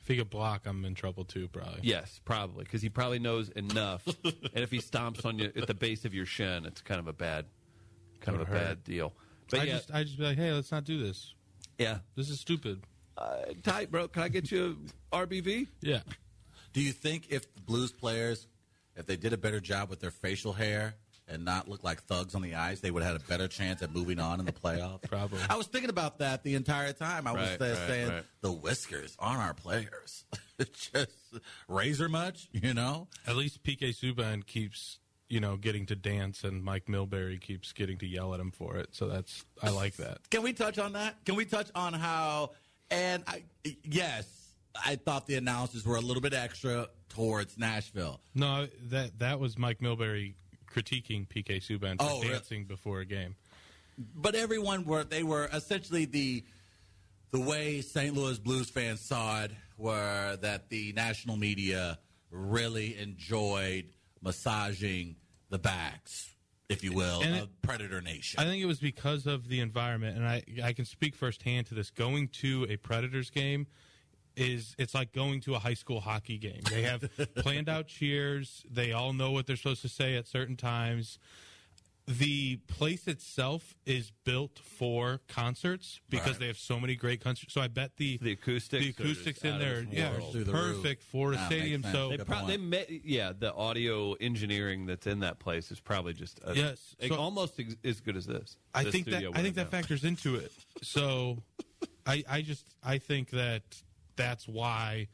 If 0.00 0.08
he 0.08 0.16
could 0.16 0.30
block, 0.30 0.62
I'm 0.66 0.86
in 0.86 0.94
trouble 0.94 1.24
too. 1.26 1.48
Probably. 1.48 1.80
Yes, 1.82 2.20
probably 2.24 2.64
because 2.64 2.80
he 2.80 2.88
probably 2.88 3.18
knows 3.18 3.50
enough. 3.50 4.08
and 4.24 4.34
if 4.54 4.70
he 4.70 4.78
stomps 4.78 5.26
on 5.26 5.38
you 5.38 5.52
at 5.54 5.66
the 5.66 5.74
base 5.74 6.06
of 6.06 6.14
your 6.14 6.24
shin, 6.24 6.64
it's 6.64 6.80
kind 6.80 6.98
of 6.98 7.06
a 7.06 7.12
bad, 7.12 7.44
kind 8.20 8.36
of 8.36 8.42
a 8.42 8.44
Could 8.46 8.54
hurt. 8.54 8.64
bad 8.66 8.84
deal. 8.84 9.12
But 9.50 9.60
I 9.60 9.62
yeah, 9.64 9.72
just 9.74 9.90
I 9.92 10.04
just 10.04 10.18
be 10.18 10.24
like, 10.24 10.36
hey, 10.38 10.52
let's 10.52 10.70
not 10.70 10.84
do 10.84 11.02
this. 11.02 11.34
yeah, 11.78 11.98
This 12.16 12.30
is 12.30 12.38
stupid. 12.40 12.82
uh, 13.18 13.36
tight, 13.62 13.90
bro. 13.90 14.08
Can 14.08 14.22
I 14.22 14.28
get 14.28 14.50
you 14.50 14.78
a 15.12 15.26
RBV? 15.26 15.66
Yeah. 15.82 16.00
Do 16.72 16.80
you 16.80 16.92
think 16.92 17.26
if 17.30 17.52
the 17.54 17.60
Blues 17.62 17.90
players, 17.92 18.46
if 18.96 19.06
they 19.06 19.16
did 19.16 19.32
a 19.32 19.36
better 19.38 19.60
job 19.60 19.90
with 19.90 19.98
their 20.00 20.12
facial 20.12 20.52
hair 20.52 20.94
and 21.26 21.44
not 21.44 21.68
look 21.68 21.82
like 21.82 22.02
thugs 22.04 22.34
on 22.36 22.42
the 22.42 22.54
ice, 22.54 22.78
they 22.80 22.90
would 22.92 23.02
have 23.02 23.12
had 23.12 23.20
a 23.20 23.24
better 23.24 23.48
chance 23.48 23.82
at 23.82 23.92
moving 23.92 24.20
on 24.20 24.38
in 24.40 24.46
the 24.46 24.52
playoffs? 24.52 25.02
Probably. 25.08 25.40
I 25.48 25.56
was 25.56 25.66
thinking 25.66 25.90
about 25.90 26.18
that 26.18 26.42
the 26.44 26.54
entire 26.54 26.92
time. 26.92 27.26
I 27.26 27.32
was 27.32 27.48
Right, 27.50 27.60
uh, 27.60 27.64
right, 27.74 27.88
saying 27.88 28.08
right. 28.08 28.24
the 28.40 28.52
whiskers 28.52 29.16
on 29.18 29.36
our 29.36 29.54
players. 29.54 30.24
Just 30.58 31.10
razor 31.68 32.08
much, 32.08 32.48
you 32.52 32.72
know? 32.74 33.08
At 33.26 33.36
least 33.36 33.62
PK 33.64 33.90
Subban 33.90 34.46
keeps 34.46 34.98
you 35.30 35.40
know 35.40 35.56
getting 35.56 35.86
to 35.86 35.96
dance, 35.96 36.44
and 36.44 36.62
Mike 36.62 36.86
Milbury 36.86 37.40
keeps 37.40 37.72
getting 37.72 37.96
to 37.98 38.06
yell 38.06 38.34
at 38.34 38.40
him 38.40 38.50
for 38.50 38.76
it. 38.76 38.88
So 38.92 39.06
that's 39.08 39.44
I 39.62 39.70
like 39.70 39.96
that. 39.96 40.18
Can 40.30 40.42
we 40.42 40.52
touch 40.52 40.78
on 40.78 40.92
that? 40.92 41.24
Can 41.24 41.36
we 41.36 41.46
touch 41.46 41.70
on 41.74 41.94
how? 41.94 42.50
And 42.90 43.22
I, 43.26 43.44
yes, 43.84 44.26
I 44.84 44.96
thought 44.96 45.26
the 45.26 45.36
announcers 45.36 45.86
were 45.86 45.96
a 45.96 46.00
little 46.00 46.20
bit 46.20 46.34
extra 46.34 46.88
towards 47.08 47.56
Nashville. 47.56 48.20
No, 48.34 48.66
that 48.90 49.18
that 49.20 49.40
was 49.40 49.56
Mike 49.56 49.78
Milbury 49.78 50.34
critiquing 50.68 51.26
PK 51.26 51.58
Subban 51.60 51.96
for 51.98 52.06
Oh, 52.08 52.20
really? 52.20 52.32
dancing 52.34 52.64
before 52.64 53.00
a 53.00 53.04
game. 53.06 53.34
but 54.14 54.34
everyone 54.34 54.84
were 54.84 55.04
they 55.04 55.22
were 55.22 55.48
essentially 55.52 56.04
the 56.04 56.44
the 57.32 57.40
way 57.40 57.80
St. 57.80 58.14
Louis 58.16 58.38
Blues 58.40 58.68
fans 58.70 59.00
saw 59.00 59.44
it 59.44 59.52
were 59.78 60.36
that 60.42 60.68
the 60.68 60.92
national 60.94 61.36
media 61.36 61.98
really 62.32 62.98
enjoyed 62.98 63.84
massaging 64.22 65.16
the 65.50 65.58
backs, 65.58 66.34
if 66.68 66.82
you 66.82 66.92
will, 66.92 67.20
And 67.22 67.36
it- 67.36 67.42
of 67.42 67.62
Predator 67.62 68.00
Nation. 68.00 68.40
I 68.40 68.44
think 68.44 68.62
it 68.62 68.66
was 68.66 68.78
because 68.80 69.26
of 69.26 69.48
the 69.48 69.60
environment, 69.60 70.16
and 70.16 70.26
I 70.26 70.42
I 70.62 70.72
can 70.72 70.84
speak 70.84 71.14
firsthand 71.14 71.66
to 71.66 71.74
this. 71.74 71.90
Going 71.90 72.28
to 72.28 72.66
a 72.70 72.76
Predators 72.76 73.30
game 73.30 73.66
is 74.36 74.74
it's 74.78 74.94
like 74.94 75.12
going 75.12 75.40
to 75.42 75.54
a 75.56 75.58
high 75.58 75.74
school 75.74 76.00
hockey 76.00 76.38
game. 76.38 76.60
They 76.70 76.82
have 76.82 77.02
planned 77.36 77.68
out 77.68 77.88
cheers. 77.88 78.64
They 78.70 78.92
all 78.92 79.12
know 79.12 79.32
what 79.32 79.46
they're 79.46 79.56
supposed 79.56 79.82
to 79.82 79.88
say 79.88 80.16
at 80.16 80.26
certain 80.26 80.56
times. 80.56 81.18
The 82.18 82.56
place 82.66 83.06
itself 83.06 83.76
is 83.86 84.10
built 84.24 84.58
for 84.58 85.20
concerts 85.28 86.00
because 86.08 86.30
Right. 86.32 86.38
they 86.40 86.46
have 86.48 86.58
so 86.58 86.80
many 86.80 86.96
great 86.96 87.20
concerts. 87.20 87.52
So 87.54 87.60
I 87.60 87.68
bet 87.68 87.92
the 87.98 88.16
The 88.16 88.32
acoustics 88.32 88.84
the 88.84 88.90
acoustics 88.90 89.44
in 89.44 89.60
there, 89.60 89.84
yeah, 89.88 90.10
world. 90.10 90.22
are 90.28 90.32
Through 90.32 90.44
the 90.44 90.52
roof. 90.52 90.76
perfect 90.82 91.02
for 91.04 91.32
a 91.34 91.46
stadium. 91.46 91.84
So 91.84 92.08
They, 92.10 92.16
Good 92.16 92.26
pro- 92.26 92.46
they 92.48 92.56
met, 92.56 92.90
yeah, 92.90 93.32
the 93.38 93.54
audio 93.54 94.14
engineering 94.14 94.86
that's 94.86 95.06
in 95.06 95.20
that 95.20 95.38
place 95.38 95.70
is 95.70 95.78
probably 95.78 96.12
just 96.12 96.40
a, 96.44 96.52
Yes, 96.56 96.96
like, 97.00 97.10
so- 97.12 97.16
almost 97.16 97.60
ex- 97.60 97.76
as 97.84 98.00
good 98.00 98.16
as 98.16 98.26
this. 98.26 98.56
I 98.74 98.82
This 98.82 98.92
think 98.92 99.06
that 99.06 99.22
I 99.34 99.42
think 99.42 99.54
that 99.54 99.62
have 99.62 99.70
factors 99.70 100.02
into 100.02 100.34
it. 100.34 100.50
So, 100.82 101.44
I 102.06 102.24
I 102.28 102.42
just 102.42 102.66
I 102.82 102.98
think 102.98 103.30
that 103.30 103.62
that's 104.16 104.48
why 104.48 105.06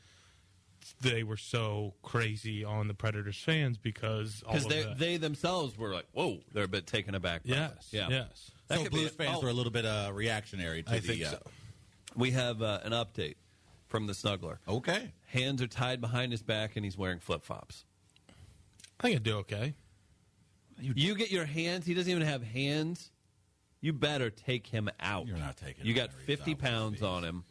they 1.01 1.23
were 1.23 1.37
so 1.37 1.95
crazy 2.03 2.65
on 2.65 2.89
the 2.89 2.95
Predators 2.95 3.37
fans 3.39 3.79
because 3.79 4.43
all 4.47 4.53
because 4.55 4.65
of 4.65 4.71
they 4.71 4.83
that. 4.83 4.99
they 4.99 5.17
themselves 5.17 5.77
were 5.79 5.93
like, 5.93 6.07
whoa, 6.13 6.39
they're 6.53 6.65
a 6.65 6.69
bit 6.69 6.87
taken 6.87 7.15
aback. 7.15 7.43
By 7.45 7.55
yes, 7.55 7.71
this. 7.77 7.89
yeah, 7.93 8.09
yes. 8.09 8.51
That 8.69 8.79
so 8.81 8.89
Blues 8.91 9.07
it. 9.07 9.13
fans 9.13 9.39
Oh, 9.39 9.43
were 9.45 9.49
a 9.49 9.53
little 9.53 9.73
bit 9.73 9.85
uh, 9.87 10.11
reactionary 10.13 10.83
to 10.83 10.91
I 10.91 10.99
the. 10.99 11.07
think 11.09 11.25
uh, 11.25 11.31
so. 11.31 11.39
We 12.17 12.31
have 12.33 12.63
uh, 12.63 12.81
an 12.83 12.93
update 12.93 13.37
from 13.89 14.07
the 14.07 14.13
snuggler. 14.13 14.59
Okay. 14.67 15.13
Hands 15.27 15.61
are 15.63 15.67
tied 15.67 16.01
behind 16.01 16.33
his 16.33 16.43
back, 16.43 16.77
and 16.77 16.85
he's 16.85 16.97
wearing 16.99 17.19
flip 17.21 17.45
flops. 17.45 17.85
I 18.99 19.03
think 19.05 19.17
I'd 19.17 19.23
do 19.23 19.37
okay. 19.39 19.75
You 20.81 21.15
get 21.15 21.31
your 21.31 21.45
hands. 21.47 21.87
He 21.87 21.95
doesn't 21.95 22.11
even 22.11 22.27
have 22.27 22.43
hands. 22.43 23.11
You 23.81 23.93
better 23.93 24.31
take 24.31 24.67
him 24.67 24.91
out. 25.01 25.27
You're 25.27 25.37
not 25.39 25.57
taking 25.57 25.87
You 25.87 25.95
got 25.95 26.09
out. 26.09 26.15
50 26.27 26.55
pounds 26.55 27.03
on 27.03 27.23
him. 27.25 27.45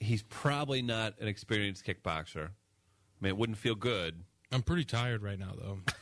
He's 0.00 0.22
probably 0.22 0.82
not 0.82 1.14
an 1.20 1.28
experienced 1.28 1.84
kickboxer. 1.84 2.46
I 2.46 2.50
mean, 3.20 3.28
it 3.30 3.36
wouldn't 3.36 3.58
feel 3.58 3.74
good. 3.74 4.24
I'm 4.50 4.62
pretty 4.62 4.84
tired 4.84 5.22
right 5.22 5.38
now, 5.38 5.52
though. 5.56 5.78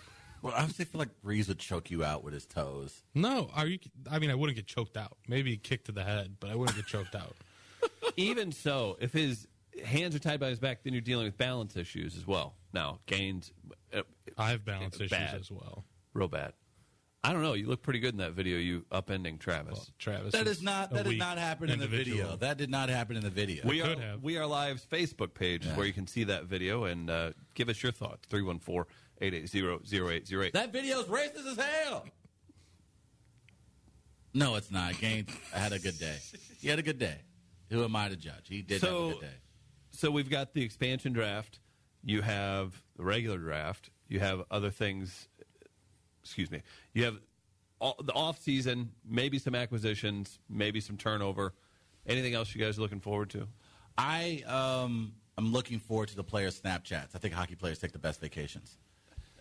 Well, 0.41 0.55
I 0.55 0.63
honestly 0.63 0.85
feel 0.85 1.01
like 1.01 1.09
Reaves 1.25 1.49
would 1.49 1.59
choke 1.59 1.91
you 1.91 2.05
out 2.05 2.23
with 2.23 2.33
his 2.33 2.47
toes. 2.47 3.03
No, 3.13 3.51
are 3.57 3.67
you? 3.67 3.81
I 4.09 4.21
mean, 4.21 4.31
I 4.31 4.37
wouldn't 4.37 4.55
get 4.55 4.69
choked 4.69 4.97
out. 4.97 5.17
Maybe 5.27 5.55
a 5.55 5.57
kick 5.57 5.87
to 5.87 5.93
the 5.93 6.05
head, 6.05 6.37
but 6.39 6.49
I 6.49 6.55
wouldn't 6.55 6.77
get 6.77 6.87
choked 6.87 7.17
out. 7.17 7.35
Even 8.17 8.53
so, 8.53 8.97
if 9.01 9.13
his 9.13 9.49
hands 9.85 10.15
are 10.15 10.21
tied 10.21 10.39
by 10.39 10.51
his 10.51 10.61
back, 10.61 10.85
then 10.85 10.93
you're 10.93 11.03
dealing 11.03 11.25
with 11.25 11.37
balance 11.37 11.77
issues 11.77 12.17
as 12.17 12.25
well. 12.25 12.55
Now, 12.73 13.01
Gaines, 13.07 13.53
uh, 13.93 14.03
I 14.37 14.51
have 14.51 14.65
balance 14.65 14.95
issues 14.95 15.11
Bad. 15.11 15.41
as 15.41 15.51
well. 15.51 15.85
real 16.15 16.29
bad. 16.29 16.53
I 17.25 17.33
don't 17.33 17.43
know. 17.43 17.55
You 17.55 17.67
look 17.67 17.83
pretty 17.83 17.99
good 17.99 18.15
in 18.15 18.19
that 18.19 18.31
video. 18.33 18.59
You 18.59 18.85
upending 18.93 19.41
Travis. 19.41 19.75
Well, 19.75 19.87
Travis, 19.99 20.33
That 20.33 20.47
is 20.47 20.59
is 20.59 20.63
not. 20.63 20.93
a 20.93 20.95
That 20.95 21.05
did 21.05 21.19
not 21.19 21.37
happen 21.37 21.69
in 21.69 21.79
the 21.81 21.89
video. 21.89 22.37
That 22.37 22.57
did 22.59 22.71
not 22.71 22.89
happen 22.89 23.17
in 23.17 23.23
the 23.25 23.31
video. 23.31 23.67
we 23.67 23.81
could 23.81 23.99
are 23.99 24.03
have. 24.03 24.23
we 24.23 24.39
are 24.39 24.47
live's 24.47 24.87
Facebook 24.87 25.35
page 25.35 25.63
is 25.63 25.69
Yeah. 25.71 25.77
where 25.77 25.85
you 25.87 25.93
can 25.93 26.07
see 26.07 26.23
that 26.25 26.45
video 26.45 26.85
and 26.85 27.11
uh, 27.11 27.33
give 27.55 27.69
us 27.69 27.83
your 27.83 27.91
thoughts 27.93 28.25
314-880-0808 28.29 30.53
That 30.53 30.73
video's 30.73 31.07
racist 31.07 31.45
as 31.47 31.57
hell. 31.59 32.07
No, 34.35 34.55
it's 34.55 34.71
not. 34.71 34.97
Gaines 35.01 35.31
had 35.53 35.73
a 35.73 35.79
good 35.81 35.99
day. 35.99 36.17
He 36.61 36.69
had 36.69 36.79
a 36.79 36.83
good 36.83 36.99
day. 37.01 37.17
Who 37.71 37.83
am 37.83 37.97
I 37.97 38.09
to 38.11 38.17
judge? 38.17 38.47
He 38.49 38.63
did 38.63 38.81
So- 38.81 39.09
have 39.09 39.17
a 39.17 39.21
good 39.21 39.27
day. 39.29 39.35
so 39.91 40.11
we've 40.13 40.31
got 40.31 40.55
the 40.55 40.63
expansion 40.63 41.13
draft 41.13 41.59
you 42.05 42.23
have 42.23 42.81
the 42.97 43.03
regular 43.03 43.39
draft 43.39 43.91
you 44.07 44.21
have 44.21 44.45
other 44.53 44.71
things 44.71 45.27
excuse 46.29 46.51
me 46.51 46.61
you 46.93 47.05
have 47.05 47.17
all, 47.81 47.97
the 48.05 48.13
off 48.13 48.39
season 48.41 48.91
maybe 49.09 49.39
some 49.39 49.55
acquisitions 49.55 50.39
maybe 50.51 50.79
some 50.81 50.97
turnover 50.97 51.55
anything 52.07 52.35
else 52.35 52.55
you 52.55 52.61
guys 52.63 52.77
are 52.79 52.83
looking 52.83 53.01
forward 53.01 53.31
to 53.31 53.49
I 53.97 54.45
um, 54.47 55.13
am 55.37 55.53
looking 55.53 55.81
forward 55.81 56.09
to 56.11 56.15
the 56.15 56.23
players' 56.23 56.61
Snapchats. 56.61 57.17
I 57.17 57.19
think 57.19 57.35
hockey 57.35 57.57
players 57.57 57.81
take 57.81 57.91
the 57.91 57.99
best 57.99 58.21
vacations, 58.21 58.77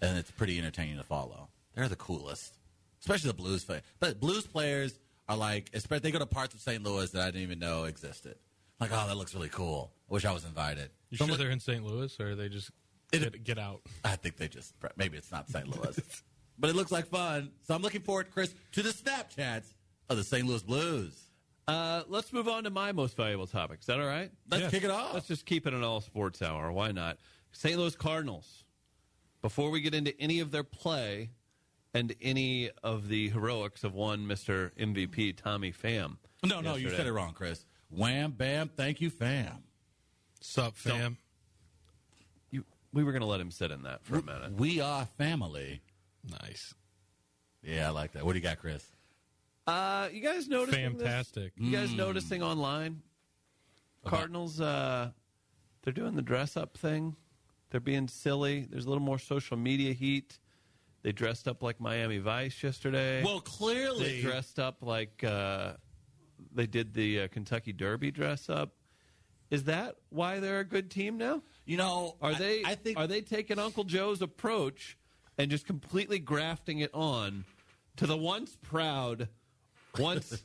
and 0.02 0.18
it's 0.18 0.32
pretty 0.32 0.58
entertaining 0.58 0.98
to 0.98 1.04
follow. 1.04 1.50
They're 1.76 1.88
the 1.88 1.96
coolest, 1.96 2.56
especially 3.00 3.28
the 3.28 3.36
Blues 3.36 3.64
players. 3.64 3.84
But 4.00 4.20
Blues 4.20 4.48
players 4.48 4.98
are 5.30 5.38
like, 5.38 5.70
especially 5.76 6.00
they 6.00 6.12
go 6.12 6.18
to 6.18 6.26
parts 6.26 6.56
of 6.56 6.62
St. 6.62 6.82
Louis 6.84 7.12
that 7.12 7.22
I 7.22 7.26
didn't 7.28 7.44
even 7.44 7.60
know 7.60 7.84
existed. 7.84 8.34
Like, 8.80 8.90
oh, 8.92 9.06
that 9.08 9.16
looks 9.16 9.36
really 9.36 9.50
cool. 9.50 9.92
I 10.10 10.14
wish 10.16 10.26
I 10.26 10.32
was 10.32 10.44
invited. 10.44 10.90
You 11.12 11.18
So 11.18 11.26
I'm 11.26 11.28
sure 11.28 11.34
look- 11.34 11.40
they're 11.44 11.52
in 11.52 11.60
St. 11.60 11.86
Louis, 11.86 12.20
or 12.20 12.34
they 12.36 12.50
just 12.50 12.72
It- 13.14 13.20
get, 13.20 13.44
get 13.44 13.60
out? 13.60 13.82
I 14.04 14.16
think 14.16 14.38
they 14.38 14.48
just 14.48 14.74
maybe 14.96 15.20
it's 15.20 15.32
not 15.32 15.50
St. 15.52 15.68
Louis, 15.68 16.00
but 16.58 16.70
it 16.70 16.76
looks 16.76 16.92
like 16.92 17.08
fun. 17.08 17.52
So 17.68 17.74
I'm 17.76 17.82
looking 17.82 18.02
forward, 18.02 18.32
Chris, 18.32 18.54
to 18.74 18.82
the 18.84 18.90
Snapchats 18.90 19.74
of 20.10 20.18
the 20.18 20.24
St. 20.24 20.46
Louis 20.48 20.64
Blues. 20.64 21.14
Uh, 21.68 22.04
let's 22.08 22.32
move 22.32 22.48
on 22.48 22.64
to 22.64 22.70
my 22.70 22.92
most 22.94 23.18
valuable 23.18 23.48
topic. 23.48 23.80
Is 23.82 23.86
that 23.88 24.00
all 24.00 24.06
right? 24.06 24.32
Let's 24.50 24.64
Yeah. 24.64 24.70
kick 24.70 24.84
it 24.86 24.90
off. 24.92 25.14
Let's 25.14 25.28
just 25.28 25.46
keep 25.46 25.68
it 25.68 25.74
an 25.74 25.84
all 25.84 26.00
sports 26.02 26.42
hour. 26.42 26.72
Why 26.72 26.92
not? 26.92 27.18
St. 27.52 27.78
Louis 27.78 27.96
Cardinals. 27.96 28.64
Before 29.42 29.70
we 29.70 29.82
get 29.82 29.94
into 29.94 30.18
any 30.20 30.40
of 30.40 30.52
their 30.52 30.64
play 30.64 31.30
and 31.94 32.16
any 32.22 32.70
of 32.84 33.08
the 33.10 33.30
heroics 33.30 33.84
of 33.84 33.94
one 33.94 34.26
Mr. 34.26 34.72
MVP 34.78 35.34
Tommy 35.36 35.72
Pham. 35.72 36.18
no, 36.46 36.62
no, 36.62 36.76
you 36.76 36.90
said 36.90 37.06
it 37.08 37.12
wrong, 37.14 37.34
Chris. 37.34 37.66
Wham, 37.90 38.32
bam, 38.32 38.70
thank 38.70 39.02
you, 39.02 39.10
fam. 39.10 39.64
Sup, 40.42 40.76
fam? 40.76 41.18
You, 42.52 42.64
we 42.94 43.04
were 43.04 43.12
going 43.12 43.22
to 43.22 43.28
let 43.28 43.40
him 43.42 43.52
sit 43.52 43.72
in 43.72 43.84
that 43.84 44.04
for 44.06 44.18
a 44.18 44.24
minute. 44.24 44.54
We 44.54 44.80
are 44.80 45.06
family. 45.18 45.82
Nice. 46.42 46.74
Yeah, 47.64 47.88
I 47.88 47.92
like 47.92 48.14
that. 48.14 48.26
What 48.26 48.34
do 48.34 48.40
you 48.40 48.44
got, 48.44 48.60
Chris? 48.60 48.86
Uh, 49.66 50.08
you 50.12 50.22
guys 50.22 50.48
noticing 50.48 50.94
this? 50.94 51.02
Fantastic. 51.04 51.54
You 51.58 51.72
guys 51.72 51.92
noticing 51.92 52.42
online? 52.42 53.02
Cardinals, 54.06 54.62
uh, 54.62 55.10
they're 55.84 55.92
doing 55.94 56.16
the 56.16 56.22
dress 56.22 56.56
up 56.56 56.78
thing. 56.78 57.16
They're 57.70 57.82
being 57.82 58.08
silly. 58.08 58.66
There's 58.70 58.86
a 58.86 58.90
little 58.90 59.04
more 59.04 59.20
social 59.20 59.58
media 59.58 59.92
heat. 59.92 60.40
They 61.04 61.12
dressed 61.12 61.48
up 61.48 61.62
like 61.62 61.82
Miami 61.82 62.18
Vice 62.18 62.64
yesterday. 62.64 63.22
Well, 63.24 63.40
they 63.40 63.44
clearly, 63.46 64.22
dressed 64.22 64.60
up 64.60 64.78
like 64.82 65.24
uh, 65.24 65.74
they 66.54 66.68
did 66.68 66.94
the 66.94 67.22
uh, 67.22 67.28
Kentucky 67.28 67.74
Derby 67.74 68.12
dress 68.12 68.50
up. 68.50 68.72
Is 69.50 69.66
that 69.66 69.96
why 70.10 70.40
they're 70.40 70.60
a 70.60 70.66
good 70.66 70.90
team 70.90 71.18
now? 71.18 71.42
you 71.66 71.76
know, 71.78 72.16
Are 72.22 72.32
I- 72.32 72.36
they? 72.36 72.64
I, 72.66 72.76
think 72.76 72.98
are 72.98 73.08
they 73.08 73.22
taking 73.22 73.60
Uncle 73.60 73.84
Joe's 73.84 74.22
approach 74.22 74.98
and 75.38 75.50
just 75.52 75.66
completely 75.66 76.20
grafting 76.20 76.80
it 76.80 76.92
on 76.94 77.46
to 77.98 78.08
the 78.08 78.18
once 78.18 78.56
proud, 78.62 79.28
once 79.98 80.44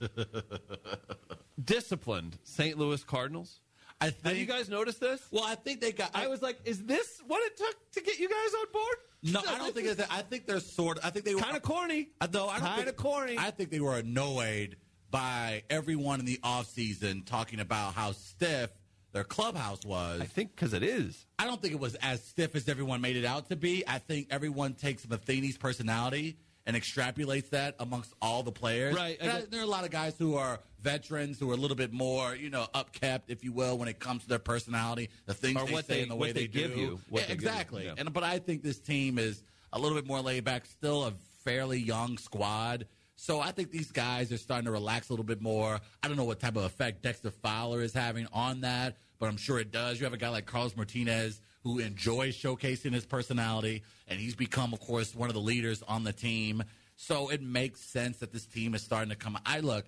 disciplined 1.65 2.39
St. 2.45 2.79
Louis 2.79 3.03
Cardinals? 3.05 3.61
I 4.01 4.11
think 4.11 4.25
Have 4.27 4.37
you 4.37 4.47
guys 4.47 4.69
noticed 4.69 5.01
this? 5.01 5.25
Well, 5.31 5.45
I 5.45 5.55
think 5.55 5.81
they 5.81 5.93
got. 5.93 6.11
I 6.15 6.27
was 6.27 6.43
like, 6.43 6.59
is 6.65 6.85
this 6.85 7.23
what 7.27 7.41
it 7.45 7.57
took 7.57 7.77
to 7.93 8.01
get 8.03 8.19
you 8.19 8.29
guys 8.29 8.55
on 8.61 8.67
board? 8.73 8.97
no. 9.23 9.41
I 9.49 9.59
don't 9.59 9.73
think 9.73 9.87
it's. 9.87 9.97
that. 9.97 10.09
I 10.11 10.23
think 10.23 10.47
they're 10.47 10.59
sort. 10.59 10.99
of 10.99 11.05
I 11.05 11.11
think 11.11 11.25
they 11.25 11.35
were 11.37 11.41
kind 11.41 11.57
of 11.57 11.63
corny. 11.63 12.09
Uh, 12.21 12.27
I 12.29 12.37
know. 12.37 12.49
I 12.49 12.59
don't 12.59 12.69
Kinda 12.69 12.85
think, 12.87 12.97
corny. 12.97 13.37
I 13.39 13.53
think 13.53 13.71
they 13.71 13.79
were 13.79 13.97
annoyed 13.97 14.77
by 15.13 15.63
everyone 15.71 16.19
in 16.19 16.27
the 16.27 16.39
offseason 16.43 17.25
talking 17.25 17.61
about 17.61 17.95
how 17.95 18.11
stiff 18.13 18.71
their 19.13 19.25
clubhouse 19.25 19.85
was. 19.85 20.21
I 20.21 20.27
think 20.27 20.55
because 20.55 20.73
it 20.73 20.83
is. 20.83 21.27
I 21.39 21.45
don't 21.47 21.61
think 21.61 21.75
it 21.75 21.81
was 21.81 21.95
as 21.97 22.23
stiff 22.23 22.55
as 22.57 22.69
everyone 22.69 23.01
made 23.01 23.17
it 23.17 23.25
out 23.25 23.49
to 23.51 23.57
be. 23.57 23.85
I 23.87 23.99
think 23.99 24.29
everyone 24.31 24.75
takes 24.75 25.07
Matheny's 25.09 25.57
personality 25.59 26.37
and 26.65 26.77
extrapolates 26.77 27.51
that 27.51 27.75
amongst 27.81 28.15
all 28.23 28.43
the 28.43 28.53
players. 28.53 28.95
Right, 28.95 29.19
I 29.23 29.43
there 29.51 29.61
are 29.61 29.65
a 29.65 29.67
lot 29.67 29.85
of 29.85 29.91
guys 29.91 30.15
who 30.19 30.37
are 30.37 30.61
veterans 30.81 31.39
who 31.39 31.51
are 31.51 31.55
a 31.55 31.57
little 31.57 31.77
bit 31.77 31.93
more, 31.93 32.35
you 32.37 32.51
know, 32.51 32.67
upkept, 32.75 33.23
if 33.29 33.43
you 33.45 33.53
will, 33.53 33.77
when 33.79 33.89
it 33.89 33.99
comes 33.99 34.23
to 34.23 34.29
their 34.29 34.39
personality, 34.39 35.11
the 35.27 35.35
things 35.35 35.57
Or 35.61 35.67
they 35.67 35.73
what 35.73 35.87
say 35.87 35.95
they- 35.97 36.03
and 36.03 36.11
the 36.11 36.17
way 36.17 36.33
they 36.33 36.43
they, 36.43 36.47
give 36.47 36.75
do. 36.75 36.81
you, 36.81 37.01
what 37.09 37.23
Yeah, 37.23 37.29
give 37.29 37.43
you, 37.43 37.49
exactly. 37.49 37.85
yeah. 37.87 37.95
And 37.99 38.13
but 38.13 38.23
I 38.23 38.39
think 38.39 38.63
this 38.63 38.79
team 38.79 39.19
is 39.19 39.43
a 39.73 39.79
little 39.79 39.97
bit 39.97 40.07
more 40.07 40.21
laid 40.21 40.45
back, 40.45 40.67
still 40.67 41.05
a 41.05 41.13
fairly 41.45 41.79
young 41.81 42.17
squad. 42.19 42.87
So 43.23 43.39
I 43.39 43.53
think 43.53 43.71
these 43.71 43.93
guys 43.93 44.33
are 44.33 44.37
starting 44.37 44.65
to 44.65 44.73
relax 44.73 45.09
a 45.09 45.13
little 45.13 45.25
bit 45.25 45.41
more. 45.41 45.79
I 46.03 46.09
don't 46.09 46.17
know 46.17 46.25
what 46.25 46.41
type 46.41 46.57
of 46.57 46.65
effect 46.65 47.05
Dexter 47.05 47.31
Fowler 47.31 47.81
is 47.81 47.93
having 47.93 48.27
on 48.33 48.63
that, 48.63 48.97
but 49.21 49.29
I'm 49.29 49.37
sure 49.37 49.61
it 49.61 49.71
does. 49.71 50.01
You 50.01 50.07
have 50.07 50.13
a 50.13 50.17
guy 50.17 50.31
like 50.31 50.45
Carlos 50.45 50.75
Martinez 50.75 51.41
who 51.63 51.79
enjoys 51.79 52.37
showcasing 52.37 52.93
his 52.93 53.07
personality, 53.07 53.85
and 54.09 54.19
he's 54.19 54.35
become, 54.35 54.73
of 54.73 54.81
course, 54.81 55.15
one 55.15 55.29
of 55.29 55.35
the 55.35 55.41
leaders 55.41 55.85
on 55.87 56.03
the 56.03 56.13
team. 56.13 56.65
So 56.97 57.29
it 57.29 57.41
makes 57.41 57.81
sense 57.81 58.17
that 58.19 58.33
this 58.33 58.45
team 58.45 58.75
is 58.75 58.83
starting 58.83 59.11
to 59.11 59.17
come. 59.17 59.39
I 59.47 59.61
look, 59.61 59.85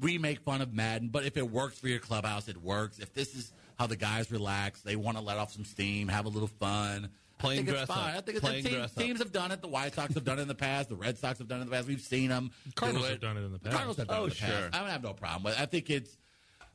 we 0.00 0.16
make 0.16 0.40
fun 0.40 0.62
of 0.62 0.72
Maddon, 0.72 1.08
but 1.08 1.26
if 1.26 1.36
it 1.36 1.50
works 1.50 1.78
for 1.78 1.88
your 1.88 1.98
clubhouse, 1.98 2.48
it 2.48 2.56
works. 2.62 2.98
If 2.98 3.12
this 3.12 3.34
is 3.34 3.52
how 3.78 3.88
the 3.88 3.96
guys 3.96 4.32
relax, 4.32 4.80
they 4.80 4.96
want 4.96 5.18
to 5.18 5.22
let 5.22 5.36
off 5.36 5.52
some 5.52 5.66
steam, 5.66 6.08
have 6.08 6.24
a 6.24 6.30
little 6.30 6.48
fun. 6.48 7.10
Playing 7.40 7.60
I 7.60 7.62
think 7.64 7.68
dress 7.68 7.82
it's 7.88 7.94
fine. 7.94 8.10
up. 8.10 8.16
I 8.16 8.20
think 8.20 8.36
it's 8.36 8.40
Playing 8.46 8.64
team, 8.64 8.74
dress 8.74 8.90
up. 8.96 9.02
teams 9.02 9.18
have 9.18 9.32
done 9.32 9.50
it. 9.50 9.60
The 9.62 9.68
White 9.68 9.94
Sox 9.94 10.14
have 10.14 10.24
done 10.24 10.38
it 10.38 10.42
in 10.42 10.48
the 10.48 10.54
past. 10.54 10.88
The 10.90 10.94
Red 10.96 11.18
Sox 11.18 11.38
have 11.38 11.48
done 11.48 11.58
it 11.58 11.62
in 11.62 11.68
the 11.70 11.74
past. 11.76 11.88
We've 11.88 12.00
seen 12.00 12.28
them. 12.28 12.50
Cardinals 12.76 13.06
do 13.06 13.10
have 13.12 13.20
done 13.20 13.36
it 13.36 13.40
in 13.44 13.52
the 13.52 13.58
past. 13.58 13.72
Cardinals 13.72 13.96
have 13.96 14.08
done 14.08 14.16
Oh, 14.18 14.24
it 14.24 14.26
in 14.26 14.30
oh, 14.30 14.34
the 14.34 14.40
past. 14.40 14.52
sure. 14.60 14.70
I 14.72 14.78
don't 14.80 14.90
have 14.90 15.02
no 15.02 15.12
problem 15.14 15.42
with. 15.42 15.54
it. 15.54 15.60
I 15.60 15.66
think 15.66 15.90
it's 15.90 16.16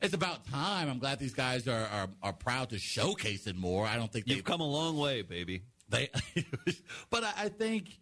it's 0.02 0.12
about 0.14 0.46
time. 0.48 0.90
I'm 0.90 0.98
glad 0.98 1.18
these 1.18 1.32
guys 1.34 1.66
are 1.68 1.86
are, 1.86 2.08
are 2.22 2.32
proud 2.32 2.70
to 2.70 2.78
showcase 2.78 3.46
it 3.46 3.56
more. 3.56 3.86
I 3.86 3.96
don't 3.96 4.12
think 4.12 4.26
they've 4.26 4.36
You've 4.36 4.44
come 4.44 4.60
a 4.60 4.66
long 4.68 4.98
way, 4.98 5.22
baby. 5.22 5.62
they, 5.88 6.10
but 7.10 7.24
I, 7.24 7.32
I 7.44 7.48
think, 7.48 7.98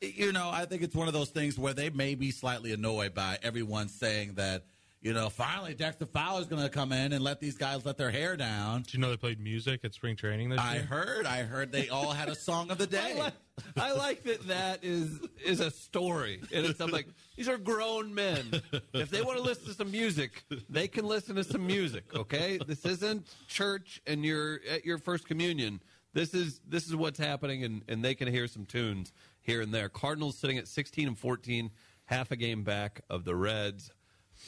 you 0.00 0.32
know, 0.32 0.50
I 0.52 0.64
think 0.66 0.82
it's 0.82 0.94
one 0.94 1.06
of 1.08 1.14
those 1.14 1.30
things 1.30 1.58
where 1.58 1.72
they 1.72 1.88
may 1.90 2.14
be 2.16 2.30
slightly 2.32 2.72
annoyed 2.72 3.14
by 3.14 3.38
everyone 3.42 3.88
saying 3.88 4.34
that, 4.34 4.64
you 5.00 5.12
know, 5.12 5.30
finally 5.30 5.74
Dexter 5.74 6.06
Fowler's 6.06 6.46
going 6.46 6.62
to 6.62 6.68
come 6.68 6.92
in 6.92 7.12
and 7.12 7.22
let 7.22 7.40
these 7.40 7.56
guys 7.56 7.86
let 7.86 7.96
their 7.96 8.10
hair 8.10 8.36
down. 8.36 8.82
Did 8.82 8.94
you 8.94 9.00
know 9.00 9.10
they 9.10 9.16
played 9.16 9.38
music 9.40 9.84
at 9.84 9.94
spring 9.94 10.16
training 10.16 10.48
this 10.48 10.60
I 10.60 10.74
year? 10.74 10.82
heard, 10.82 11.26
I 11.26 11.42
heard 11.44 11.70
they 11.70 11.88
all 11.88 12.10
had 12.10 12.28
a 12.28 12.34
song 12.34 12.70
of 12.70 12.78
the 12.78 12.84
I 12.84 13.12
day. 13.12 13.18
like, 13.18 13.34
I 13.76 13.92
like 13.92 14.22
that 14.24 14.46
that 14.48 14.84
is 14.84 15.20
is 15.44 15.60
a 15.60 15.70
story, 15.70 16.40
and 16.52 16.66
it's 16.66 16.80
I'm 16.80 16.90
like 16.90 17.06
these 17.36 17.48
are 17.48 17.58
grown 17.58 18.14
men. 18.14 18.60
If 18.92 19.10
they 19.10 19.22
want 19.22 19.36
to 19.38 19.42
listen 19.42 19.66
to 19.66 19.74
some 19.74 19.90
music, 19.90 20.44
they 20.68 20.88
can 20.88 21.06
listen 21.06 21.36
to 21.36 21.44
some 21.44 21.66
music. 21.66 22.04
Okay, 22.14 22.58
this 22.66 22.84
isn't 22.84 23.26
church, 23.48 24.00
and 24.06 24.24
you're 24.24 24.60
at 24.68 24.84
your 24.84 24.98
first 24.98 25.26
communion. 25.26 25.80
This 26.12 26.34
is 26.34 26.60
this 26.68 26.86
is 26.86 26.96
what's 26.96 27.18
happening, 27.18 27.64
and, 27.64 27.82
and 27.88 28.04
they 28.04 28.14
can 28.14 28.28
hear 28.28 28.46
some 28.48 28.64
tunes 28.64 29.12
here 29.40 29.60
and 29.60 29.72
there. 29.72 29.88
Cardinals 29.88 30.36
sitting 30.38 30.58
at 30.58 30.68
16 30.68 31.08
and 31.08 31.18
14, 31.18 31.70
half 32.04 32.30
a 32.30 32.36
game 32.36 32.62
back 32.62 33.00
of 33.10 33.24
the 33.24 33.34
Reds, 33.34 33.90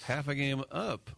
half 0.02 0.28
a 0.28 0.34
game 0.34 0.62
up 0.70 1.10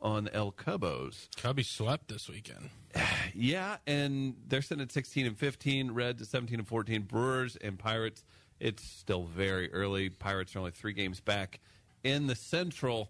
on 0.00 0.28
El 0.32 0.52
Cubos. 0.52 1.28
Cubby 1.36 1.62
swept 1.62 2.08
this 2.08 2.28
weekend. 2.28 2.70
Yeah, 3.32 3.76
and 3.86 4.34
they're 4.48 4.60
sitting 4.60 4.82
at 4.82 4.90
16 4.90 5.24
and 5.24 5.38
15. 5.38 5.92
Reds 5.92 6.20
at 6.20 6.26
17 6.26 6.58
and 6.58 6.66
14. 6.66 7.02
Brewers 7.02 7.54
and 7.54 7.78
Pirates. 7.78 8.24
It's 8.58 8.82
still 8.82 9.22
very 9.22 9.72
early. 9.72 10.10
Pirates 10.10 10.56
are 10.56 10.58
only 10.58 10.72
three 10.72 10.92
games 10.92 11.20
back 11.20 11.60
in 12.02 12.26
the 12.26 12.34
Central. 12.34 13.08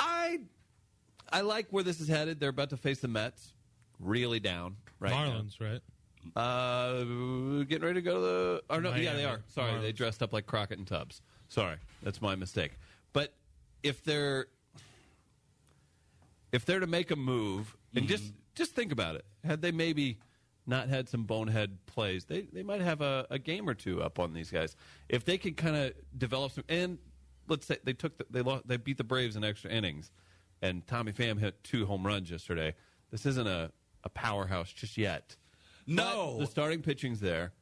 I 0.00 0.40
I 1.32 1.42
like 1.42 1.68
where 1.70 1.84
this 1.84 2.00
is 2.00 2.08
headed. 2.08 2.40
They're 2.40 2.50
about 2.50 2.70
to 2.70 2.76
face 2.76 2.98
the 2.98 3.06
Mets. 3.06 3.52
Really 4.00 4.40
down 4.40 4.76
right 4.98 5.12
Marlins, 5.12 5.60
right? 5.60 5.80
Uh, 6.36 7.04
getting 7.64 7.82
ready 7.86 7.94
to 7.94 8.02
go 8.02 8.14
to 8.14 8.20
the. 8.20 8.62
Or 8.70 8.80
no, 8.80 8.94
yeah, 8.94 9.14
they 9.14 9.24
are. 9.24 9.40
Sorry, 9.48 9.80
they 9.80 9.92
dressed 9.92 10.22
up 10.22 10.32
like 10.32 10.46
Crockett 10.46 10.78
and 10.78 10.86
Tubbs. 10.86 11.22
Sorry, 11.48 11.76
that's 12.02 12.20
my 12.20 12.34
mistake. 12.34 12.72
If 13.82 14.02
they're 14.04 14.46
if 16.52 16.66
they're 16.66 16.80
to 16.80 16.86
make 16.86 17.10
a 17.10 17.16
move 17.16 17.76
and 17.94 18.06
just 18.06 18.32
just 18.54 18.74
think 18.74 18.92
about 18.92 19.16
it. 19.16 19.24
Had 19.44 19.62
they 19.62 19.72
maybe 19.72 20.18
not 20.66 20.88
had 20.88 21.08
some 21.08 21.24
bonehead 21.24 21.76
plays 21.86 22.26
they 22.26 22.42
they 22.52 22.62
might 22.62 22.80
have 22.80 23.00
a, 23.00 23.26
a 23.30 23.38
game 23.38 23.68
or 23.68 23.74
two 23.74 24.02
up 24.02 24.18
on 24.18 24.32
these 24.32 24.50
guys. 24.50 24.76
If 25.08 25.24
they 25.24 25.38
could 25.38 25.56
kind 25.56 25.76
of 25.76 25.92
develop 26.16 26.52
some 26.52 26.64
and 26.68 26.98
let's 27.48 27.66
say 27.66 27.78
they 27.82 27.94
took 27.94 28.16
the, 28.18 28.26
they 28.30 28.42
lost, 28.42 28.68
they 28.68 28.76
beat 28.76 28.98
the 28.98 29.04
braves 29.04 29.34
in 29.34 29.42
extra 29.42 29.70
innings 29.70 30.10
and 30.60 30.86
tommy 30.86 31.12
pham 31.12 31.40
hit 31.40 31.62
two 31.64 31.86
home 31.86 32.06
runs 32.06 32.30
yesterday. 32.30 32.74
This 33.10 33.26
isn't 33.26 33.46
a, 33.46 33.72
a 34.04 34.08
powerhouse 34.08 34.72
just 34.72 34.96
yet. 34.96 35.36
No. 35.86 36.36
But 36.38 36.44
the 36.44 36.50
starting 36.50 36.82
pitching's 36.82 37.20
there. 37.20 37.52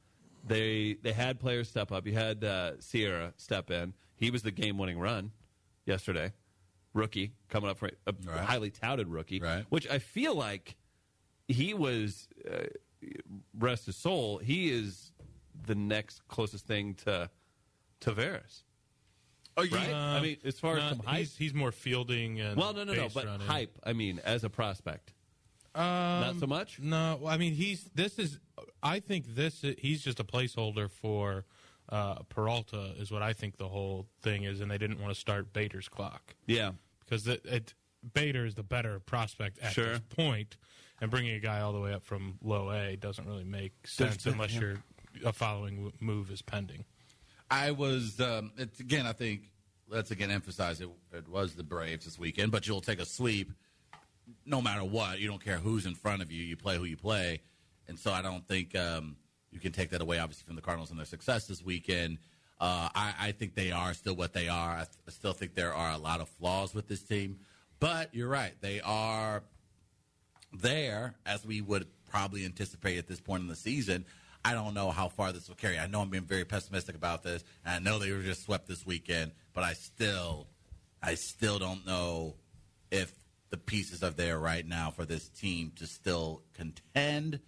They 0.46 0.96
they 1.02 1.12
had 1.12 1.40
players 1.40 1.68
step 1.68 1.92
up. 1.92 2.06
You 2.06 2.14
had 2.14 2.44
uh, 2.44 2.80
sierra 2.80 3.32
step 3.36 3.70
in. 3.70 3.94
He 4.16 4.30
was 4.30 4.42
the 4.42 4.50
game-winning 4.50 4.98
run 4.98 5.32
yesterday 5.90 6.32
rookie 6.94 7.32
coming 7.48 7.68
up 7.68 7.78
from 7.78 7.90
a 8.06 8.12
Right. 8.24 8.40
highly 8.40 8.70
touted 8.70 9.08
rookie, 9.08 9.40
Right. 9.40 9.64
which 9.68 9.86
I 9.88 9.98
feel 9.98 10.34
like 10.34 10.76
he 11.48 11.74
was, 11.74 12.28
uh, 12.50 12.66
rest 13.58 13.86
his 13.86 13.96
soul, 13.96 14.38
he 14.38 14.70
is 14.70 15.12
the 15.66 15.74
next 15.74 16.26
closest 16.28 16.66
thing 16.66 16.94
to 16.94 17.28
Taveras. 18.00 18.62
Oh, 19.56 19.62
you, 19.62 19.76
Right? 19.76 19.92
I 19.92 20.20
mean, 20.20 20.36
as 20.44 20.58
far 20.60 20.78
as 20.78 20.82
no, 20.84 20.88
some 20.96 21.06
hype. 21.06 21.18
he's, 21.18 21.36
he's 21.36 21.54
more 21.54 21.72
fielding 21.72 22.40
and 22.40 22.56
Well, 22.56 22.72
no, 22.72 22.84
no, 22.84 22.92
no, 22.94 23.02
base 23.02 23.14
but 23.14 23.26
running. 23.26 23.46
hype. 23.46 23.78
I 23.84 23.92
mean, 23.92 24.20
as 24.24 24.44
a 24.44 24.48
prospect, 24.50 25.12
Um, 25.74 25.82
not 25.84 26.36
so 26.40 26.46
much. 26.46 26.80
No, 26.80 27.20
I 27.26 27.36
mean 27.36 27.54
he's 27.54 27.84
this 27.94 28.18
is. 28.18 28.40
I 28.82 28.98
think 28.98 29.24
this 29.36 29.62
is, 29.62 29.76
he's 29.78 30.02
just 30.02 30.18
a 30.18 30.24
placeholder 30.24 30.90
for 30.90 31.44
uh, 31.90 32.16
Peralta 32.28 32.94
is 32.98 33.10
what 33.10 33.22
I 33.22 33.32
think 33.32 33.56
the 33.56 33.68
whole 33.68 34.06
thing 34.22 34.44
is, 34.44 34.60
and 34.60 34.70
they 34.70 34.78
didn't 34.78 35.00
want 35.00 35.12
to 35.14 35.18
start 35.20 35.52
Bader's 35.52 35.88
clock 35.88 36.34
Yeah, 36.46 36.72
because 37.04 37.26
it, 37.26 37.44
it 37.44 37.74
Bader 38.14 38.44
is 38.46 38.54
the 38.54 38.62
better 38.62 39.00
prospect 39.00 39.58
at 39.58 39.72
Sure. 39.72 39.90
this 39.92 40.00
point, 40.08 40.56
and 41.00 41.10
bringing 41.10 41.34
a 41.34 41.40
guy 41.40 41.60
all 41.60 41.72
the 41.72 41.80
way 41.80 41.92
up 41.92 42.04
from 42.04 42.38
low 42.42 42.70
A 42.70 42.96
doesn't 42.96 43.26
really 43.26 43.44
make 43.44 43.72
sense 43.86 44.24
been- 44.24 44.34
unless 44.34 44.54
yeah. 44.54 44.60
your 44.60 44.82
a 45.24 45.32
following 45.32 45.92
move 46.00 46.30
is 46.30 46.40
pending. 46.42 46.84
I 47.50 47.72
was 47.72 48.20
um, 48.20 48.52
it's 48.56 48.78
again. 48.78 49.06
I 49.06 49.12
think 49.12 49.50
let's 49.88 50.12
again 50.12 50.30
emphasize 50.30 50.80
it. 50.80 50.88
It 51.12 51.28
was 51.28 51.54
the 51.56 51.64
Braves 51.64 52.04
this 52.04 52.16
weekend, 52.18 52.52
but 52.52 52.68
you'll 52.68 52.80
take 52.80 53.00
a 53.00 53.04
sweep 53.04 53.50
no 54.46 54.62
matter 54.62 54.84
what. 54.84 55.18
You 55.18 55.26
don't 55.28 55.42
care 55.44 55.58
who's 55.58 55.84
in 55.84 55.96
front 55.96 56.22
of 56.22 56.30
you. 56.30 56.42
You 56.44 56.56
play 56.56 56.76
who 56.78 56.84
you 56.84 56.96
play, 56.96 57.40
and 57.88 57.98
so 57.98 58.12
I 58.12 58.22
don't 58.22 58.46
think 58.46 58.76
um, 58.76 59.16
you 59.52 59.60
can 59.60 59.72
take 59.72 59.90
that 59.90 60.00
away. 60.00 60.18
Obviously, 60.18 60.44
from 60.46 60.56
the 60.56 60.62
Cardinals 60.62 60.90
and 60.90 60.98
their 60.98 61.06
success 61.06 61.46
this 61.46 61.62
weekend. 61.62 62.18
Uh, 62.60 62.90
I, 62.94 63.14
I 63.18 63.32
think 63.32 63.54
they 63.54 63.72
are 63.72 63.94
still 63.94 64.14
what 64.14 64.34
they 64.34 64.48
are. 64.48 64.72
I, 64.72 64.84
th- 64.84 64.98
I 65.08 65.10
still 65.12 65.32
think 65.32 65.54
there 65.54 65.72
are 65.72 65.92
a 65.92 65.98
lot 65.98 66.20
of 66.20 66.28
flaws 66.28 66.74
with 66.74 66.88
this 66.88 67.02
team, 67.02 67.38
But 67.78 68.14
you're 68.14 68.28
right; 68.28 68.52
they 68.60 68.80
are 68.82 69.42
there 70.52 71.14
as 71.24 71.44
we 71.44 71.60
would 71.60 71.86
probably 72.10 72.44
anticipate 72.44 72.98
at 72.98 73.06
this 73.06 73.20
point 73.20 73.42
in 73.42 73.48
the 73.48 73.56
season. 73.56 74.04
I 74.44 74.52
don't 74.54 74.74
know 74.74 74.90
how 74.90 75.08
far 75.08 75.32
this 75.32 75.48
will 75.48 75.56
carry. 75.56 75.78
I 75.78 75.86
know 75.86 76.00
I'm 76.00 76.10
being 76.10 76.24
very 76.24 76.44
pessimistic 76.44 76.96
about 76.96 77.22
this, 77.22 77.44
and 77.64 77.74
I 77.74 77.78
know 77.78 77.98
they 77.98 78.12
were 78.12 78.22
just 78.22 78.44
swept 78.44 78.68
this 78.68 78.86
weekend, 78.86 79.32
but 79.52 79.64
I 79.64 79.74
still, 79.74 80.46
I 81.02 81.14
still 81.14 81.58
don't 81.58 81.86
know 81.86 82.36
if 82.90 83.12
the 83.50 83.58
pieces 83.58 84.02
are 84.02 84.10
there 84.10 84.38
right 84.38 84.66
now 84.66 84.90
for 84.90 85.04
this 85.04 85.28
team 85.28 85.72
to 85.76 85.86
still 85.86 86.42
contend 86.54 87.40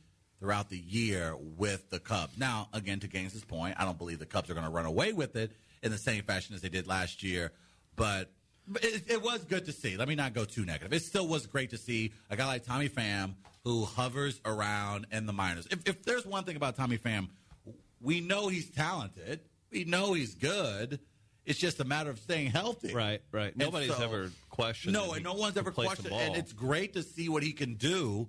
throughout 0.42 0.68
the 0.68 0.78
year 0.78 1.36
with 1.56 1.88
the 1.90 2.00
Cubs. 2.00 2.36
Now, 2.36 2.68
again, 2.72 2.98
to 3.00 3.06
Gaines's 3.06 3.44
point, 3.44 3.76
I 3.78 3.84
don't 3.84 3.96
believe 3.96 4.18
the 4.18 4.26
Cubs 4.26 4.50
are 4.50 4.54
going 4.54 4.66
to 4.66 4.72
run 4.72 4.86
away 4.86 5.12
with 5.12 5.36
it 5.36 5.52
in 5.84 5.92
the 5.92 5.98
same 5.98 6.24
fashion 6.24 6.54
as 6.56 6.60
they 6.60 6.68
did 6.68 6.86
last 6.86 7.22
year, 7.22 7.52
but. 7.96 8.30
It, 8.76 9.10
it 9.10 9.22
was 9.22 9.42
good 9.42 9.64
to 9.64 9.72
see. 9.72 9.96
Let 9.96 10.06
me 10.06 10.14
not 10.14 10.34
go 10.34 10.44
too 10.44 10.64
negative. 10.64 10.92
It 10.92 11.02
still 11.02 11.26
was 11.26 11.46
great 11.46 11.70
to 11.70 11.76
see 11.76 12.12
a 12.30 12.36
guy 12.36 12.46
like 12.46 12.64
Tommy 12.64 12.88
Pham 12.88 13.34
who 13.64 13.84
hovers 13.84 14.40
around 14.44 15.06
in 15.10 15.26
the 15.26 15.32
minors. 15.32 15.66
If, 15.68 15.88
if 15.88 16.04
there's 16.04 16.24
one 16.24 16.44
thing 16.44 16.54
about 16.54 16.76
Tommy 16.76 16.96
Pham, 16.96 17.28
we 18.00 18.20
know 18.20 18.46
he's 18.46 18.70
talented. 18.70 19.40
We 19.72 19.82
know 19.82 20.12
he's 20.12 20.36
good. 20.36 21.00
It's 21.44 21.58
just 21.58 21.80
a 21.80 21.84
matter 21.84 22.10
of 22.10 22.20
staying 22.20 22.52
healthy. 22.52 22.94
Right, 22.94 23.20
right. 23.32 23.56
Nobody's 23.56 23.96
so- 23.96 24.02
ever 24.02 24.30
questioned. 24.48 24.94
No, 24.94 25.12
and 25.12 25.24
no 25.24 25.34
one's 25.34 25.56
ever 25.56 25.70
can 25.70 25.84
place 25.84 25.98
the 25.98 26.08
questioned. 26.08 26.34
And 26.34 26.36
it's 26.36 26.52
great 26.52 26.92
to 26.92 27.02
see 27.02 27.28
what 27.28 27.42
he 27.42 27.52
can 27.52 27.74
do. 27.74 28.28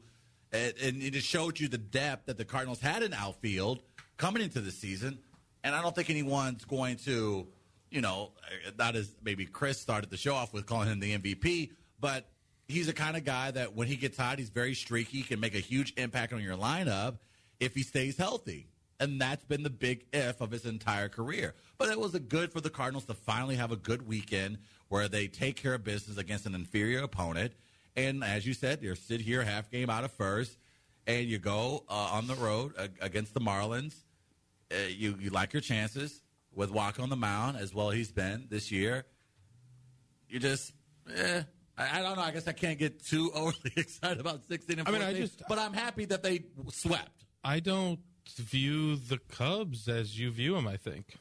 And, 0.54 0.74
and 0.82 1.02
it 1.02 1.12
just 1.14 1.28
showed 1.28 1.60
you 1.60 1.68
the 1.68 1.80
depth 1.80 2.28
that 2.28 2.38
the 2.38 2.46
Cardinals 2.46 2.80
had 2.80 3.04
in 3.04 3.14
outfield 3.14 3.82
coming 4.18 4.44
into 4.44 4.62
the 4.62 4.72
season. 4.72 5.20
And 5.64 5.76
I 5.76 5.82
don't 5.82 5.96
think 5.96 6.10
anyone's 6.10 6.64
going 6.66 6.98
to, 6.98 7.48
you 7.90 8.02
know, 8.02 8.32
not 8.78 8.96
as 8.96 9.14
maybe 9.24 9.46
Chris 9.46 9.80
started 9.80 10.10
the 10.10 10.18
show 10.18 10.36
off 10.36 10.54
with 10.54 10.66
calling 10.66 10.90
him 10.90 11.00
the 11.00 11.18
MVP, 11.18 11.72
but 12.00 12.30
he's 12.68 12.88
the 12.88 12.94
kind 12.94 13.18
of 13.18 13.24
guy 13.24 13.52
that 13.52 13.76
when 13.76 13.88
he 13.88 13.96
gets 13.96 14.18
hot, 14.18 14.40
he's 14.40 14.50
very 14.50 14.76
streaky, 14.76 15.24
can 15.24 15.40
make 15.40 15.56
a 15.56 15.60
huge 15.60 15.94
impact 15.98 16.34
on 16.34 16.42
your 16.42 16.58
lineup 16.58 17.18
if 17.60 17.74
he 17.74 17.82
stays 17.82 18.18
healthy. 18.18 18.68
And 19.00 19.20
that's 19.20 19.44
been 19.44 19.64
the 19.64 19.70
big 19.70 20.06
if 20.14 20.40
of 20.40 20.52
his 20.52 20.66
entire 20.66 21.10
career. 21.10 21.56
But 21.78 21.90
it 21.90 22.00
was 22.00 22.14
a 22.14 22.20
good 22.20 22.54
for 22.54 22.62
the 22.62 22.70
Cardinals 22.70 23.06
to 23.06 23.14
finally 23.14 23.56
have 23.56 23.72
a 23.72 23.76
good 23.76 24.08
weekend 24.08 24.60
where 24.88 25.08
they 25.08 25.28
take 25.28 25.56
care 25.56 25.74
of 25.74 25.84
business 25.84 26.18
against 26.18 26.46
an 26.46 26.56
inferior 26.56 27.04
opponent. 27.04 27.54
And 27.96 28.24
as 28.24 28.46
you 28.46 28.54
said, 28.54 28.82
you're 28.82 28.96
sit 28.96 29.22
here 29.22 29.44
half 29.44 29.70
game 29.70 29.90
out 29.90 30.04
of 30.04 30.12
first, 30.12 30.58
and 31.06 31.26
you 31.28 31.38
go 31.38 31.84
uh, 31.90 31.94
on 32.14 32.28
the 32.28 32.36
road 32.36 32.74
uh, 32.78 32.88
against 33.02 33.34
the 33.34 33.40
Marlins. 33.40 33.94
Uh, 34.72 34.88
you 34.90 35.16
you 35.20 35.30
like 35.30 35.54
your 35.54 35.62
chances 35.62 36.22
with 36.56 36.72
Wacha 36.72 37.00
on 37.02 37.10
the 37.10 37.16
mound 37.16 37.58
as 37.58 37.74
well 37.74 37.90
he's 37.92 38.12
been 38.12 38.48
this 38.50 38.72
year. 38.72 39.06
You 40.30 40.40
just, 40.40 40.72
eh, 41.16 41.44
I, 41.78 42.00
I 42.00 42.02
don't 42.02 42.16
know. 42.16 42.24
I 42.24 42.32
guess 42.32 42.48
I 42.48 42.52
can't 42.54 42.80
get 42.80 43.04
too 43.06 43.32
overly 43.36 43.72
excited 43.76 44.20
about 44.20 44.44
16 44.48 44.80
and 44.80 44.88
I 44.88 44.92
mean, 44.92 45.02
I 45.02 45.14
just- 45.14 45.44
but 45.48 45.60
I'm 45.60 45.74
happy 45.74 46.06
that 46.06 46.24
they 46.24 46.46
swept. 46.70 47.26
I 47.44 47.60
don't 47.60 48.00
view 48.38 48.96
the 48.96 49.18
Cubs 49.30 49.88
as 49.88 50.18
you 50.20 50.32
view 50.32 50.56
them. 50.56 50.68
I 50.68 50.78
think, 50.78 51.18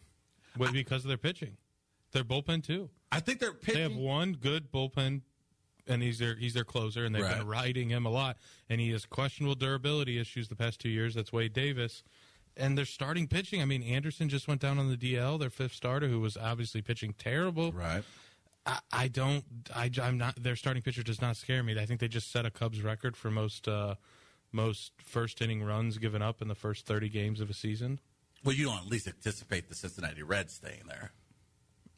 but 0.56 0.72
because 0.72 1.04
of 1.04 1.08
their 1.08 1.16
pitching, 1.18 1.56
their 2.12 2.24
bullpen 2.24 2.64
too. 2.64 2.88
I 3.10 3.20
think 3.20 3.40
they're 3.40 3.52
pitching. 3.52 3.74
They 3.74 3.82
have 3.82 3.96
one 3.96 4.32
good 4.34 4.70
bullpen, 4.72 5.22
and 5.86 6.02
he's 6.02 6.18
their 6.18 6.34
he's 6.36 6.54
their 6.54 6.64
closer, 6.64 7.04
and 7.04 7.14
they've 7.14 7.22
Right. 7.22 7.38
been 7.38 7.46
riding 7.46 7.90
him 7.90 8.06
a 8.06 8.10
lot. 8.10 8.36
And 8.68 8.80
he 8.80 8.90
has 8.90 9.04
questionable 9.06 9.54
durability 9.54 10.18
issues 10.18 10.48
the 10.48 10.56
past 10.56 10.80
two 10.80 10.88
years. 10.88 11.14
That's 11.14 11.32
Wade 11.32 11.52
Davis. 11.52 12.02
And 12.56 12.76
they're 12.76 12.84
starting 12.84 13.28
pitching. 13.28 13.62
I 13.62 13.64
mean, 13.64 13.82
Anderson 13.82 14.28
just 14.28 14.46
went 14.46 14.60
down 14.60 14.78
on 14.78 14.90
the 14.90 14.96
DL, 14.96 15.38
their 15.38 15.48
fifth 15.48 15.72
starter, 15.72 16.08
who 16.08 16.20
was 16.20 16.36
obviously 16.36 16.82
pitching 16.82 17.14
terrible. 17.16 17.72
Right. 17.72 18.04
I, 18.66 18.78
I 18.92 19.08
don't. 19.08 19.44
I, 19.74 19.90
am 19.98 20.18
not. 20.18 20.42
Their 20.42 20.56
starting 20.56 20.82
pitcher 20.82 21.02
does 21.02 21.20
not 21.20 21.36
scare 21.36 21.62
me. 21.62 21.78
I 21.80 21.86
think 21.86 22.00
they 22.00 22.08
just 22.08 22.30
set 22.30 22.44
a 22.44 22.50
Cubs 22.50 22.82
record 22.82 23.16
for 23.16 23.30
most 23.30 23.66
uh, 23.68 23.94
most 24.52 24.92
first 25.02 25.40
inning 25.40 25.62
runs 25.62 25.98
given 25.98 26.20
up 26.22 26.42
in 26.42 26.48
the 26.48 26.54
first 26.54 26.86
30 26.86 27.08
games 27.08 27.40
of 27.40 27.48
a 27.50 27.54
season. 27.54 27.98
Well, 28.44 28.54
you 28.54 28.66
don't 28.66 28.78
at 28.78 28.86
least 28.86 29.06
anticipate 29.08 29.68
the 29.68 29.74
Cincinnati 29.74 30.22
Reds 30.22 30.54
staying 30.54 30.82
there. 30.88 31.12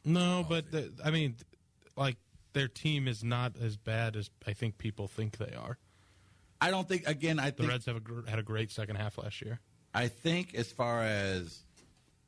No, 0.05 0.45
but 0.47 0.71
the, 0.71 0.93
I 1.03 1.11
mean, 1.11 1.35
like 1.97 2.17
their 2.55 2.67
team 2.67 3.07
is 3.07 3.23
not 3.23 3.53
as 3.61 3.77
bad 3.77 4.15
as 4.15 4.31
I 4.47 4.53
think 4.53 4.79
people 4.79 5.07
think 5.07 5.37
they 5.37 5.53
are. 5.55 5.77
I 6.59 6.71
don't 6.71 6.87
think. 6.87 7.07
Again, 7.07 7.37
I 7.37 7.51
think 7.51 7.57
The 7.57 7.63
think. 7.63 7.71
Reds 7.71 7.85
have 7.85 7.97
a, 7.97 8.29
had 8.29 8.39
a 8.39 8.43
great 8.43 8.71
second 8.71 8.95
half 8.95 9.19
last 9.19 9.41
year. 9.41 9.59
I 9.93 10.07
think 10.07 10.55
as 10.55 10.71
far 10.71 11.03
as 11.03 11.59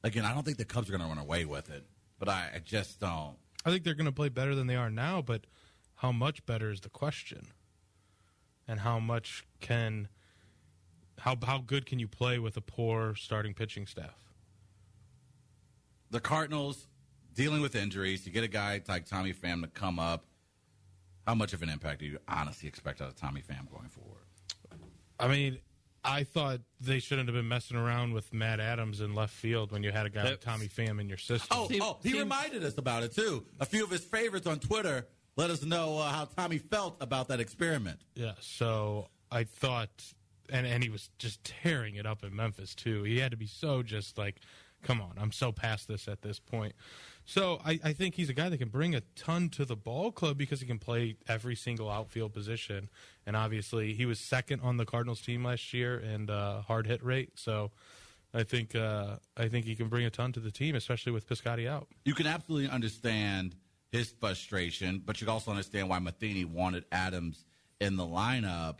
again, 0.04 0.26
I 0.26 0.34
don't 0.34 0.44
think 0.44 0.58
the 0.58 0.66
Cubs 0.66 0.90
are 0.90 0.92
going 0.92 1.02
to 1.02 1.08
run 1.08 1.18
away 1.18 1.46
with 1.46 1.72
it. 1.72 1.86
But 2.20 2.30
I, 2.30 2.52
I 2.56 2.60
just 2.60 3.00
don't. 3.00 3.38
I 3.66 3.72
think 3.72 3.84
they're 3.84 3.96
going 3.96 4.06
to 4.06 4.12
play 4.12 4.30
better 4.30 4.54
than 4.54 4.68
they 4.68 4.76
are 4.76 4.90
now, 4.90 5.22
but 5.22 5.46
how 5.96 6.12
much 6.12 6.46
better 6.46 6.70
is 6.70 6.82
the 6.82 6.90
question? 6.90 7.48
And 8.68 8.82
how 8.82 9.00
much 9.00 9.46
can 9.62 10.10
how 11.20 11.38
how 11.44 11.60
good 11.60 11.86
can 11.86 12.00
you 12.00 12.08
play 12.08 12.38
with 12.38 12.58
a 12.58 12.62
poor 12.62 13.16
starting 13.16 13.54
pitching 13.54 13.88
staff? 13.88 14.28
the 16.10 16.20
Cardinals 16.20 16.88
dealing 17.38 17.62
with 17.62 17.76
injuries. 17.76 18.26
You 18.26 18.34
get 18.34 18.44
a 18.44 18.50
guy 18.50 18.82
like 18.90 19.06
Tommy 19.06 19.32
Pham 19.32 19.62
to 19.62 19.68
come 19.68 20.00
up. 20.00 20.26
How 21.26 21.36
much 21.36 21.54
of 21.54 21.62
an 21.62 21.70
impact 21.70 22.00
do 22.00 22.06
you 22.06 22.18
honestly 22.28 22.68
expect 22.68 23.00
out 23.00 23.10
of 23.10 23.16
Tommy 23.16 23.42
Pham 23.42 23.70
going 23.70 23.90
forward? 23.90 24.24
I 25.20 25.28
mean, 25.28 25.60
I 26.04 26.24
thought 26.24 26.62
they 26.80 27.00
shouldn't 27.00 27.28
have 27.28 27.36
been 27.36 27.48
messing 27.48 27.78
around 27.78 28.14
with 28.14 28.34
Matt 28.34 28.60
Adams 28.60 29.02
in 29.02 29.14
left 29.14 29.34
field 29.34 29.72
when 29.72 29.84
you 29.84 29.92
had 29.92 30.06
a 30.06 30.10
guy 30.10 30.24
like 30.24 30.42
Tommy 30.42 30.68
Pham 30.68 31.00
in 31.00 31.08
your 31.08 31.18
system. 31.18 31.50
Oh, 31.52 31.70
oh, 31.80 31.98
he 32.02 32.18
reminded 32.18 32.64
us 32.64 32.78
about 32.78 33.04
it 33.04 33.14
too. 33.14 33.46
A 33.60 33.66
few 33.66 33.84
of 33.84 33.92
his 33.92 34.04
favorites 34.04 34.48
on 34.48 34.60
Twitter 34.60 35.08
let 35.36 35.52
us 35.52 35.64
know 35.64 36.00
uh, 36.00 36.10
how 36.10 36.26
Tommy 36.26 36.58
felt 36.58 36.98
about 37.02 37.28
that 37.28 37.40
experiment. 37.40 38.00
Yeah, 38.16 38.34
so 38.40 39.10
I 39.32 39.44
thought, 39.44 39.90
and 40.50 40.66
and 40.66 40.82
he 40.82 40.90
was 40.90 41.10
just 41.20 41.44
tearing 41.44 41.96
it 41.96 42.06
up 42.06 42.24
in 42.24 42.36
Memphis 42.36 42.74
too. 42.74 43.04
He 43.04 43.20
had 43.20 43.32
to 43.32 43.38
be 43.38 43.48
so 43.48 43.84
just 43.84 44.18
like, 44.18 44.40
come 44.82 45.02
on, 45.02 45.14
I'm 45.18 45.32
so 45.32 45.52
past 45.52 45.88
this 45.88 46.08
at 46.08 46.22
this 46.22 46.40
point. 46.40 46.74
So 47.30 47.60
I, 47.66 47.78
I 47.84 47.92
think 47.92 48.16
he's 48.16 48.30
a 48.30 48.34
guy 48.34 48.48
that 48.48 48.58
can 48.58 48.70
bring 48.70 48.96
a 48.96 49.02
ton 49.18 49.50
to 49.50 49.66
the 49.66 49.76
ball 49.76 50.14
club 50.14 50.38
because 50.38 50.62
he 50.62 50.66
can 50.66 50.80
play 50.80 51.18
every 51.28 51.56
single 51.56 51.92
outfield 51.92 52.34
position, 52.34 52.88
and 53.26 53.36
obviously 53.36 53.94
he 53.94 54.06
was 54.06 54.18
second 54.18 54.62
on 54.62 54.78
the 54.78 54.86
Cardinals 54.86 55.20
team 55.20 55.44
last 55.44 55.74
year 55.74 56.00
in 56.00 56.30
uh, 56.30 56.62
hard 56.62 56.88
hit 56.88 57.04
rate. 57.04 57.32
So 57.36 57.72
I 58.34 58.44
think 58.44 58.76
uh, 58.76 59.18
I 59.36 59.50
think 59.50 59.66
he 59.66 59.76
can 59.76 59.90
bring 59.90 60.06
a 60.06 60.10
ton 60.10 60.32
to 60.34 60.40
the 60.40 60.52
team, 60.52 60.74
especially 60.74 61.12
with 61.12 61.28
Piscotti 61.28 61.68
out. 61.68 61.90
You 62.06 62.14
can 62.14 62.28
absolutely 62.28 62.70
understand 62.70 63.56
his 63.92 64.10
frustration, 64.10 65.02
but 65.06 65.20
you 65.20 65.28
can 65.28 65.34
also 65.34 65.52
understand 65.52 65.90
why 65.90 66.00
Matheny 66.00 66.46
wanted 66.46 66.86
Adams 66.94 67.44
in 67.82 67.98
the 67.98 68.06
lineup. 68.06 68.78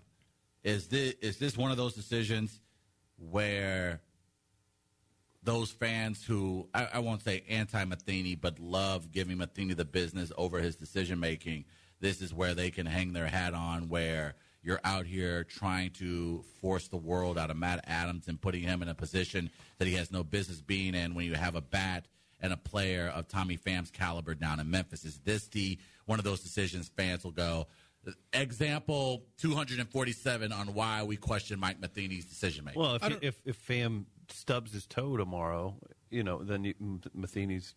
Is 0.64 0.88
this 0.88 1.16
is 1.22 1.38
this 1.38 1.58
one 1.58 1.72
of 1.72 1.76
those 1.76 1.96
decisions 1.96 2.62
where 3.18 4.00
those 5.48 5.72
fans 5.72 6.26
who 6.26 6.68
I, 6.74 6.90
I 6.96 7.00
won't 7.00 7.24
say 7.24 7.42
anti 7.48 7.84
Matheny, 7.86 8.36
but 8.36 8.60
love 8.60 9.14
giving 9.14 9.38
Matheny 9.38 9.74
the 9.74 9.86
business 9.86 10.30
over 10.38 10.60
his 10.60 10.76
decision 10.76 11.22
making, 11.22 11.64
this 12.02 12.22
is 12.22 12.34
where 12.34 12.54
they 12.54 12.70
can 12.70 12.86
hang 12.86 13.14
their 13.14 13.28
hat 13.28 13.54
on 13.54 13.88
where 13.88 14.36
you're 14.62 14.82
out 14.84 15.06
here 15.06 15.46
trying 15.46 15.92
to 15.92 16.44
force 16.60 16.90
the 16.90 16.98
world 16.98 17.38
out 17.38 17.50
of 17.50 17.56
Matt 17.56 17.86
Adams 17.88 18.28
and 18.28 18.42
putting 18.42 18.62
him 18.62 18.82
in 18.82 18.90
a 18.90 18.94
position 18.94 19.50
that 19.78 19.88
he 19.88 19.94
has 19.94 20.12
no 20.12 20.22
business 20.22 20.60
being 20.60 20.94
in 20.94 21.16
when 21.16 21.26
you 21.26 21.36
have 21.36 21.56
a 21.56 21.62
bat 21.62 22.10
and 22.42 22.52
a 22.52 22.58
player 22.58 23.08
of 23.16 23.30
Tommy 23.30 23.56
Pham's 23.56 23.90
caliber 23.90 24.36
down 24.36 24.60
in 24.60 24.70
Memphis. 24.70 25.06
Is 25.06 25.18
this 25.20 25.48
the 25.48 25.80
one 26.08 26.20
of 26.20 26.26
those 26.26 26.42
decisions 26.42 26.90
fans 26.90 27.24
will 27.24 27.32
go? 27.32 27.68
Example 28.34 29.24
247 29.38 30.52
on 30.52 30.74
why 30.74 31.04
we 31.04 31.16
question 31.16 31.58
Mike 31.58 31.80
Matheny's 31.80 32.26
decision 32.26 32.66
making. 32.66 32.82
Well, 32.82 32.96
if 32.96 33.04
he, 33.04 33.18
if 33.22 33.42
if 33.46 33.68
Pham 33.68 34.06
stubs 34.30 34.74
his 34.74 34.86
toe 34.86 35.18
tomorrow, 35.18 35.76
you 36.10 36.24
know, 36.24 36.44
then 36.44 36.64
you, 36.64 36.74
Matheny's 37.14 37.76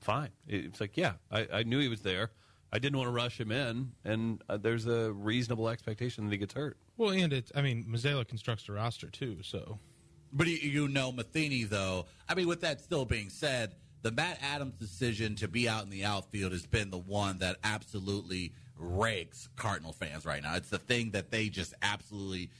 fine. 0.00 0.30
It's 0.46 0.80
like, 0.80 0.96
yeah, 0.96 1.14
I, 1.30 1.46
I 1.52 1.62
knew 1.62 1.78
he 1.78 1.88
was 1.88 2.02
there. 2.02 2.30
I 2.72 2.78
didn't 2.78 2.98
want 2.98 3.08
to 3.08 3.12
rush 3.12 3.40
him 3.40 3.50
in, 3.50 3.92
and 4.04 4.42
uh, 4.48 4.58
there's 4.58 4.86
a 4.86 5.10
reasonable 5.12 5.68
expectation 5.68 6.24
that 6.24 6.32
he 6.32 6.38
gets 6.38 6.52
hurt. 6.52 6.76
Well, 6.98 7.10
and 7.10 7.32
it's 7.32 7.50
I 7.54 7.62
mean 7.62 7.86
Mozeliak 7.88 8.28
constructs 8.28 8.66
the 8.66 8.72
roster 8.72 9.08
too, 9.08 9.38
so 9.42 9.78
But 10.32 10.48
you, 10.48 10.56
you 10.56 10.88
know 10.88 11.10
Matheny, 11.10 11.64
though. 11.64 12.06
I 12.28 12.34
mean, 12.34 12.46
with 12.46 12.60
that 12.60 12.82
still 12.82 13.06
being 13.06 13.30
said, 13.30 13.74
the 14.02 14.12
Matt 14.12 14.38
Adams 14.42 14.74
decision 14.74 15.34
to 15.36 15.48
be 15.48 15.68
out 15.68 15.84
in 15.84 15.90
the 15.90 16.04
outfield 16.04 16.52
has 16.52 16.66
been 16.66 16.90
the 16.90 16.98
one 16.98 17.38
that 17.38 17.56
absolutely 17.64 18.52
rakes 18.76 19.48
Cardinal 19.56 19.92
fans 19.92 20.26
right 20.26 20.42
now. 20.42 20.54
It's 20.54 20.68
the 20.68 20.78
thing 20.78 21.12
that 21.12 21.30
they 21.30 21.48
just 21.48 21.74
absolutely 21.80 22.50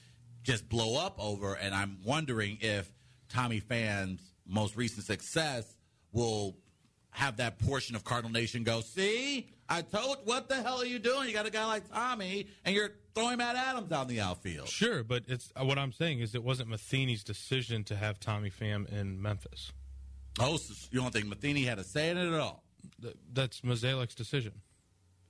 just 0.42 0.68
blow 0.68 0.96
up 0.96 1.16
over, 1.18 1.54
and 1.54 1.74
I'm 1.74 1.98
wondering 2.04 2.58
if 2.60 2.90
Tommy 3.28 3.60
Pham's 3.60 4.20
most 4.46 4.76
recent 4.76 5.04
success 5.04 5.76
will 6.12 6.56
have 7.10 7.36
that 7.38 7.58
portion 7.58 7.96
of 7.96 8.04
Cardinal 8.04 8.30
Nation 8.32 8.62
go, 8.64 8.80
see, 8.80 9.50
I 9.68 9.82
told, 9.82 10.18
what 10.24 10.48
the 10.48 10.56
hell 10.62 10.80
are 10.80 10.86
you 10.86 10.98
doing? 10.98 11.28
You 11.28 11.34
got 11.34 11.46
a 11.46 11.50
guy 11.50 11.66
like 11.66 11.90
Tommy, 11.92 12.46
and 12.64 12.74
you're 12.74 12.92
throwing 13.14 13.38
Matt 13.38 13.56
Adams 13.56 13.92
out 13.92 14.02
in 14.08 14.16
the 14.16 14.20
outfield. 14.20 14.68
Sure, 14.68 15.02
but 15.02 15.24
it's 15.26 15.52
uh, 15.60 15.64
what 15.64 15.78
I'm 15.78 15.92
saying 15.92 16.20
is 16.20 16.34
it 16.34 16.44
wasn't 16.44 16.68
Matheny's 16.70 17.24
decision 17.24 17.84
to 17.84 17.96
have 17.96 18.20
Tommy 18.20 18.50
Pham 18.50 18.90
in 18.90 19.20
Memphis. 19.20 19.72
Oh, 20.40 20.56
so 20.56 20.72
you 20.92 21.00
don't 21.00 21.12
think 21.12 21.26
Matheny 21.26 21.64
had 21.64 21.78
a 21.78 21.84
say 21.84 22.10
in 22.10 22.16
it 22.16 22.32
at 22.32 22.40
all? 22.40 22.62
Th- 23.02 23.16
That's 23.32 23.60
Mozeliak's 23.62 24.14
decision. 24.14 24.52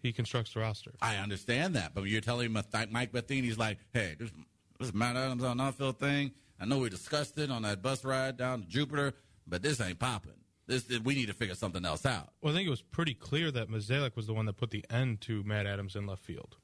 He 0.00 0.12
constructs 0.12 0.52
the 0.52 0.60
roster. 0.60 0.92
I 1.02 1.16
understand 1.16 1.74
that, 1.74 1.94
but 1.94 2.04
you're 2.04 2.20
telling 2.20 2.52
me 2.52 2.62
Mike 2.90 3.12
Matheny's 3.12 3.58
like, 3.58 3.78
hey, 3.92 4.14
this, 4.18 4.30
this 4.78 4.94
Matt 4.94 5.16
Adams 5.16 5.44
on 5.44 5.60
outfield 5.60 5.98
thing. 5.98 6.32
I 6.60 6.64
know 6.64 6.78
we 6.78 6.88
discussed 6.90 7.38
it 7.38 7.50
on 7.50 7.62
that 7.62 7.82
bus 7.82 8.04
ride 8.04 8.36
down 8.36 8.62
to 8.62 8.68
Jupiter, 8.68 9.14
but 9.46 9.62
this 9.62 9.80
ain't 9.80 9.98
popping. 9.98 10.32
This 10.66 10.88
we 11.02 11.14
need 11.14 11.26
to 11.26 11.34
figure 11.34 11.54
something 11.54 11.84
else 11.84 12.04
out. 12.04 12.30
Well, 12.42 12.52
I 12.52 12.56
think 12.56 12.66
it 12.66 12.70
was 12.70 12.82
pretty 12.82 13.14
clear 13.14 13.50
that 13.50 13.70
Mozeliak 13.70 14.16
was 14.16 14.26
the 14.26 14.34
one 14.34 14.46
that 14.46 14.56
put 14.56 14.70
the 14.70 14.84
end 14.90 15.20
to 15.22 15.42
Matt 15.44 15.66
Adams 15.66 15.96
in 15.96 16.06
left 16.06 16.22
field. 16.22 16.56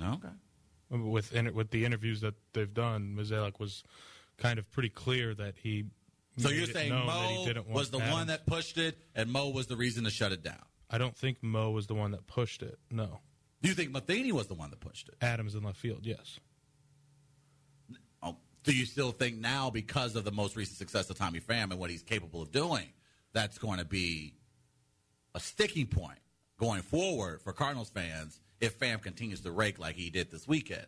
Okay. 0.00 0.28
With 0.90 1.32
with 1.54 1.70
the 1.70 1.84
interviews 1.84 2.20
that 2.20 2.34
they've 2.52 2.72
done, 2.72 3.16
Mozeliak 3.18 3.58
was 3.58 3.82
kind 4.36 4.58
of 4.58 4.70
pretty 4.70 4.90
clear 4.90 5.34
that 5.34 5.54
he. 5.62 5.86
So 6.38 6.48
made 6.48 6.54
you're 6.56 6.64
it 6.68 6.72
saying 6.72 6.90
known 6.90 7.06
that 7.06 7.28
he 7.30 7.36
Mo 7.38 7.44
didn't 7.46 7.68
was 7.68 7.90
the 7.90 7.98
Adams. 7.98 8.12
one 8.12 8.26
that 8.28 8.46
pushed 8.46 8.78
it, 8.78 8.98
and 9.14 9.30
Mo 9.30 9.48
was 9.50 9.66
the 9.66 9.76
reason 9.76 10.04
to 10.04 10.10
shut 10.10 10.32
it 10.32 10.42
down. 10.42 10.62
I 10.90 10.98
don't 10.98 11.16
think 11.16 11.42
Mo 11.42 11.70
was 11.70 11.86
the 11.86 11.94
one 11.94 12.10
that 12.12 12.26
pushed 12.26 12.62
it. 12.62 12.78
No, 12.90 13.20
Do 13.62 13.68
you 13.70 13.74
think 13.74 13.90
Matheny 13.92 14.32
was 14.32 14.46
the 14.46 14.54
one 14.54 14.70
that 14.70 14.80
pushed 14.80 15.08
it? 15.08 15.14
Adams 15.22 15.54
in 15.54 15.62
left 15.62 15.78
field. 15.78 16.00
Yes. 16.04 16.38
Do 18.64 18.74
you 18.76 18.86
still 18.86 19.10
think 19.12 19.38
now, 19.38 19.70
because 19.70 20.14
of 20.14 20.24
the 20.24 20.30
most 20.30 20.56
recent 20.56 20.78
success 20.78 21.10
of 21.10 21.18
Tommy 21.18 21.40
Pham 21.40 21.70
and 21.70 21.78
what 21.78 21.90
he's 21.90 22.02
capable 22.02 22.42
of 22.42 22.52
doing, 22.52 22.88
that's 23.32 23.58
going 23.58 23.78
to 23.78 23.84
be 23.84 24.34
a 25.34 25.40
sticking 25.40 25.86
point 25.86 26.18
going 26.58 26.82
forward 26.82 27.42
for 27.42 27.52
Cardinals 27.52 27.90
fans 27.90 28.40
if 28.60 28.78
Pham 28.78 29.02
continues 29.02 29.40
to 29.40 29.50
rake 29.50 29.78
like 29.78 29.96
he 29.96 30.10
did 30.10 30.30
this 30.30 30.46
weekend? 30.46 30.86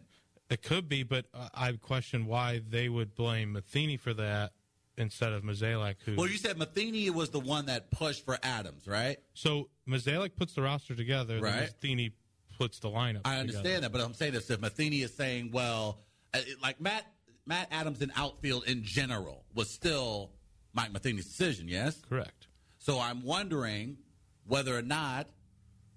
It 0.50 0.62
could 0.62 0.88
be, 0.88 1.02
but 1.02 1.26
I 1.54 1.72
question 1.72 2.26
why 2.26 2.60
they 2.68 2.88
would 2.88 3.14
blame 3.14 3.52
Matheny 3.52 3.96
for 3.96 4.14
that 4.14 4.52
instead 4.96 5.32
of 5.32 5.42
Mozeliak. 5.42 5.96
Who? 6.04 6.16
Well, 6.16 6.28
you 6.28 6.36
said 6.36 6.58
Matheny 6.58 7.10
was 7.10 7.30
the 7.30 7.40
one 7.40 7.66
that 7.66 7.90
pushed 7.90 8.24
for 8.24 8.38
Adams, 8.42 8.86
right? 8.86 9.16
so 9.32 9.68
Mozeliak 9.88 10.36
puts 10.36 10.54
the 10.54 10.62
roster 10.62 10.94
together. 10.94 11.40
Right. 11.40 11.60
Matheny 11.60 12.12
puts 12.58 12.78
the 12.78 12.88
lineup. 12.88 13.22
I 13.24 13.38
understand 13.38 13.64
together. 13.64 13.80
that, 13.80 13.92
but 13.92 14.00
I'm 14.02 14.14
saying 14.14 14.34
this: 14.34 14.50
if 14.50 14.60
Matheny 14.60 15.00
is 15.00 15.14
saying, 15.14 15.50
well, 15.50 15.98
uh, 16.32 16.40
like 16.62 16.80
Matt 16.80 17.04
Matt 17.46 17.68
Adams 17.70 18.00
in 18.00 18.12
outfield 18.16 18.64
in 18.66 18.82
general 18.82 19.44
was 19.54 19.70
still 19.70 20.30
Mike 20.72 20.92
Matheny's 20.92 21.26
decision, 21.26 21.68
yes. 21.68 22.00
Correct. 22.08 22.48
So 22.78 22.98
I'm 23.00 23.22
wondering 23.22 23.98
whether 24.46 24.76
or 24.76 24.82
not 24.82 25.28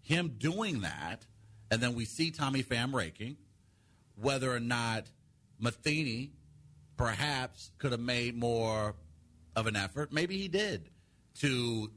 him 0.02 0.36
doing 0.38 0.82
that, 0.82 1.26
and 1.72 1.82
then 1.82 1.96
we 1.96 2.06
see 2.06 2.32
Tommy 2.32 2.64
Pham 2.64 2.94
raking, 2.94 3.38
whether 4.16 4.54
or 4.54 4.60
not 4.60 5.06
Matheny 5.60 6.32
perhaps 6.96 7.72
could 7.78 7.92
have 7.92 8.02
made 8.02 8.36
more 8.36 8.96
of 9.56 9.68
an 9.68 9.76
effort. 9.76 10.14
Maybe 10.14 10.38
he 10.38 10.48
did 10.48 10.90
to 11.40 11.92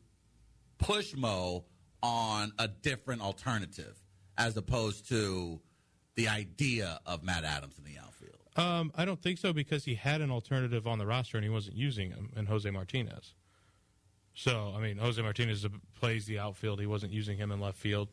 push 0.79 1.15
Mo 1.15 1.65
on 2.03 2.53
a 2.59 2.69
different 2.69 3.23
alternative 3.23 3.97
as 4.37 4.57
opposed 4.57 5.09
to 5.09 5.61
the 6.15 6.29
idea 6.29 7.01
of 7.07 7.23
Matt 7.23 7.45
Adams 7.45 7.79
in 7.79 7.85
the 7.85 7.99
outfield. 7.99 8.10
Um, 8.57 8.93
I 8.97 9.05
don't 9.05 9.23
think 9.23 9.39
so 9.39 9.53
because 9.53 9.85
he 9.85 9.95
had 9.95 10.21
an 10.21 10.31
alternative 10.31 10.87
on 10.87 10.99
the 10.99 11.07
roster 11.07 11.37
and 11.37 11.45
he 11.45 11.51
wasn't 11.51 11.77
using 11.77 12.11
him, 12.11 12.33
and 12.37 12.49
Jose 12.49 12.69
Martinez. 12.71 13.35
So 14.35 14.75
I 14.77 14.81
mean, 14.81 14.99
Jose 14.99 15.21
Martinez 15.21 15.67
plays 15.99 16.27
the 16.27 16.39
outfield. 16.39 16.81
He 16.81 16.87
wasn't 16.87 17.13
using 17.13 17.37
him 17.37 17.53
in 17.53 17.61
left 17.61 17.79
field. 17.79 18.09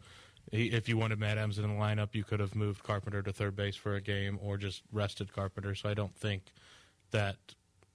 He, 0.52 0.68
if 0.68 0.88
you 0.88 0.98
wanted 0.98 1.20
Matt 1.20 1.38
Adams 1.38 1.58
in 1.58 1.68
the 1.68 1.74
lineup, 1.74 2.10
you 2.14 2.24
could 2.24 2.40
have 2.40 2.56
moved 2.56 2.84
Carpenter 2.84 3.22
to 3.22 3.34
third 3.34 3.56
base 3.56 3.76
for 3.76 3.96
a 3.96 4.02
game 4.02 4.40
or 4.42 4.58
just 4.58 4.84
rested 4.92 5.34
Carpenter. 5.34 5.76
So 5.76 5.90
I 5.90 5.94
don't 5.94 6.16
think 6.16 6.44
that 7.12 7.36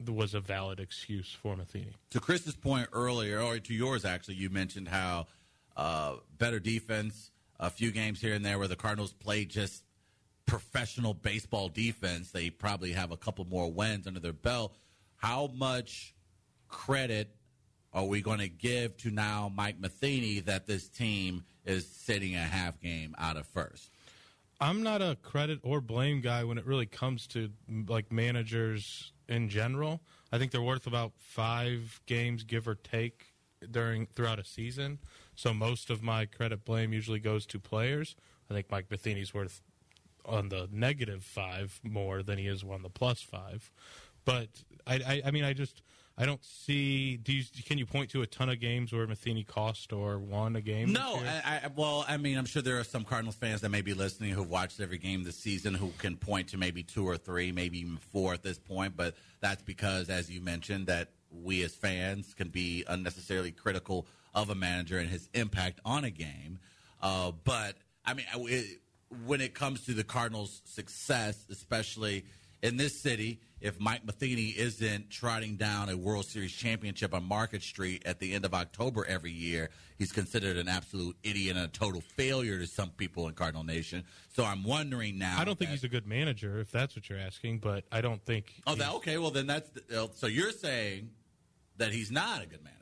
was 0.06 0.34
a 0.34 0.40
valid 0.40 0.80
excuse 0.80 1.32
for 1.32 1.56
Matheny. 1.56 1.92
to 2.10 2.20
Chris's 2.20 2.56
point 2.56 2.88
earlier, 2.92 3.40
or 3.40 3.58
to 3.58 3.74
yours 3.74 4.04
actually, 4.04 4.34
you 4.34 4.50
mentioned 4.50 4.88
how 4.88 5.26
uh, 5.76 6.16
better 6.38 6.58
defense, 6.58 7.30
a 7.58 7.70
few 7.70 7.90
games 7.92 8.20
here 8.20 8.34
and 8.34 8.44
there 8.44 8.58
where 8.58 8.68
the 8.68 8.76
Cardinals 8.76 9.12
played 9.12 9.48
just 9.48 9.84
professional 10.46 11.14
baseball 11.14 11.68
defense. 11.68 12.30
They 12.30 12.50
probably 12.50 12.92
have 12.92 13.10
a 13.10 13.16
couple 13.16 13.44
more 13.44 13.70
wins 13.70 14.06
under 14.06 14.20
their 14.20 14.32
belt. 14.32 14.74
How 15.16 15.50
much 15.54 16.14
credit 16.68 17.34
are 17.92 18.04
we 18.04 18.22
going 18.22 18.38
to 18.38 18.48
give 18.48 18.96
to 18.98 19.10
now 19.10 19.50
Mike 19.54 19.78
Matheny 19.78 20.40
that 20.40 20.66
this 20.66 20.88
team 20.88 21.44
is 21.64 21.86
sitting 21.86 22.34
a 22.34 22.38
half 22.38 22.80
game 22.80 23.14
out 23.18 23.36
of 23.36 23.46
first? 23.46 23.90
I'm 24.60 24.82
not 24.82 25.02
a 25.02 25.16
credit 25.22 25.58
or 25.62 25.80
blame 25.80 26.20
guy 26.20 26.44
when 26.44 26.56
it 26.56 26.66
really 26.66 26.86
comes 26.86 27.26
to 27.28 27.50
like 27.88 28.12
managers 28.12 29.12
in 29.28 29.48
general. 29.48 30.00
I 30.30 30.38
think 30.38 30.52
they're 30.52 30.62
worth 30.62 30.86
about 30.86 31.12
five 31.16 32.00
games, 32.06 32.44
give 32.44 32.68
or 32.68 32.76
take, 32.76 33.32
during 33.70 34.06
throughout 34.06 34.38
a 34.38 34.44
season. 34.44 34.98
So 35.34 35.52
most 35.52 35.90
of 35.90 36.02
my 36.02 36.26
credit 36.26 36.64
blame 36.64 36.92
usually 36.92 37.18
goes 37.18 37.46
to 37.46 37.58
players. 37.58 38.16
I 38.50 38.54
think 38.54 38.70
Mike 38.70 38.90
Matheny's 38.90 39.32
worth 39.32 39.62
on 40.24 40.48
the 40.48 40.68
negative 40.72 41.24
five 41.24 41.80
more 41.82 42.22
than 42.22 42.38
he 42.38 42.46
is 42.46 42.62
on 42.62 42.82
the 42.82 42.90
plus 42.90 43.20
five. 43.20 43.70
But 44.24 44.48
I, 44.86 44.94
I, 44.94 45.22
I 45.26 45.30
mean, 45.30 45.44
I 45.44 45.52
just 45.52 45.82
I 46.16 46.26
don't 46.26 46.44
see. 46.44 47.16
Do 47.16 47.32
you 47.32 47.42
can 47.64 47.78
you 47.78 47.86
point 47.86 48.10
to 48.10 48.22
a 48.22 48.26
ton 48.26 48.48
of 48.48 48.60
games 48.60 48.92
where 48.92 49.06
Matheny 49.06 49.44
cost 49.44 49.92
or 49.92 50.18
won 50.18 50.56
a 50.56 50.60
game? 50.60 50.92
No. 50.92 51.16
I, 51.16 51.60
I, 51.64 51.70
well, 51.74 52.04
I 52.06 52.18
mean, 52.18 52.36
I'm 52.36 52.44
sure 52.44 52.60
there 52.60 52.78
are 52.78 52.84
some 52.84 53.04
Cardinals 53.04 53.36
fans 53.36 53.62
that 53.62 53.70
may 53.70 53.80
be 53.80 53.94
listening 53.94 54.30
who've 54.30 54.48
watched 54.48 54.78
every 54.80 54.98
game 54.98 55.24
this 55.24 55.36
season 55.36 55.74
who 55.74 55.90
can 55.98 56.16
point 56.16 56.48
to 56.48 56.58
maybe 56.58 56.82
two 56.82 57.08
or 57.08 57.16
three, 57.16 57.50
maybe 57.50 57.80
even 57.80 57.96
four 57.96 58.34
at 58.34 58.42
this 58.42 58.58
point. 58.58 58.96
But 58.96 59.14
that's 59.40 59.62
because, 59.62 60.10
as 60.10 60.30
you 60.30 60.40
mentioned, 60.40 60.86
that 60.86 61.08
we 61.30 61.62
as 61.62 61.74
fans 61.74 62.34
can 62.34 62.48
be 62.48 62.84
unnecessarily 62.86 63.50
critical 63.50 64.06
of 64.34 64.50
a 64.50 64.54
manager 64.54 64.98
and 64.98 65.08
his 65.08 65.28
impact 65.32 65.80
on 65.84 66.04
a 66.04 66.10
game. 66.10 66.58
Uh, 67.00 67.32
but 67.44 67.76
I 68.04 68.14
mean, 68.14 68.26
it, 68.34 68.80
when 69.26 69.40
it 69.40 69.54
comes 69.54 69.84
to 69.86 69.94
the 69.94 70.04
Cardinals' 70.04 70.62
success, 70.64 71.46
especially 71.50 72.24
in 72.62 72.76
this 72.76 73.00
city, 73.00 73.40
if 73.60 73.78
Mike 73.80 74.04
Matheny 74.04 74.54
isn't 74.56 75.10
trotting 75.10 75.56
down 75.56 75.88
a 75.88 75.96
World 75.96 76.26
Series 76.26 76.52
championship 76.52 77.14
on 77.14 77.24
Market 77.24 77.62
Street 77.62 78.02
at 78.06 78.18
the 78.18 78.34
end 78.34 78.44
of 78.44 78.54
October 78.54 79.04
every 79.06 79.30
year, 79.32 79.70
he's 79.98 80.12
considered 80.12 80.56
an 80.56 80.68
absolute 80.68 81.16
idiot 81.22 81.56
and 81.56 81.64
a 81.64 81.68
total 81.68 82.00
failure 82.00 82.58
to 82.58 82.66
some 82.66 82.90
people 82.90 83.28
in 83.28 83.34
Cardinal 83.34 83.64
Nation. 83.64 84.04
So 84.34 84.44
I'm 84.44 84.64
wondering 84.64 85.18
now. 85.18 85.38
I 85.38 85.44
don't 85.44 85.58
think 85.58 85.70
that- 85.70 85.76
he's 85.76 85.84
a 85.84 85.88
good 85.88 86.06
manager, 86.06 86.60
if 86.60 86.70
that's 86.70 86.94
what 86.96 87.08
you're 87.08 87.18
asking. 87.18 87.58
But 87.58 87.84
I 87.92 88.00
don't 88.00 88.24
think. 88.24 88.52
Oh, 88.66 88.74
that, 88.76 88.92
okay. 88.94 89.18
Well, 89.18 89.30
then 89.30 89.46
that's 89.46 89.68
the, 89.70 90.10
so 90.14 90.26
you're 90.26 90.52
saying 90.52 91.10
that 91.76 91.92
he's 91.92 92.10
not 92.10 92.42
a 92.42 92.46
good 92.46 92.62
manager. 92.62 92.78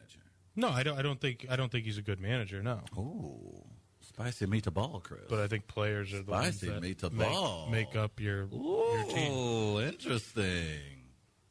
No, 0.57 0.69
I 0.69 0.83
don't. 0.83 0.99
I 0.99 1.03
don't 1.03 1.21
think. 1.21 1.47
I 1.49 1.57
don't 1.57 1.71
think 1.71 1.85
he's 1.87 1.97
a 1.99 2.03
good 2.03 2.21
manager. 2.21 2.63
No, 2.63 2.81
Ooh, 2.99 3.65
spicy 4.01 4.47
meatball, 4.47 5.03
Chris. 5.03 5.21
but 5.29 5.41
I 5.41 5.47
think 5.49 5.67
players 5.67 6.13
are 6.13 6.23
the 6.23 6.31
ones 6.31 6.57
Spicy 6.61 6.69
that 6.69 6.83
meatball. 7.13 7.71
make, 7.71 7.89
make 7.89 7.97
up 7.97 8.21
your 8.21 8.47
your 8.53 9.05
team. 9.05 9.33
Ooh, 9.33 9.81
interesting. 9.81 10.79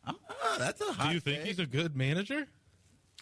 I'm, 0.06 0.16
uh, 0.30 0.58
that's 0.58 0.82
a 0.82 0.92
hot 0.92 1.08
Do 1.10 1.14
you 1.14 1.20
think 1.20 1.40
take. 1.40 1.48
he's 1.48 1.60
a 1.60 1.66
good 1.66 1.96
manager? 1.96 2.48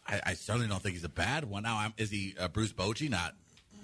I, 0.05 0.21
I 0.27 0.33
certainly 0.35 0.67
don't 0.67 0.81
think 0.81 0.95
he's 0.95 1.03
a 1.03 1.09
bad 1.09 1.43
one. 1.45 1.63
Now, 1.63 1.77
I'm, 1.77 1.93
is 1.97 2.09
he 2.09 2.33
uh, 2.39 2.47
Bruce 2.47 2.71
Bochy? 2.73 3.09
Not 3.09 3.33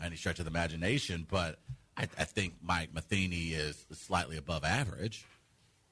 any 0.01 0.15
stretch 0.15 0.39
of 0.39 0.45
the 0.45 0.51
imagination, 0.51 1.27
but 1.29 1.59
I, 1.97 2.03
I 2.17 2.23
think 2.23 2.53
Mike 2.61 2.93
Matheny 2.93 3.49
is 3.53 3.85
slightly 3.91 4.37
above 4.37 4.63
average. 4.63 5.25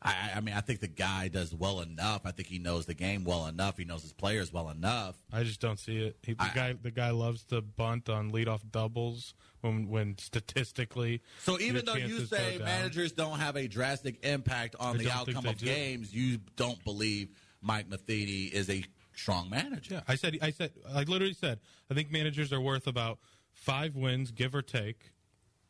I, 0.04 0.32
I- 0.36 0.41
mean, 0.41 0.56
I 0.56 0.62
think 0.62 0.80
the 0.80 0.88
guy 0.88 1.28
does 1.28 1.54
well 1.54 1.82
enough. 1.82 2.22
I 2.26 2.32
think 2.32 2.47
he 2.47 2.58
knows 2.60 2.86
the 2.88 2.93
game 2.93 3.24
well 3.24 3.45
enough. 3.47 3.78
He 3.78 3.86
knows 3.86 4.02
his 4.02 4.14
players 4.14 4.52
well 4.52 4.70
enough. 4.70 5.16
I 5.32 5.43
just 5.43 5.60
don't 5.62 5.80
see 5.80 5.97
it. 5.97 6.18
He, 6.24 6.34
the 6.34 6.43
I- 6.43 6.52
guy, 6.56 6.74
the 6.82 6.91
guy 6.91 7.12
loves 7.12 7.43
to 7.45 7.62
bunt 7.62 8.10
on 8.10 8.32
leadoff 8.32 8.62
doubles 8.72 9.34
when 9.62 9.88
when 9.89 10.18
statistically. 10.18 11.22
So 11.41 11.60
even 11.60 11.86
though 11.86 11.93
you 11.95 12.08
chances 12.08 12.30
say 12.30 12.58
down. 12.58 12.66
managers 12.66 13.12
don't 13.12 13.39
have 13.39 13.56
a 13.56 13.68
drastic 13.68 14.26
impact 14.26 14.76
on 14.80 14.95
I 14.95 14.97
the 14.97 15.04
don't 15.06 15.26
think 15.26 15.38
outcome 15.38 15.43
they 15.43 15.49
of 15.52 15.58
do. 15.58 15.66
games, 15.66 16.14
you 16.14 16.39
don't 16.56 16.84
believe 16.84 17.30
Mike 17.62 17.88
Matheny 17.88 18.45
is 18.45 18.70
a 18.70 18.84
strong 19.14 19.49
manager. 19.52 19.95
Yeah, 19.95 20.02
I 20.08 20.16
said. 20.16 20.38
I 20.41 20.49
said. 20.52 20.72
I 20.91 21.04
literally 21.04 21.34
said. 21.36 21.60
I 21.91 21.93
think 21.93 22.12
managers 22.12 22.52
are 22.52 22.62
worth 22.62 22.88
about 22.88 23.20
five 23.54 23.95
wins, 23.95 24.32
give 24.32 24.56
or 24.56 24.62
take, 24.64 25.12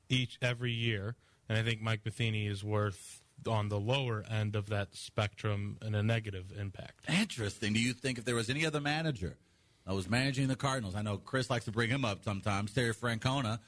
each 0.08 0.38
every 0.42 0.72
year, 0.72 1.16
and 1.50 1.58
I 1.58 1.64
think 1.64 1.82
Mike 1.82 2.02
Matheny 2.06 2.48
is 2.48 2.64
worth 2.64 3.21
on 3.48 3.70
the 3.70 3.80
lower 3.80 4.24
end 4.30 4.56
of 4.56 4.70
that 4.70 4.96
spectrum 4.96 5.78
and 5.82 5.96
a 5.96 6.04
negative 6.04 6.54
impact. 6.58 7.10
Interesting. 7.10 7.74
Do 7.74 7.80
you 7.80 7.94
think 7.94 8.18
if 8.18 8.26
there 8.26 8.36
was 8.36 8.50
any 8.50 8.66
other 8.66 8.82
manager 8.82 9.38
that 9.86 9.94
was 9.94 10.10
managing 10.10 10.48
the 10.48 10.56
Cardinals, 10.56 10.96
I 10.96 11.02
know 11.02 11.18
Chris 11.18 11.50
likes 11.50 11.66
to 11.66 11.72
bring 11.72 11.90
him 11.90 12.06
up 12.06 12.24
sometimes, 12.24 12.74
Terry 12.74 12.94
Francona, 12.94 13.60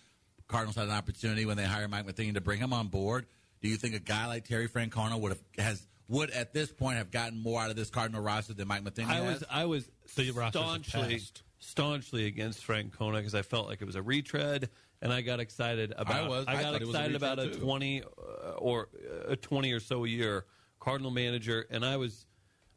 Cardinals 0.47 0.76
had 0.76 0.86
an 0.86 0.91
opportunity 0.91 1.45
when 1.45 1.57
they 1.57 1.65
hired 1.65 1.89
Mike 1.89 2.05
Matheny 2.05 2.34
to 2.34 2.41
bring 2.41 2.59
him 2.59 2.74
on 2.74 2.88
board. 2.88 3.26
Do 3.61 3.69
you 3.69 3.78
think 3.78 3.95
a 3.95 3.99
guy 3.99 4.28
like 4.28 4.47
Terry 4.47 4.67
Francona 4.67 5.19
would 5.19 5.32
have 5.32 5.41
has 5.57 5.88
would 6.09 6.30
at 6.32 6.53
this 6.53 6.71
point 6.71 6.97
have 6.97 7.11
gotten 7.11 7.41
more 7.41 7.61
out 7.61 7.69
of 7.69 7.76
this 7.76 7.89
Cardinal 7.89 8.21
roster 8.21 8.53
than 8.53 8.67
Mike 8.67 8.84
Matheny 8.84 9.07
I 9.07 9.15
has? 9.15 9.39
was 9.39 9.43
I 9.49 9.65
was 9.65 9.89
The 10.15 10.32
staunchly 10.49 11.21
staunchly 11.59 12.26
against 12.28 12.65
Francona 12.65 13.17
because 13.17 13.36
I 13.36 13.41
felt 13.41 13.67
like 13.67 13.82
it 13.82 13.86
was 13.86 13.95
a 13.95 14.01
retread, 14.01 14.69
and 15.04 15.12
I 15.12 15.22
got 15.22 15.39
excited 15.39 15.93
about. 15.95 16.24
I, 16.24 16.28
was. 16.28 16.45
I 16.47 16.62
got 16.62 16.76
it 16.76 16.88
was 16.88 16.95
a 16.95 16.99
excited 16.99 17.16
about 17.16 17.38
a 17.38 17.49
too. 17.49 17.60
twenty 17.60 18.01
uh, 18.01 18.51
or 18.58 18.88
a 19.28 19.36
twenty 19.36 19.74
or 19.74 19.80
so 19.80 20.06
a 20.06 20.08
year 20.08 20.45
Cardinal 20.80 21.12
manager, 21.12 21.68
and 21.70 21.86
I 21.86 21.97
was 21.97 22.26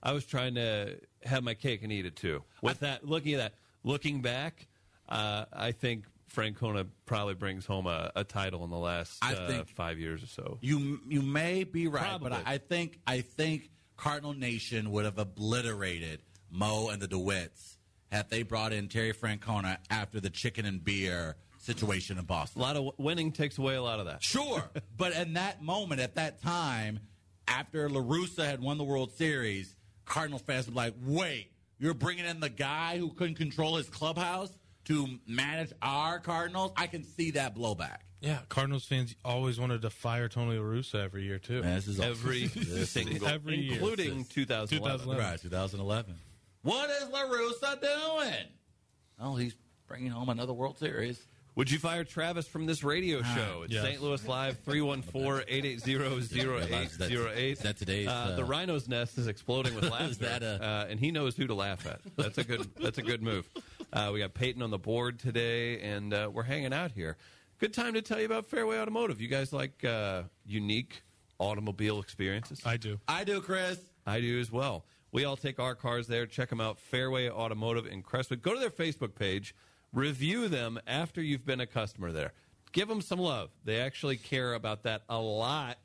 I 0.03 0.13
was 0.13 0.27
trying 0.27 0.57
to 0.57 0.99
have 1.25 1.43
my 1.43 1.55
cake 1.55 1.83
and 1.83 1.93
eat 1.93 2.05
it 2.05 2.17
too. 2.17 2.43
With 2.61 2.81
that, 2.81 3.07
looking 3.07 3.35
at 3.35 3.39
that, 3.39 3.55
looking 3.85 4.21
back, 4.21 4.67
uh, 5.09 5.47
I 5.53 5.71
think 5.73 6.05
Francona 6.35 6.87
probably 7.07 7.35
brings 7.35 7.65
home 7.65 7.87
a, 7.87 8.11
a 8.17 8.25
title 8.25 8.65
in 8.65 8.71
the 8.71 8.77
last 8.77 9.25
I 9.25 9.35
uh, 9.35 9.65
five 9.75 9.99
years 9.99 10.23
or 10.23 10.27
so. 10.27 10.59
You 10.61 11.01
you 11.09 11.23
may 11.23 11.63
be 11.63 11.87
right, 11.87 12.19
but 12.21 12.33
Probably. 12.33 12.45
I, 12.45 12.55
I 12.55 12.59
think 12.59 12.99
I 13.07 13.21
think 13.21 13.71
Cardinal 13.97 14.35
Nation 14.35 14.91
would 14.91 15.05
have 15.05 15.19
obliterated 15.19 16.23
Mo 16.51 16.89
and 16.89 17.01
the 17.01 17.09
DeWitts 17.09 17.77
had 18.11 18.31
they 18.31 18.43
brought 18.43 18.73
in 18.73 18.89
Terry 18.89 19.13
Francona 19.13 19.79
after 19.91 20.21
the 20.21 20.31
chicken 20.31 20.65
and 20.65 20.85
beer 20.85 21.37
situation 21.67 22.19
in 22.19 22.25
Boston. 22.25 22.61
A 22.63 22.65
lot 22.65 22.77
of 22.77 22.91
winning 22.99 23.33
takes 23.33 23.59
away 23.59 23.75
a 23.75 23.83
lot 23.83 24.01
of 24.01 24.07
that. 24.07 24.23
Sure, 24.23 24.65
but 24.97 25.13
in 25.13 25.35
that 25.35 25.63
moment, 25.63 26.01
at 26.01 26.15
that 26.15 26.41
time, 26.41 27.01
after 27.49 27.89
La 27.91 28.01
Russa 28.01 28.45
had 28.47 28.61
won 28.61 28.79
the 28.79 28.85
World 28.85 29.13
Series, 29.13 29.77
Cardinal 30.05 30.39
fans 30.39 30.67
were 30.69 30.75
like, 30.75 30.95
"Wait, 31.05 31.51
you're 31.79 31.95
bringing 31.95 32.25
in 32.25 32.41
the 32.41 32.49
guy 32.49 32.97
who 32.99 33.11
couldn't 33.13 33.35
control 33.37 33.77
his 33.77 33.89
clubhouse 33.89 34.51
to 34.87 35.07
manage 35.27 35.73
our 35.83 36.19
Cardinals?" 36.21 36.73
I 36.77 36.87
can 36.87 37.05
see 37.05 37.33
that 37.33 37.55
blowback. 37.57 37.99
Yeah, 38.21 38.39
Cardinals 38.49 38.87
fans 38.87 39.15
always 39.25 39.61
wanted 39.61 39.83
to 39.83 39.91
fire 39.91 40.29
Tony 40.29 40.57
La 40.59 40.65
Russa 40.65 41.05
every 41.05 41.25
year 41.25 41.39
too. 41.39 41.63
Man, 41.63 41.75
this 41.75 41.87
is 41.87 42.01
Every 42.01 42.49
single, 42.87 43.17
is- 43.17 43.23
Every 43.31 43.57
year. 43.59 43.75
including 43.75 44.25
2011. 44.25 44.69
2011. 44.79 45.23
Right, 45.25 45.41
2011. 45.43 46.15
What 46.63 46.89
is 46.91 47.09
La 47.11 47.21
Russa 47.25 47.81
doing? 47.81 48.47
Oh, 49.21 49.37
he's 49.37 49.55
bringing 49.87 50.09
home 50.11 50.31
another 50.31 50.53
World 50.55 50.79
Series. 50.79 51.21
Would 51.57 51.71
you 51.71 51.79
fire 51.79 52.05
Travis 52.05 52.47
from 52.47 52.67
this 52.67 52.85
radio 52.85 53.23
show? 53.23 53.63
It's 53.65 53.73
yes. 53.73 53.83
St. 53.83 54.03
Louis 54.03 54.29
Live 54.29 54.63
314-880-0808. 54.67 57.53
Is 57.53 57.59
that 57.61 57.79
today's, 57.79 58.09
Uh, 58.09 58.11
uh, 58.11 58.37
the 58.37 58.45
rhino's 58.45 58.87
nest 58.89 59.17
is 59.17 59.27
exploding 59.27 59.75
with 59.75 59.85
laughter. 59.91 60.17
that 60.27 60.43
a- 60.43 60.63
uh, 60.63 60.87
and 60.91 61.01
he 61.01 61.11
knows 61.11 61.35
who 61.35 61.47
to 61.47 61.55
laugh 61.55 61.87
at. 61.87 62.01
That's 62.17 62.37
a 62.37 62.45
good 62.45 62.69
that's 62.77 62.99
a 62.99 63.03
good 63.03 63.23
move. 63.23 63.49
Uh, 63.91 64.11
we 64.13 64.19
got 64.19 64.35
Peyton 64.35 64.61
on 64.61 64.71
the 64.71 64.77
board 64.79 65.19
today 65.19 65.81
and 65.81 66.13
uh, 66.13 66.31
we're 66.33 66.43
hanging 66.43 66.75
out 66.75 66.93
here. 66.93 67.17
Good 67.59 67.73
time 67.73 67.95
to 67.95 68.03
tell 68.03 68.19
you 68.21 68.27
about 68.27 68.45
Fairway 68.47 68.79
Automotive. 68.79 69.19
You 69.23 69.29
guys 69.29 69.51
like 69.51 69.83
uh, 69.83 70.25
unique 70.45 71.01
automobile 71.39 72.01
experiences? 72.01 72.61
I 72.67 72.77
do. 72.77 73.01
I 73.09 73.25
do, 73.25 73.41
Chris. 73.41 73.79
I 74.07 74.21
do 74.21 74.39
as 74.41 74.53
well. 74.53 74.85
We 75.11 75.25
all 75.25 75.39
take 75.39 75.59
our 75.59 75.75
cars 75.75 76.07
there. 76.07 76.27
Check 76.27 76.51
them 76.51 76.61
out, 76.61 76.79
Fairway 76.79 77.31
Automotive 77.31 77.87
in 77.87 78.03
Crestwood. 78.03 78.43
Go 78.43 78.53
to 78.53 78.61
their 78.61 78.69
Facebook 78.69 79.15
page, 79.15 79.55
review 79.97 80.47
them 80.49 80.79
after 80.87 81.23
you've 81.23 81.47
been 81.47 81.61
a 81.61 81.67
customer 81.67 82.13
there. 82.13 82.35
Give 82.73 82.87
them 82.87 83.01
some 83.01 83.19
love. 83.19 83.51
They 83.65 83.81
actually 83.81 84.19
care 84.19 84.53
about 84.53 84.83
that 84.83 85.03
a 85.09 85.19
lot 85.19 85.79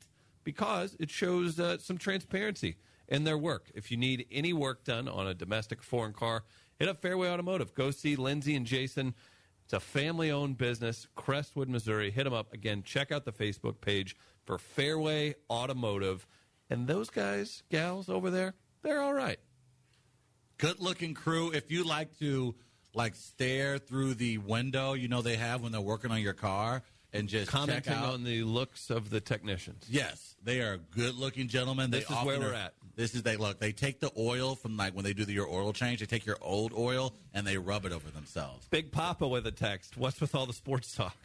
because 0.44 0.94
it 1.00 1.10
shows 1.10 1.58
uh, 1.58 1.78
some 1.78 1.96
transparency 1.96 2.76
in 3.08 3.24
their 3.24 3.38
work. 3.38 3.70
If 3.74 3.90
you 3.90 3.96
need 3.96 4.26
any 4.30 4.52
work 4.52 4.84
done 4.84 5.08
on 5.08 5.26
a 5.26 5.34
domestic 5.34 5.82
foreign 5.82 6.12
car, 6.12 6.44
hit 6.78 6.88
up 6.88 7.00
Fairway 7.00 7.28
Automotive. 7.28 7.74
Go 7.74 7.90
see 7.90 8.14
Lindsay 8.14 8.54
and 8.54 8.66
Jason. 8.66 9.14
It's 9.64 9.72
a 9.72 9.80
family 9.80 10.30
owned 10.30 10.58
business, 10.58 11.06
Crestwood, 11.14 11.70
Missouri. 11.70 12.10
Hit 12.10 12.24
them 12.24 12.34
up. 12.34 12.52
Again, 12.52 12.82
check 12.82 13.10
out 13.10 13.24
the 13.24 13.32
Facebook 13.32 13.80
page 13.80 14.14
for 14.44 14.58
Fairway 14.58 15.36
Automotive. 15.48 16.26
And 16.68 16.86
those 16.86 17.08
guys, 17.08 17.62
gals 17.70 18.10
over 18.10 18.30
there, 18.30 18.54
they're 18.82 19.00
all 19.00 19.14
right. 19.14 19.38
Good 20.58 20.80
looking 20.80 21.14
crew. 21.14 21.50
If 21.52 21.70
you 21.70 21.84
like 21.84 22.18
to 22.18 22.54
like 22.94 23.14
stare 23.14 23.78
through 23.78 24.14
the 24.14 24.38
window, 24.38 24.92
you 24.94 25.08
know 25.08 25.22
they 25.22 25.36
have 25.36 25.62
when 25.62 25.72
they're 25.72 25.80
working 25.80 26.10
on 26.10 26.20
your 26.20 26.34
car 26.34 26.82
and 27.12 27.28
just 27.28 27.50
check 27.50 27.60
Commenting 27.60 27.92
out. 27.92 28.14
on 28.14 28.24
the 28.24 28.42
looks 28.42 28.90
of 28.90 29.10
the 29.10 29.20
technicians. 29.20 29.84
Yes, 29.88 30.36
they 30.42 30.60
are 30.60 30.78
good 30.78 31.14
looking 31.14 31.48
gentlemen. 31.48 31.90
This 31.90 32.06
they 32.06 32.14
is 32.14 32.24
where 32.24 32.40
we're 32.40 32.52
are- 32.52 32.54
at. 32.54 32.74
This 32.94 33.14
is 33.14 33.22
they 33.22 33.36
look. 33.38 33.58
They 33.58 33.72
take 33.72 34.00
the 34.00 34.10
oil 34.18 34.54
from 34.54 34.76
like 34.76 34.94
when 34.94 35.02
they 35.02 35.14
do 35.14 35.24
the, 35.24 35.32
your 35.32 35.48
oil 35.48 35.72
change. 35.72 36.00
They 36.00 36.06
take 36.06 36.26
your 36.26 36.36
old 36.42 36.74
oil 36.74 37.14
and 37.32 37.46
they 37.46 37.56
rub 37.56 37.86
it 37.86 37.92
over 37.92 38.10
themselves. 38.10 38.68
Big 38.68 38.92
Papa 38.92 39.26
with 39.26 39.46
a 39.46 39.50
text. 39.50 39.96
What's 39.96 40.20
with 40.20 40.34
all 40.34 40.44
the 40.44 40.52
sports 40.52 40.94
talk? 40.94 41.16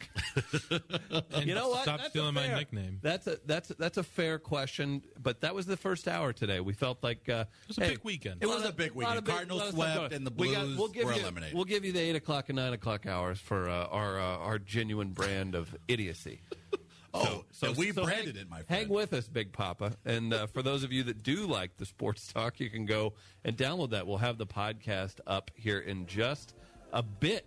you 0.70 1.54
know 1.54 1.68
what? 1.68 1.82
Stop 1.82 1.98
That's 1.98 2.06
a 2.06 2.10
stealing 2.10 2.32
my 2.34 2.48
nickname. 2.48 3.00
That's 3.02 3.26
a 3.26 3.38
that's 3.44 3.68
that's 3.78 3.98
a 3.98 4.02
fair 4.02 4.38
question, 4.38 5.02
but 5.22 5.42
that 5.42 5.54
was 5.54 5.66
the 5.66 5.76
first 5.76 6.08
hour 6.08 6.32
today. 6.32 6.60
We 6.60 6.72
felt 6.72 7.02
like 7.02 7.28
uh, 7.28 7.44
it 7.64 7.68
was 7.68 7.76
a 7.78 7.80
big 7.82 8.00
weekend. 8.02 8.42
It 8.42 8.46
was 8.46 8.64
a 8.64 8.72
big 8.72 8.92
weekend. 8.92 9.26
Cardinals 9.26 9.68
swept 9.70 10.14
and 10.14 10.26
the 10.26 10.30
Blues 10.30 10.78
we'll 10.78 10.88
give 10.88 11.04
were 11.04 11.12
you, 11.12 11.20
eliminated. 11.20 11.54
We'll 11.54 11.64
give 11.66 11.84
you 11.84 11.92
the 11.92 12.00
eight 12.00 12.16
o'clock 12.16 12.48
and 12.48 12.56
nine 12.56 12.72
o'clock 12.72 13.04
hours 13.06 13.38
for 13.40 13.68
uh, 13.68 13.84
our 13.86 14.18
uh, 14.18 14.38
our 14.38 14.58
genuine 14.58 15.10
brand 15.10 15.54
of 15.54 15.74
idiocy. 15.86 16.40
Oh, 17.14 17.44
so, 17.52 17.72
we 17.72 17.90
branded 17.90 18.36
hang, 18.36 18.42
it, 18.42 18.50
my 18.50 18.62
friend. 18.62 18.82
Hang 18.82 18.88
with 18.90 19.14
us, 19.14 19.28
Big 19.28 19.50
Papa. 19.50 19.92
And 20.04 20.34
uh, 20.34 20.46
for 20.46 20.62
those 20.62 20.84
of 20.84 20.92
you 20.92 21.02
that 21.04 21.22
do 21.22 21.46
like 21.46 21.76
the 21.78 21.86
sports 21.86 22.30
talk, 22.30 22.60
you 22.60 22.68
can 22.68 22.84
go 22.84 23.14
and 23.44 23.56
download 23.56 23.90
that. 23.90 24.06
We'll 24.06 24.18
have 24.18 24.36
the 24.36 24.46
podcast 24.46 25.20
up 25.26 25.50
here 25.54 25.78
in 25.78 26.06
just 26.06 26.54
a 26.92 27.02
bit. 27.02 27.46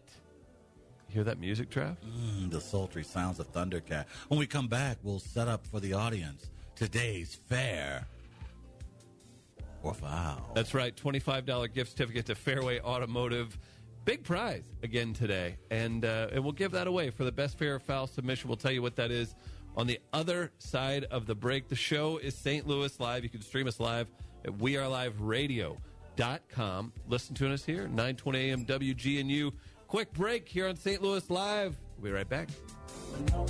You 1.09 1.15
hear 1.15 1.23
that 1.25 1.39
music, 1.39 1.69
Trav? 1.69 1.95
Mm, 2.03 2.49
the 2.49 2.59
sultry 2.59 3.03
sounds 3.03 3.39
of 3.39 3.51
Thundercat. 3.53 4.05
When 4.29 4.39
we 4.39 4.47
come 4.47 4.67
back, 4.67 4.97
we'll 5.03 5.19
set 5.19 5.47
up 5.47 5.67
for 5.67 5.79
the 5.79 5.93
audience 5.93 6.49
today's 6.75 7.35
fair 7.35 8.07
or 9.83 9.93
foul. 9.93 10.51
That's 10.55 10.73
right. 10.73 10.95
$25 10.95 11.73
gift 11.73 11.91
certificate 11.91 12.25
to 12.27 12.35
Fairway 12.35 12.79
Automotive. 12.79 13.57
Big 14.03 14.23
prize 14.23 14.63
again 14.81 15.13
today. 15.13 15.57
And, 15.69 16.03
uh, 16.03 16.29
and 16.31 16.43
we'll 16.43 16.53
give 16.53 16.71
that 16.71 16.87
away 16.87 17.11
for 17.11 17.23
the 17.23 17.31
best 17.31 17.59
fair 17.59 17.75
or 17.75 17.79
foul 17.79 18.07
submission. 18.07 18.47
We'll 18.49 18.57
tell 18.57 18.71
you 18.71 18.81
what 18.81 18.95
that 18.95 19.11
is 19.11 19.35
on 19.77 19.85
the 19.87 19.99
other 20.11 20.51
side 20.57 21.05
of 21.05 21.27
the 21.27 21.35
break. 21.35 21.69
The 21.69 21.75
show 21.75 22.17
is 22.17 22.35
St. 22.35 22.67
Louis 22.67 22.99
Live. 22.99 23.23
You 23.23 23.29
can 23.29 23.41
stream 23.41 23.67
us 23.67 23.79
live 23.79 24.07
at 24.43 24.51
weareliveradio.com. 24.51 26.93
Listen 27.07 27.35
to 27.35 27.53
us 27.53 27.63
here, 27.63 27.87
920 27.87 28.49
a.m. 28.49 28.65
WGNU. 28.65 29.53
Quick 29.87 30.11
break 30.13 30.47
here 30.47 30.67
on 30.67 30.75
St. 30.75 30.99
Louis 31.01 31.29
Live. 31.29 31.77
We'll 31.97 32.11
be 32.11 32.15
right 32.15 32.27
back. 32.27 32.49
No 33.29 33.45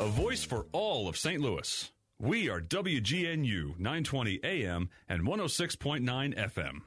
A 0.00 0.06
voice 0.06 0.44
for 0.44 0.66
all 0.72 1.08
of 1.08 1.16
St. 1.16 1.40
Louis. 1.40 1.90
We 2.20 2.48
are 2.48 2.60
WGNU 2.60 3.78
920 3.78 4.40
AM 4.42 4.90
and 5.08 5.22
106.9 5.22 6.02
FM. 6.36 6.80